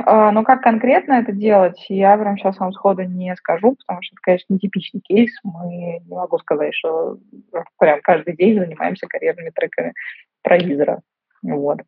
А, 0.00 0.32
но 0.32 0.42
как 0.42 0.62
конкретно 0.62 1.14
это 1.14 1.32
делать, 1.32 1.84
я 1.88 2.16
прям 2.16 2.36
сейчас 2.36 2.58
вам 2.58 2.72
сходу 2.72 3.02
не 3.02 3.34
скажу, 3.36 3.76
потому 3.76 4.02
что 4.02 4.14
это, 4.14 4.20
конечно, 4.22 4.54
нетипичный 4.54 5.00
кейс. 5.00 5.30
Мы 5.44 6.00
не 6.04 6.14
могу 6.14 6.38
сказать, 6.38 6.74
что 6.74 7.18
прям 7.78 8.00
каждый 8.02 8.36
день 8.36 8.58
занимаемся 8.58 9.06
карьерными 9.06 9.50
треками 9.50 9.92
провизора. 10.42 11.00
Вот. 11.42 11.80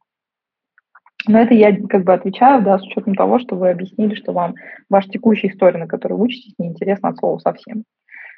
Но 1.27 1.41
это 1.41 1.55
я 1.55 1.77
как 1.89 2.05
бы 2.05 2.13
отвечаю, 2.13 2.63
да, 2.63 2.79
с 2.79 2.83
учетом 2.83 3.17
того, 3.17 3.41
что 3.41 3.57
вы 3.57 3.71
объяснили, 3.71 4.15
что 4.15 4.33
вам 4.33 4.55
ваша 4.89 5.09
текущая 5.09 5.49
история, 5.49 5.79
на 5.79 5.89
которой 5.89 6.13
вы 6.13 6.25
учитесь, 6.25 6.55
неинтересна 6.59 7.09
от 7.09 7.19
слова 7.19 7.39
совсем. 7.39 7.85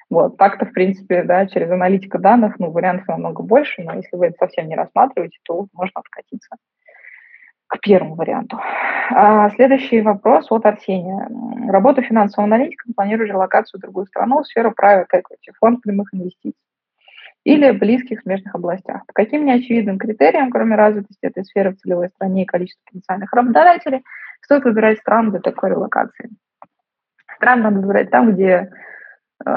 Вот, 0.09 0.39
так-то, 0.39 0.65
в 0.65 0.73
принципе, 0.73 1.23
да, 1.23 1.47
через 1.47 1.71
аналитику 1.71 2.19
данных, 2.19 2.59
ну, 2.59 2.71
вариантов 2.71 3.09
намного 3.09 3.43
больше, 3.43 3.83
но 3.83 3.95
если 3.95 4.17
вы 4.17 4.29
это 4.29 4.37
совсем 4.39 4.67
не 4.67 4.75
рассматриваете, 4.75 5.39
то 5.43 5.67
можно 5.75 6.01
откатиться 6.01 6.57
к 7.69 7.81
первому 7.81 8.15
варианту. 8.15 8.59
А 9.11 9.51
следующий 9.51 10.01
вопрос 10.01 10.51
от 10.51 10.67
Арсения. 10.67 11.29
Работа 11.69 12.03
финансового 12.03 12.47
аналитика 12.47 12.85
планирует 12.95 13.31
релокацию 13.31 13.79
в 13.79 13.83
другую 13.83 14.07
страну 14.07 14.43
в 14.43 14.47
сферу 14.47 14.73
private 14.73 15.07
equity, 15.13 15.53
фонд 15.59 15.83
прямых 15.83 16.13
инвестиций 16.13 16.59
или 17.45 17.71
близких 17.71 18.21
смежных 18.21 18.55
областях. 18.55 19.07
По 19.07 19.13
каким 19.13 19.45
неочевидным 19.45 19.99
критериям, 19.99 20.51
кроме 20.51 20.77
развитости 20.77 21.25
этой 21.25 21.45
сферы 21.45 21.71
в 21.71 21.77
целевой 21.77 22.09
стране 22.09 22.43
и 22.43 22.47
количества 22.47 22.83
потенциальных 22.87 23.33
работодателей, 23.33 24.05
стоит 24.43 24.65
выбирать 24.65 24.99
страну 24.99 25.31
для 25.31 25.41
такой 25.41 25.71
релокации? 25.71 26.31
Стран 27.37 27.63
надо 27.63 27.81
выбирать 27.81 28.11
там, 28.11 28.33
где 28.33 28.71
э, 29.47 29.57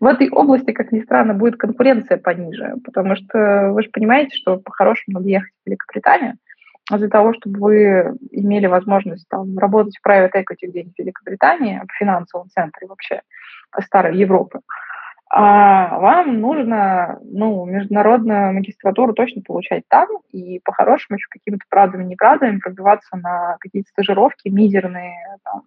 в 0.00 0.06
этой 0.06 0.30
области, 0.30 0.72
как 0.72 0.92
ни 0.92 1.00
странно, 1.00 1.34
будет 1.34 1.56
конкуренция 1.56 2.16
пониже, 2.16 2.76
потому 2.84 3.16
что 3.16 3.72
вы 3.72 3.82
же 3.82 3.90
понимаете, 3.90 4.36
что 4.36 4.58
по-хорошему 4.58 5.18
надо 5.18 5.28
ехать 5.28 5.52
в 5.64 5.68
Великобританию, 5.68 6.34
для 6.90 7.08
того, 7.08 7.32
чтобы 7.34 7.60
вы 7.60 8.16
имели 8.30 8.66
возможность 8.66 9.26
там, 9.28 9.56
работать 9.58 9.96
в 9.96 10.06
private 10.06 10.32
equity 10.34 10.68
где-нибудь 10.68 10.94
в 10.94 10.98
Великобритании, 10.98 11.80
в 11.88 11.96
финансовом 11.96 12.50
центре 12.50 12.86
вообще 12.86 13.22
старой 13.80 14.16
Европы, 14.16 14.60
а 15.36 15.98
вам 15.98 16.40
нужно 16.40 17.18
ну, 17.24 17.64
международную 17.64 18.52
магистратуру 18.52 19.14
точно 19.14 19.42
получать 19.42 19.82
там 19.88 20.06
и 20.30 20.60
по-хорошему 20.60 21.16
еще 21.16 21.26
какими-то 21.28 21.64
правдами-неправдами 21.68 22.58
пробиваться 22.58 23.16
на 23.16 23.56
какие-то 23.58 23.88
стажировки 23.90 24.48
мизерные, 24.48 25.16
там, 25.42 25.62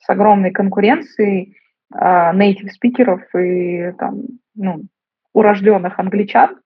с 0.00 0.10
огромной 0.10 0.50
конкуренцией 0.50 1.56
uh, 1.94 2.34
native 2.34 2.68
спикеров 2.70 3.22
и 3.34 3.92
там, 3.98 4.24
ну, 4.54 4.82
урожденных 5.32 5.98
англичан 5.98 6.58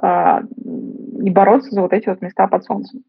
и 0.00 1.30
бороться 1.30 1.70
за 1.70 1.82
вот 1.82 1.92
эти 1.92 2.08
вот 2.08 2.22
места 2.22 2.46
под 2.46 2.64
солнцем. 2.64 3.02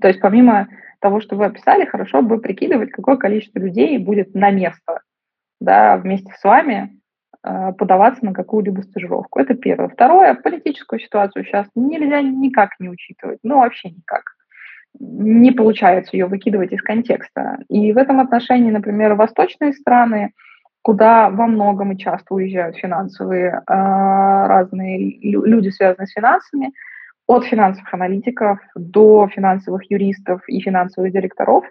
То 0.00 0.08
есть 0.08 0.20
помимо 0.20 0.68
того, 1.00 1.20
что 1.20 1.36
вы 1.36 1.46
описали, 1.46 1.84
хорошо 1.84 2.22
бы 2.22 2.40
прикидывать, 2.40 2.90
какое 2.90 3.16
количество 3.16 3.58
людей 3.58 3.98
будет 3.98 4.34
на 4.34 4.50
место 4.50 5.00
да, 5.60 5.96
вместе 5.96 6.32
с 6.36 6.44
вами 6.44 6.98
Э, 7.46 7.72
подаваться 7.76 8.24
на 8.24 8.32
какую-либо 8.32 8.80
стажировку. 8.80 9.38
Это 9.38 9.54
первое. 9.54 9.88
Второе, 9.88 10.32
политическую 10.34 10.98
ситуацию 10.98 11.44
сейчас 11.44 11.66
нельзя 11.74 12.22
никак 12.22 12.70
не 12.80 12.88
учитывать, 12.88 13.38
ну 13.42 13.58
вообще 13.58 13.90
никак. 13.90 14.22
Не 14.98 15.52
получается 15.52 16.16
ее 16.16 16.24
выкидывать 16.24 16.72
из 16.72 16.80
контекста. 16.80 17.58
И 17.68 17.92
в 17.92 17.98
этом 17.98 18.20
отношении, 18.20 18.70
например, 18.70 19.12
восточные 19.14 19.74
страны, 19.74 20.32
куда 20.80 21.28
во 21.28 21.46
многом 21.46 21.92
и 21.92 21.98
часто 21.98 22.32
уезжают 22.32 22.76
финансовые 22.76 23.50
э, 23.50 23.60
разные 23.66 25.18
люди, 25.20 25.68
связанные 25.68 26.06
с 26.06 26.12
финансами, 26.12 26.72
от 27.26 27.44
финансовых 27.44 27.92
аналитиков 27.94 28.58
до 28.74 29.28
финансовых 29.28 29.90
юристов 29.90 30.42
и 30.48 30.60
финансовых 30.60 31.12
директоров. 31.12 31.64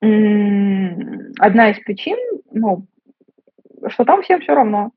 Одна 0.00 1.70
из 1.70 1.78
причин, 1.80 2.16
ну, 2.52 2.86
что 3.88 4.04
там 4.04 4.22
всем 4.22 4.40
все 4.40 4.54
равно. 4.54 4.92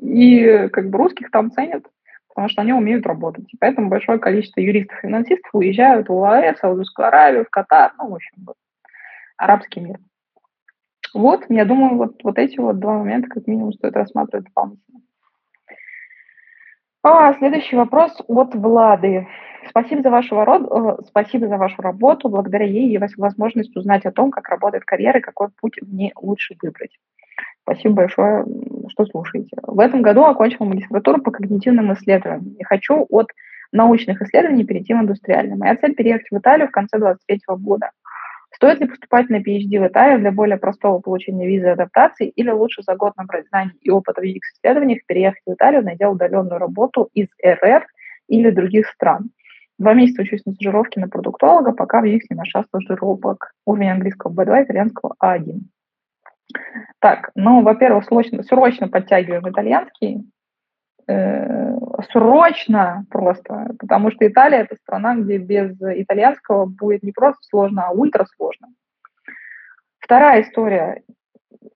И 0.00 0.68
как 0.72 0.88
бы 0.90 0.98
русских 0.98 1.30
там 1.30 1.50
ценят, 1.50 1.84
потому 2.28 2.48
что 2.48 2.62
они 2.62 2.72
умеют 2.72 3.06
работать. 3.06 3.52
И 3.52 3.56
поэтому 3.58 3.90
большое 3.90 4.18
количество 4.18 4.60
юристов-финансистов 4.60 5.50
уезжают 5.52 6.08
в 6.08 6.12
УАЭ, 6.12 6.54
Саудовскую 6.56 7.08
Аравию, 7.08 7.44
в 7.44 7.50
Катар, 7.50 7.92
ну, 7.98 8.08
в 8.08 8.14
общем, 8.14 8.36
вот, 8.46 8.56
арабский 9.36 9.80
мир. 9.80 9.98
Вот, 11.12 11.44
я 11.48 11.64
думаю, 11.64 11.96
вот, 11.96 12.22
вот 12.22 12.38
эти 12.38 12.58
вот 12.58 12.78
два 12.78 12.98
момента 12.98 13.28
как 13.28 13.46
минимум 13.46 13.72
стоит 13.72 13.94
рассматривать 13.94 14.46
дополнительно. 14.46 15.00
А, 17.02 17.32
следующий 17.34 17.76
вопрос 17.76 18.12
от 18.28 18.54
Влады. 18.54 19.26
Спасибо 19.70 20.02
за 20.02 20.10
вашу, 20.10 20.44
род, 20.44 20.70
э, 20.70 21.02
спасибо 21.06 21.48
за 21.48 21.56
вашу 21.56 21.80
работу. 21.80 22.28
Благодаря 22.28 22.66
ей 22.66 22.90
есть 22.90 23.16
возможность 23.16 23.74
узнать 23.74 24.04
о 24.04 24.12
том, 24.12 24.30
как 24.30 24.48
работает 24.48 24.84
карьера 24.84 25.18
и 25.18 25.22
какой 25.22 25.48
путь 25.60 25.78
мне 25.80 26.12
лучше 26.20 26.56
выбрать. 26.62 26.98
Спасибо 27.62 27.94
большое, 27.94 28.44
что 28.88 29.06
слушаете. 29.06 29.56
В 29.62 29.80
этом 29.80 30.02
году 30.02 30.24
окончила 30.24 30.66
магистратуру 30.66 31.22
по 31.22 31.30
когнитивным 31.30 31.90
исследованиям 31.94 32.54
и 32.58 32.64
хочу 32.64 33.06
от 33.08 33.28
научных 33.72 34.20
исследований 34.20 34.64
перейти 34.64 34.92
в 34.92 34.98
индустриальные. 34.98 35.56
Моя 35.56 35.76
цель– 35.76 35.94
переехать 35.96 36.30
в 36.30 36.36
Италию 36.36 36.68
в 36.68 36.72
конце 36.72 36.98
2023 36.98 37.56
года. 37.56 37.90
Стоит 38.54 38.80
ли 38.80 38.86
поступать 38.86 39.28
на 39.30 39.36
PhD 39.36 39.80
в 39.80 39.86
Италию 39.86 40.18
для 40.18 40.32
более 40.32 40.58
простого 40.58 40.98
получения 40.98 41.46
визы 41.46 41.66
и 41.66 41.70
адаптации, 41.70 42.28
или 42.28 42.50
лучше 42.50 42.82
за 42.82 42.94
год 42.96 43.16
набрать 43.16 43.46
знаний 43.48 43.78
и 43.80 43.90
опыт 43.90 44.16
в 44.16 44.22
UX-исследованиях, 44.22 45.00
переехать 45.06 45.42
в 45.46 45.52
Италию, 45.52 45.84
найдя 45.84 46.10
удаленную 46.10 46.58
работу 46.58 47.08
из 47.14 47.28
РФ 47.44 47.84
или 48.28 48.50
других 48.50 48.88
стран? 48.88 49.30
Два 49.78 49.94
месяца 49.94 50.22
учусь 50.22 50.44
на 50.44 50.52
стажировке 50.52 51.00
на 51.00 51.08
продуктолога, 51.08 51.72
пока 51.72 52.00
в 52.00 52.04
UX 52.04 52.20
не 52.28 52.36
нашла 52.36 52.64
стажировок. 52.64 53.52
Уровень 53.64 53.92
английского 53.92 54.32
B2, 54.32 54.64
итальянского 54.64 55.14
А1. 55.22 55.60
Так, 56.98 57.30
ну, 57.34 57.62
во-первых, 57.62 58.04
срочно, 58.04 58.42
срочно 58.42 58.88
подтягиваем 58.88 59.48
итальянский. 59.48 60.24
Э, 61.08 61.76
срочно 62.12 63.04
просто, 63.10 63.74
потому 63.78 64.10
что 64.10 64.26
Италия– 64.26 64.58
это 64.60 64.76
страна, 64.76 65.14
где 65.16 65.38
без 65.38 65.76
итальянского 65.80 66.66
будет 66.66 67.02
не 67.02 67.12
просто 67.12 67.40
сложно, 67.48 67.86
а 67.86 67.92
ультра 67.92 68.26
сложно. 68.36 68.68
Вторая 69.98 70.42
история 70.42 71.02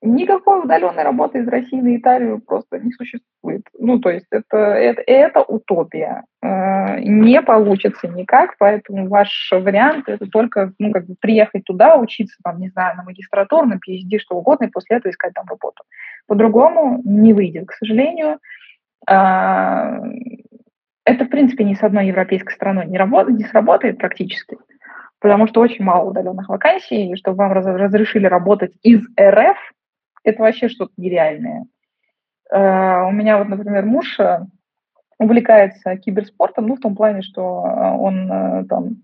никакой 0.00 0.60
удаленной 0.60 1.02
работы 1.02 1.38
из 1.38 1.48
России 1.48 1.80
на 1.80 1.96
Италию 1.96 2.40
просто 2.40 2.78
не 2.78 2.92
существует. 2.92 3.62
Ну, 3.78 3.98
то 3.98 4.10
есть 4.10 4.26
это, 4.30 4.56
это, 4.56 5.02
это 5.06 5.42
утопия. 5.42 6.24
Э, 6.42 7.00
не 7.00 7.40
получится 7.42 8.08
никак, 8.08 8.56
поэтому 8.58 9.08
ваш 9.08 9.50
вариант 9.52 10.08
это 10.08 10.26
только 10.26 10.72
ну, 10.78 10.92
как 10.92 11.06
бы 11.06 11.16
приехать 11.20 11.64
туда, 11.64 11.96
учиться, 11.96 12.36
там, 12.42 12.60
не 12.60 12.68
знаю, 12.68 12.96
на 12.96 13.02
магистратуру, 13.02 13.66
на 13.66 13.74
PhD, 13.74 14.18
что 14.18 14.36
угодно, 14.36 14.64
и 14.64 14.70
после 14.70 14.96
этого 14.96 15.10
искать 15.10 15.34
там 15.34 15.46
работу. 15.46 15.84
По-другому 16.26 17.00
не 17.04 17.32
выйдет, 17.32 17.66
к 17.66 17.72
сожалению. 17.72 18.38
Э, 19.08 20.00
это, 21.04 21.24
в 21.24 21.28
принципе, 21.28 21.64
ни 21.64 21.74
с 21.74 21.82
одной 21.82 22.06
европейской 22.06 22.52
страной 22.52 22.86
не, 22.86 22.98
работает, 22.98 23.38
не 23.38 23.44
сработает 23.44 23.98
практически. 23.98 24.56
потому 25.20 25.46
что 25.46 25.60
очень 25.60 25.84
мало 25.84 26.10
удаленных 26.10 26.48
вакансий, 26.48 27.10
и 27.10 27.16
чтобы 27.16 27.38
вам 27.38 27.52
раз, 27.52 27.64
разрешили 27.64 28.26
работать 28.26 28.72
из 28.82 29.02
РФ, 29.18 29.56
это 30.22 30.42
вообще 30.42 30.68
что-то 30.68 30.92
нереальное. 30.96 31.66
Uh, 32.52 33.08
у 33.08 33.10
меня 33.10 33.38
вот, 33.38 33.48
например, 33.48 33.86
муж 33.86 34.20
э, 34.20 34.40
увлекается 35.18 35.96
киберспортом, 35.96 36.66
ну, 36.66 36.76
в 36.76 36.80
том 36.80 36.94
плане, 36.94 37.22
что 37.22 37.64
э, 37.66 37.96
он 37.96 38.30
uh, 38.30 38.64
там 38.66 38.96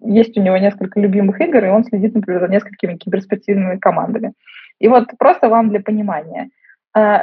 есть 0.00 0.36
у 0.36 0.42
него 0.42 0.56
несколько 0.58 1.00
любимых 1.00 1.40
игр, 1.40 1.64
и 1.64 1.68
он 1.68 1.84
следит, 1.84 2.14
например, 2.14 2.40
за 2.40 2.48
несколькими 2.48 2.96
киберспортивными 2.96 3.78
командами. 3.78 4.32
И 4.78 4.88
вот 4.88 5.08
просто 5.18 5.48
вам 5.48 5.70
для 5.70 5.80
понимания. 5.80 6.50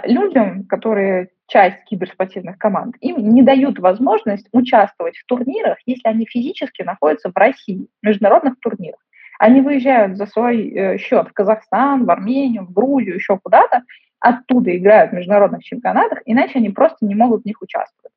Людям, 0.05 0.65
которые 0.65 1.29
часть 1.47 1.83
киберспортивных 1.85 2.57
команд, 2.59 2.95
им 3.01 3.17
не 3.33 3.41
дают 3.41 3.79
возможность 3.79 4.47
участвовать 4.51 5.17
в 5.17 5.25
турнирах, 5.25 5.77
если 5.85 6.07
они 6.07 6.25
физически 6.25 6.83
находятся 6.83 7.31
в 7.31 7.37
России, 7.37 7.87
в 8.01 8.05
международных 8.05 8.59
турнирах. 8.59 8.99
Они 9.39 9.61
выезжают 9.61 10.17
за 10.17 10.27
свой 10.27 10.69
э, 10.69 10.97
счет 10.99 11.29
в 11.29 11.33
Казахстан, 11.33 12.05
в 12.05 12.11
Армению, 12.11 12.65
в 12.65 12.71
Грузию, 12.71 13.15
еще 13.15 13.39
куда-то, 13.41 13.81
оттуда 14.19 14.77
играют 14.77 15.11
в 15.11 15.15
международных 15.15 15.63
чемпионатах, 15.63 16.21
иначе 16.25 16.59
они 16.59 16.69
просто 16.69 17.05
не 17.05 17.15
могут 17.15 17.41
в 17.41 17.45
них 17.45 17.61
участвовать. 17.61 18.13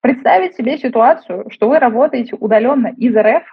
Представить 0.00 0.54
себе 0.54 0.78
ситуацию, 0.78 1.50
что 1.50 1.68
вы 1.68 1.78
работаете 1.78 2.36
удаленно 2.36 2.94
из 2.96 3.14
РФ 3.14 3.44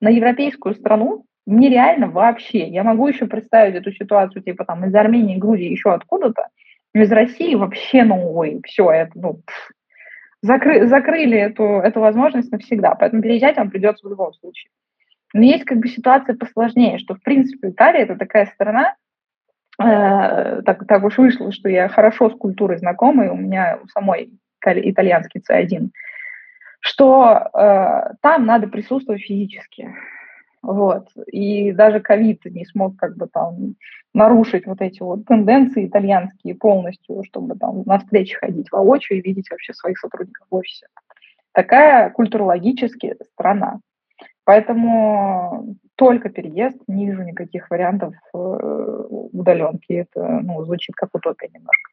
на 0.00 0.10
европейскую 0.10 0.74
страну, 0.74 1.24
нереально 1.50 2.08
вообще. 2.08 2.68
Я 2.68 2.84
могу 2.84 3.08
еще 3.08 3.26
представить 3.26 3.74
эту 3.74 3.92
ситуацию, 3.92 4.42
типа 4.42 4.64
там 4.64 4.84
из 4.86 4.94
Армении, 4.94 5.36
Грузии, 5.36 5.70
еще 5.70 5.92
откуда-то, 5.92 6.48
из 6.94 7.10
России 7.10 7.54
вообще, 7.54 8.04
ну, 8.04 8.34
ой, 8.34 8.60
все, 8.64 8.90
это, 8.90 9.12
ну, 9.14 9.40
закры, 10.42 10.86
закрыли 10.86 11.38
эту, 11.38 11.64
эту 11.64 12.00
возможность 12.00 12.50
навсегда, 12.50 12.94
поэтому 12.94 13.22
переезжать 13.22 13.56
вам 13.56 13.70
придется 13.70 14.06
в 14.06 14.10
любом 14.10 14.32
случае. 14.34 14.70
Но 15.32 15.42
есть 15.42 15.64
как 15.64 15.78
бы 15.78 15.88
ситуация 15.88 16.36
посложнее, 16.36 16.98
что, 16.98 17.14
в 17.14 17.22
принципе, 17.22 17.70
Италия– 17.70 18.00
это 18.02 18.16
такая 18.16 18.46
страна, 18.46 18.94
э, 19.80 20.62
так, 20.62 20.86
так 20.86 21.04
уж 21.04 21.18
вышло, 21.18 21.52
что 21.52 21.68
я 21.68 21.88
хорошо 21.88 22.30
с 22.30 22.34
культурой 22.34 22.78
знакома, 22.78 23.26
и 23.26 23.28
у 23.28 23.36
меня 23.36 23.78
у 23.82 23.86
самой 23.88 24.32
итальянский 24.64 25.40
C1, 25.40 25.90
что 26.80 27.50
э, 27.54 28.14
там 28.20 28.46
надо 28.46 28.66
присутствовать 28.66 29.22
физически. 29.22 29.94
Вот. 30.62 31.08
И 31.26 31.72
даже 31.72 32.00
ковид 32.00 32.44
не 32.44 32.66
смог 32.66 32.96
как 32.96 33.16
бы 33.16 33.26
там 33.26 33.76
нарушить 34.12 34.66
вот 34.66 34.80
эти 34.80 35.02
вот 35.02 35.24
тенденции 35.24 35.86
итальянские 35.86 36.54
полностью, 36.54 37.22
чтобы 37.24 37.56
там 37.56 37.82
на 37.86 37.98
встречи 37.98 38.36
ходить 38.36 38.70
воочию 38.70 39.18
и 39.18 39.22
видеть 39.22 39.50
вообще 39.50 39.72
своих 39.72 39.98
сотрудников 39.98 40.46
в 40.50 40.54
офисе. 40.54 40.86
Такая 41.52 42.10
культурологически 42.10 43.16
страна. 43.32 43.80
Поэтому 44.44 45.76
только 45.96 46.28
переезд, 46.28 46.78
не 46.88 47.06
вижу 47.06 47.22
никаких 47.22 47.70
вариантов 47.70 48.14
э, 48.34 48.38
удаленки. 48.38 49.92
Это 49.92 50.40
ну, 50.42 50.64
звучит 50.64 50.94
как 50.96 51.10
утопия 51.12 51.48
немножко. 51.52 51.90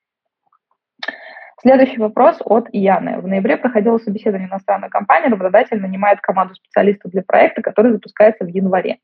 Следующий 1.59 1.97
вопрос 1.97 2.37
от 2.45 2.67
Яны. 2.71 3.19
В 3.19 3.27
ноябре 3.27 3.57
проходило 3.57 3.97
собеседование 3.97 4.47
иностранной 4.47 4.89
компании, 4.89 5.29
работодатель 5.29 5.81
нанимает 5.81 6.21
команду 6.21 6.53
специалистов 6.53 7.11
для 7.11 7.23
проекта, 7.23 7.63
который 7.63 7.93
запускается 7.93 8.45
в 8.45 8.47
январе. 8.47 8.99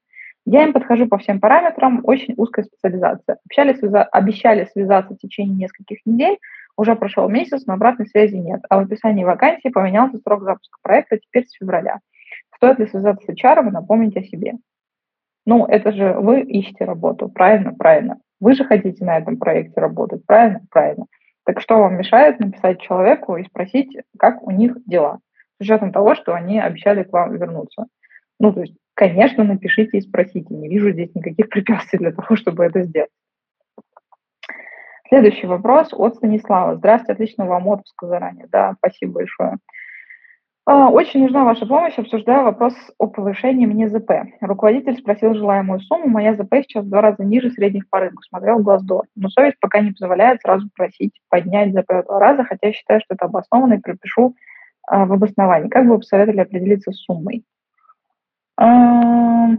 Я 0.46 0.64
им 0.64 0.74
подхожу 0.74 1.08
по 1.08 1.18
всем 1.18 1.40
параметрам, 1.40 2.02
очень 2.04 2.36
узкая 2.38 2.66
специализация. 2.66 3.38
Общались, 3.46 3.80
связа... 3.80 4.04
Обещали 4.04 4.66
связаться 4.66 5.16
в 5.16 5.18
течение 5.18 5.56
нескольких 5.56 6.00
недель, 6.06 6.38
уже 6.78 6.96
прошел 6.96 7.28
месяц, 7.28 7.66
но 7.66 7.74
обратной 7.74 8.06
связи 8.06 8.36
нет. 8.36 8.62
А 8.70 8.78
в 8.78 8.82
описании 8.82 9.24
вакансии 9.24 9.70
поменялся 9.70 10.20
срок 10.20 10.44
запуска 10.44 10.78
проекта 10.84 11.18
теперь 11.18 11.48
с 11.48 11.54
февраля. 11.54 12.02
Стоит 12.56 12.78
ли 12.78 12.86
связаться 12.86 13.26
с 13.26 13.30
HR 13.30 13.68
и 13.68 13.72
напомнить 13.72 14.16
о 14.16 14.24
себе? 14.24 14.54
Ну, 15.48 15.66
это 15.66 15.92
же 15.92 16.14
вы 16.14 16.42
ищете 16.42 16.86
работу, 16.86 17.30
правильно? 17.30 17.74
Правильно. 17.74 18.20
Вы 18.40 18.54
же 18.54 18.64
хотите 18.64 19.04
на 19.06 19.18
этом 19.18 19.38
проекте 19.38 19.82
работать, 19.82 20.24
правильно? 20.26 20.62
Правильно. 20.70 21.06
Так 21.46 21.60
что 21.62 21.78
вам 21.78 21.98
мешает 21.98 22.40
написать 22.40 22.82
человеку 22.82 23.36
и 23.36 23.44
спросить, 23.44 23.98
как 24.18 24.42
у 24.44 24.52
них 24.52 24.78
дела, 24.86 25.20
с 25.58 25.62
учетом 25.62 25.92
того, 25.92 26.16
что 26.16 26.34
они 26.34 26.60
обещали 26.60 27.04
к 27.04 27.12
вам 27.12 27.36
вернуться? 27.36 27.86
Ну, 28.40 28.54
то 28.54 28.62
есть, 28.62 28.76
конечно, 28.94 29.44
напишите 29.44 29.98
и 29.98 30.02
спросите. 30.02 30.54
Не 30.54 30.70
вижу 30.70 30.92
здесь 30.92 31.14
никаких 31.14 31.50
препятствий 31.50 32.00
для 32.00 32.12
того, 32.12 32.36
чтобы 32.36 32.64
это 32.64 32.84
сделать. 32.84 33.10
Следующий 35.10 35.46
вопрос 35.46 35.90
от 35.92 36.16
Станислава. 36.16 36.76
Здравствуйте, 36.78 37.14
отличного 37.14 37.50
вам 37.50 37.68
отпуска 37.68 38.08
заранее. 38.08 38.48
Да, 38.52 38.74
спасибо 38.78 39.14
большое. 39.14 39.58
А, 40.66 40.90
очень 40.90 41.22
нужна 41.22 41.44
ваша 41.44 41.66
помощь, 41.66 41.98
обсуждаю 41.98 42.46
вопрос 42.46 42.74
о 42.98 43.08
повышении 43.08 43.66
мне 43.66 43.90
ЗП. 43.90 44.12
Руководитель 44.40 44.98
спросил 44.98 45.34
желаемую 45.34 45.82
сумму, 45.82 46.08
моя 46.08 46.36
ЗП 46.36 46.56
сейчас 46.62 46.86
в 46.86 46.90
два 46.90 47.02
раза 47.02 47.26
ниже 47.26 47.52
средних 47.52 47.90
по 47.90 48.00
рынку, 48.00 48.24
смотрел 48.24 48.60
Глаздор. 48.60 49.04
Но 49.16 49.28
совесть 49.28 49.60
пока 49.60 49.82
не 49.82 49.92
позволяет 49.92 50.42
сразу 50.42 50.70
просить 50.74 51.20
поднять 51.30 51.74
ЗП 51.74 51.90
в 51.90 52.06
два 52.06 52.20
раза, 52.20 52.46
хотя 52.46 52.68
я 52.68 52.74
считаю, 52.74 53.02
что 53.02 53.16
это 53.16 53.26
обоснованно 53.26 53.74
и 53.74 53.80
пропишу 53.80 54.36
а, 54.88 55.06
в 55.06 55.12
обосновании. 55.12 55.68
Как 55.68 55.84
бы 55.84 55.94
вы 55.94 56.00
посоветовали 56.00 56.40
определиться 56.40 56.94
с 56.94 57.04
суммой? 57.04 57.44
А, 58.56 59.50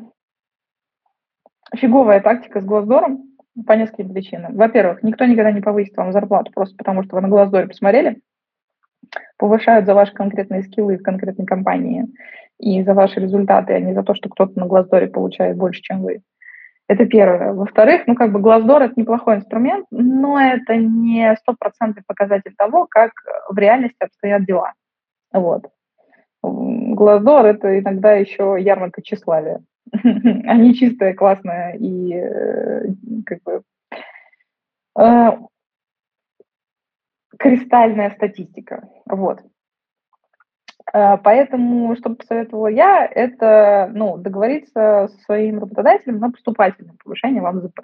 фиговая 1.76 2.20
тактика 2.20 2.62
с 2.62 2.64
Глаздором 2.64 3.24
по 3.66 3.72
нескольким 3.74 4.14
причинам. 4.14 4.56
Во-первых, 4.56 5.02
никто 5.02 5.26
никогда 5.26 5.52
не 5.52 5.60
повысит 5.60 5.94
вам 5.98 6.12
зарплату 6.12 6.50
просто 6.50 6.74
потому, 6.78 7.02
что 7.02 7.16
вы 7.16 7.20
на 7.20 7.28
Глаздоре 7.28 7.66
посмотрели– 7.66 8.22
повышают 9.36 9.86
за 9.86 9.94
ваши 9.94 10.12
конкретные 10.12 10.62
скиллы 10.62 10.96
в 10.96 11.02
конкретной 11.02 11.46
компании 11.46 12.06
и 12.58 12.82
за 12.82 12.94
ваши 12.94 13.20
результаты, 13.20 13.72
а 13.74 13.80
не 13.80 13.94
за 13.94 14.02
то, 14.02 14.14
что 14.14 14.28
кто-то 14.28 14.58
на 14.58 14.66
Глаздоре 14.66 15.08
получает 15.08 15.56
больше, 15.56 15.82
чем 15.82 16.02
вы. 16.02 16.22
Это 16.86 17.06
первое. 17.06 17.52
Во-вторых, 17.52 18.02
ну, 18.06 18.14
как 18.14 18.30
бы 18.32 18.40
Глаздор– 18.40 18.82
это 18.82 18.94
неплохой 18.96 19.36
инструмент, 19.36 19.86
но 19.90 20.38
это 20.38 20.76
не 20.76 21.34
стопроцентный 21.36 22.02
показатель 22.06 22.54
того, 22.56 22.86
как 22.88 23.12
в 23.48 23.56
реальности 23.56 23.96
обстоят 24.00 24.44
дела. 24.44 24.74
Вот. 25.32 25.66
Глаздор– 26.42 27.46
это 27.46 27.78
иногда 27.78 28.12
еще 28.12 28.56
ярмарка 28.58 29.00
тщеславия. 29.00 29.60
Они 30.02 30.74
чистая, 30.74 31.14
классная 31.14 31.72
и 31.72 32.12
э, 32.14 32.84
как 33.24 33.42
бы 33.44 33.62
э, 34.98 35.30
кристальная 37.38 38.10
статистика. 38.10 38.88
Вот. 39.06 39.40
Э, 40.92 41.16
поэтому, 41.18 41.96
что 41.96 42.10
посоветовала 42.10 42.68
я, 42.68 43.06
это 43.06 43.90
ну, 43.92 44.16
договориться 44.16 45.08
со 45.10 45.18
своим 45.24 45.60
работодателем 45.60 46.18
на 46.18 46.30
поступательное 46.30 46.94
повышение 47.02 47.42
в 47.42 47.52
МЗП. 47.52 47.80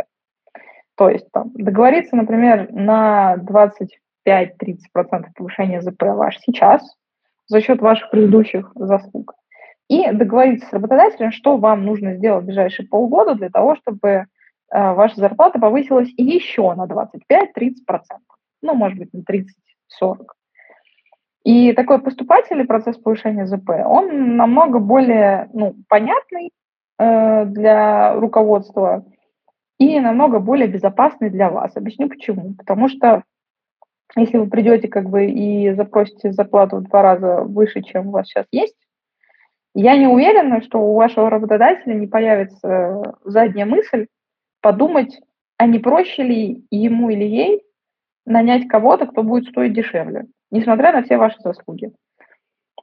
То 0.97 1.09
есть 1.09 1.31
там, 1.33 1.51
договориться, 1.55 2.15
например, 2.17 2.71
на 2.73 3.37
25-30% 3.37 3.89
повышения 5.35 5.81
ЗП 5.81 6.03
ваш 6.03 6.39
сейчас 6.41 6.83
за 7.47 7.61
счет 7.61 7.81
ваших 7.81 8.11
предыдущих 8.11 8.71
заслуг. 8.75 9.35
И 9.89 10.09
договориться 10.13 10.69
с 10.69 10.73
работодателем, 10.73 11.33
что 11.33 11.57
вам 11.57 11.85
нужно 11.85 12.15
сделать 12.15 12.45
в 12.45 12.47
ближайшие 12.47 12.87
полгода 12.87 13.35
для 13.35 13.49
того, 13.49 13.75
чтобы 13.77 14.09
э, 14.09 14.25
ваша 14.71 15.17
зарплата 15.17 15.59
повысилась 15.59 16.13
еще 16.17 16.73
на 16.75 16.87
25-30% 16.87 17.09
ну, 18.63 18.75
может 18.75 18.99
быть, 18.99 19.13
на 19.13 19.21
30-40. 19.21 20.27
И 21.45 21.73
такой 21.73 22.01
поступательный 22.01 22.67
процесс 22.67 22.97
повышения 22.97 23.47
ЗП, 23.47 23.71
он 23.85 24.37
намного 24.37 24.79
более 24.79 25.49
ну, 25.55 25.75
понятный 25.89 26.51
э, 26.99 27.45
для 27.47 28.15
руководства 28.15 29.07
и 29.79 29.99
намного 29.99 30.39
более 30.39 30.69
безопасный 30.69 31.31
для 31.31 31.49
вас. 31.49 31.75
Объясню 31.77 32.09
почему. 32.09 32.55
Потому 32.55 32.89
что 32.89 33.25
если 34.17 34.37
вы 34.37 34.51
придете 34.51 34.89
как 34.89 35.09
бы 35.09 35.27
и 35.27 35.73
запросите 35.73 36.33
зарплату 36.33 36.77
в 36.77 36.83
два 36.83 37.01
раза 37.03 37.43
выше, 37.43 37.83
чем 37.83 38.09
у 38.09 38.11
вас 38.11 38.27
сейчас 38.27 38.47
есть, 38.53 38.77
я 39.75 39.97
не 39.97 40.07
уверена, 40.07 40.61
что 40.63 40.79
у 40.79 40.95
вашего 40.95 41.31
работодателя 41.31 41.95
не 41.95 42.07
появится 42.07 43.15
задняя 43.25 43.65
мысль 43.65 44.09
подумать, 44.61 45.19
а 45.57 45.67
не 45.67 45.79
проще 45.79 46.23
ли 46.23 46.65
ему 46.71 47.09
или 47.09 47.25
ей 47.25 47.63
нанять 48.31 48.69
кого-то, 48.69 49.07
кто 49.07 49.23
будет 49.23 49.49
стоить 49.49 49.75
дешевле, 49.75 50.27
несмотря 50.51 50.93
на 50.93 51.03
все 51.03 51.19
ваши 51.19 51.39
заслуги. 51.41 51.93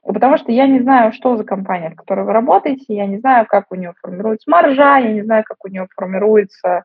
Потому 0.04 0.38
что 0.38 0.52
я 0.52 0.66
не 0.66 0.80
знаю, 0.80 1.12
что 1.12 1.36
за 1.36 1.44
компания, 1.44 1.90
в 1.90 1.96
которой 1.96 2.24
вы 2.24 2.32
работаете, 2.32 2.84
я 2.88 3.06
не 3.06 3.18
знаю, 3.18 3.46
как 3.46 3.66
у 3.70 3.74
нее 3.74 3.94
формируется 4.00 4.50
маржа, 4.50 4.98
я 4.98 5.12
не 5.12 5.22
знаю, 5.22 5.44
как 5.44 5.64
у 5.64 5.68
нее 5.68 5.86
формируется 5.94 6.84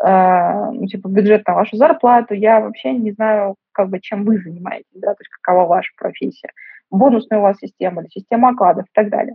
э, 0.00 0.70
ну, 0.72 0.86
типа 0.86 1.08
бюджет 1.08 1.46
на 1.46 1.54
вашу 1.54 1.76
зарплату, 1.76 2.34
я 2.34 2.60
вообще 2.60 2.92
не 2.92 3.12
знаю, 3.12 3.56
как 3.72 3.88
бы, 3.88 4.00
чем 4.00 4.24
вы 4.24 4.38
занимаетесь, 4.38 4.86
да, 4.94 5.14
то 5.14 5.20
есть 5.20 5.30
какова 5.40 5.66
ваша 5.66 5.90
профессия, 5.98 6.50
бонусная 6.90 7.40
у 7.40 7.42
вас 7.42 7.58
система, 7.58 8.04
система 8.08 8.50
окладов 8.50 8.86
и 8.86 8.92
так 8.94 9.10
далее. 9.10 9.34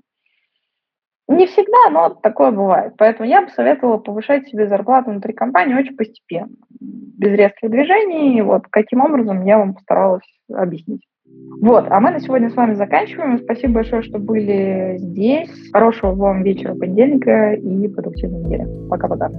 Не 1.28 1.45
всегда, 1.45 1.89
но 1.91 2.09
такое 2.09 2.51
бывает. 2.51 2.93
Поэтому 2.97 3.28
я 3.28 3.41
бы 3.41 3.49
советовала 3.49 3.97
повышать 3.97 4.47
себе 4.47 4.67
зарплату 4.67 5.11
внутри 5.11 5.34
компании 5.34 5.75
очень 5.75 5.95
постепенно, 5.95 6.55
без 6.80 7.34
резких 7.34 7.69
движений. 7.69 8.41
Вот 8.41 8.63
каким 8.69 9.01
образом 9.01 9.43
я 9.43 9.57
вам 9.57 9.73
постаралась 9.73 10.23
объяснить. 10.51 11.05
Вот, 11.61 11.86
а 11.89 11.99
мы 11.99 12.11
на 12.11 12.19
сегодня 12.21 12.49
с 12.49 12.55
вами 12.55 12.75
заканчиваем. 12.75 13.39
Спасибо 13.39 13.75
большое, 13.75 14.01
что 14.01 14.19
были 14.19 14.95
здесь. 14.97 15.49
Хорошего 15.73 16.13
вам 16.13 16.43
вечера 16.43 16.75
понедельника 16.75 17.53
и 17.53 17.88
продуктивной 17.89 18.43
недели. 18.43 18.89
Пока-пока. 18.89 19.30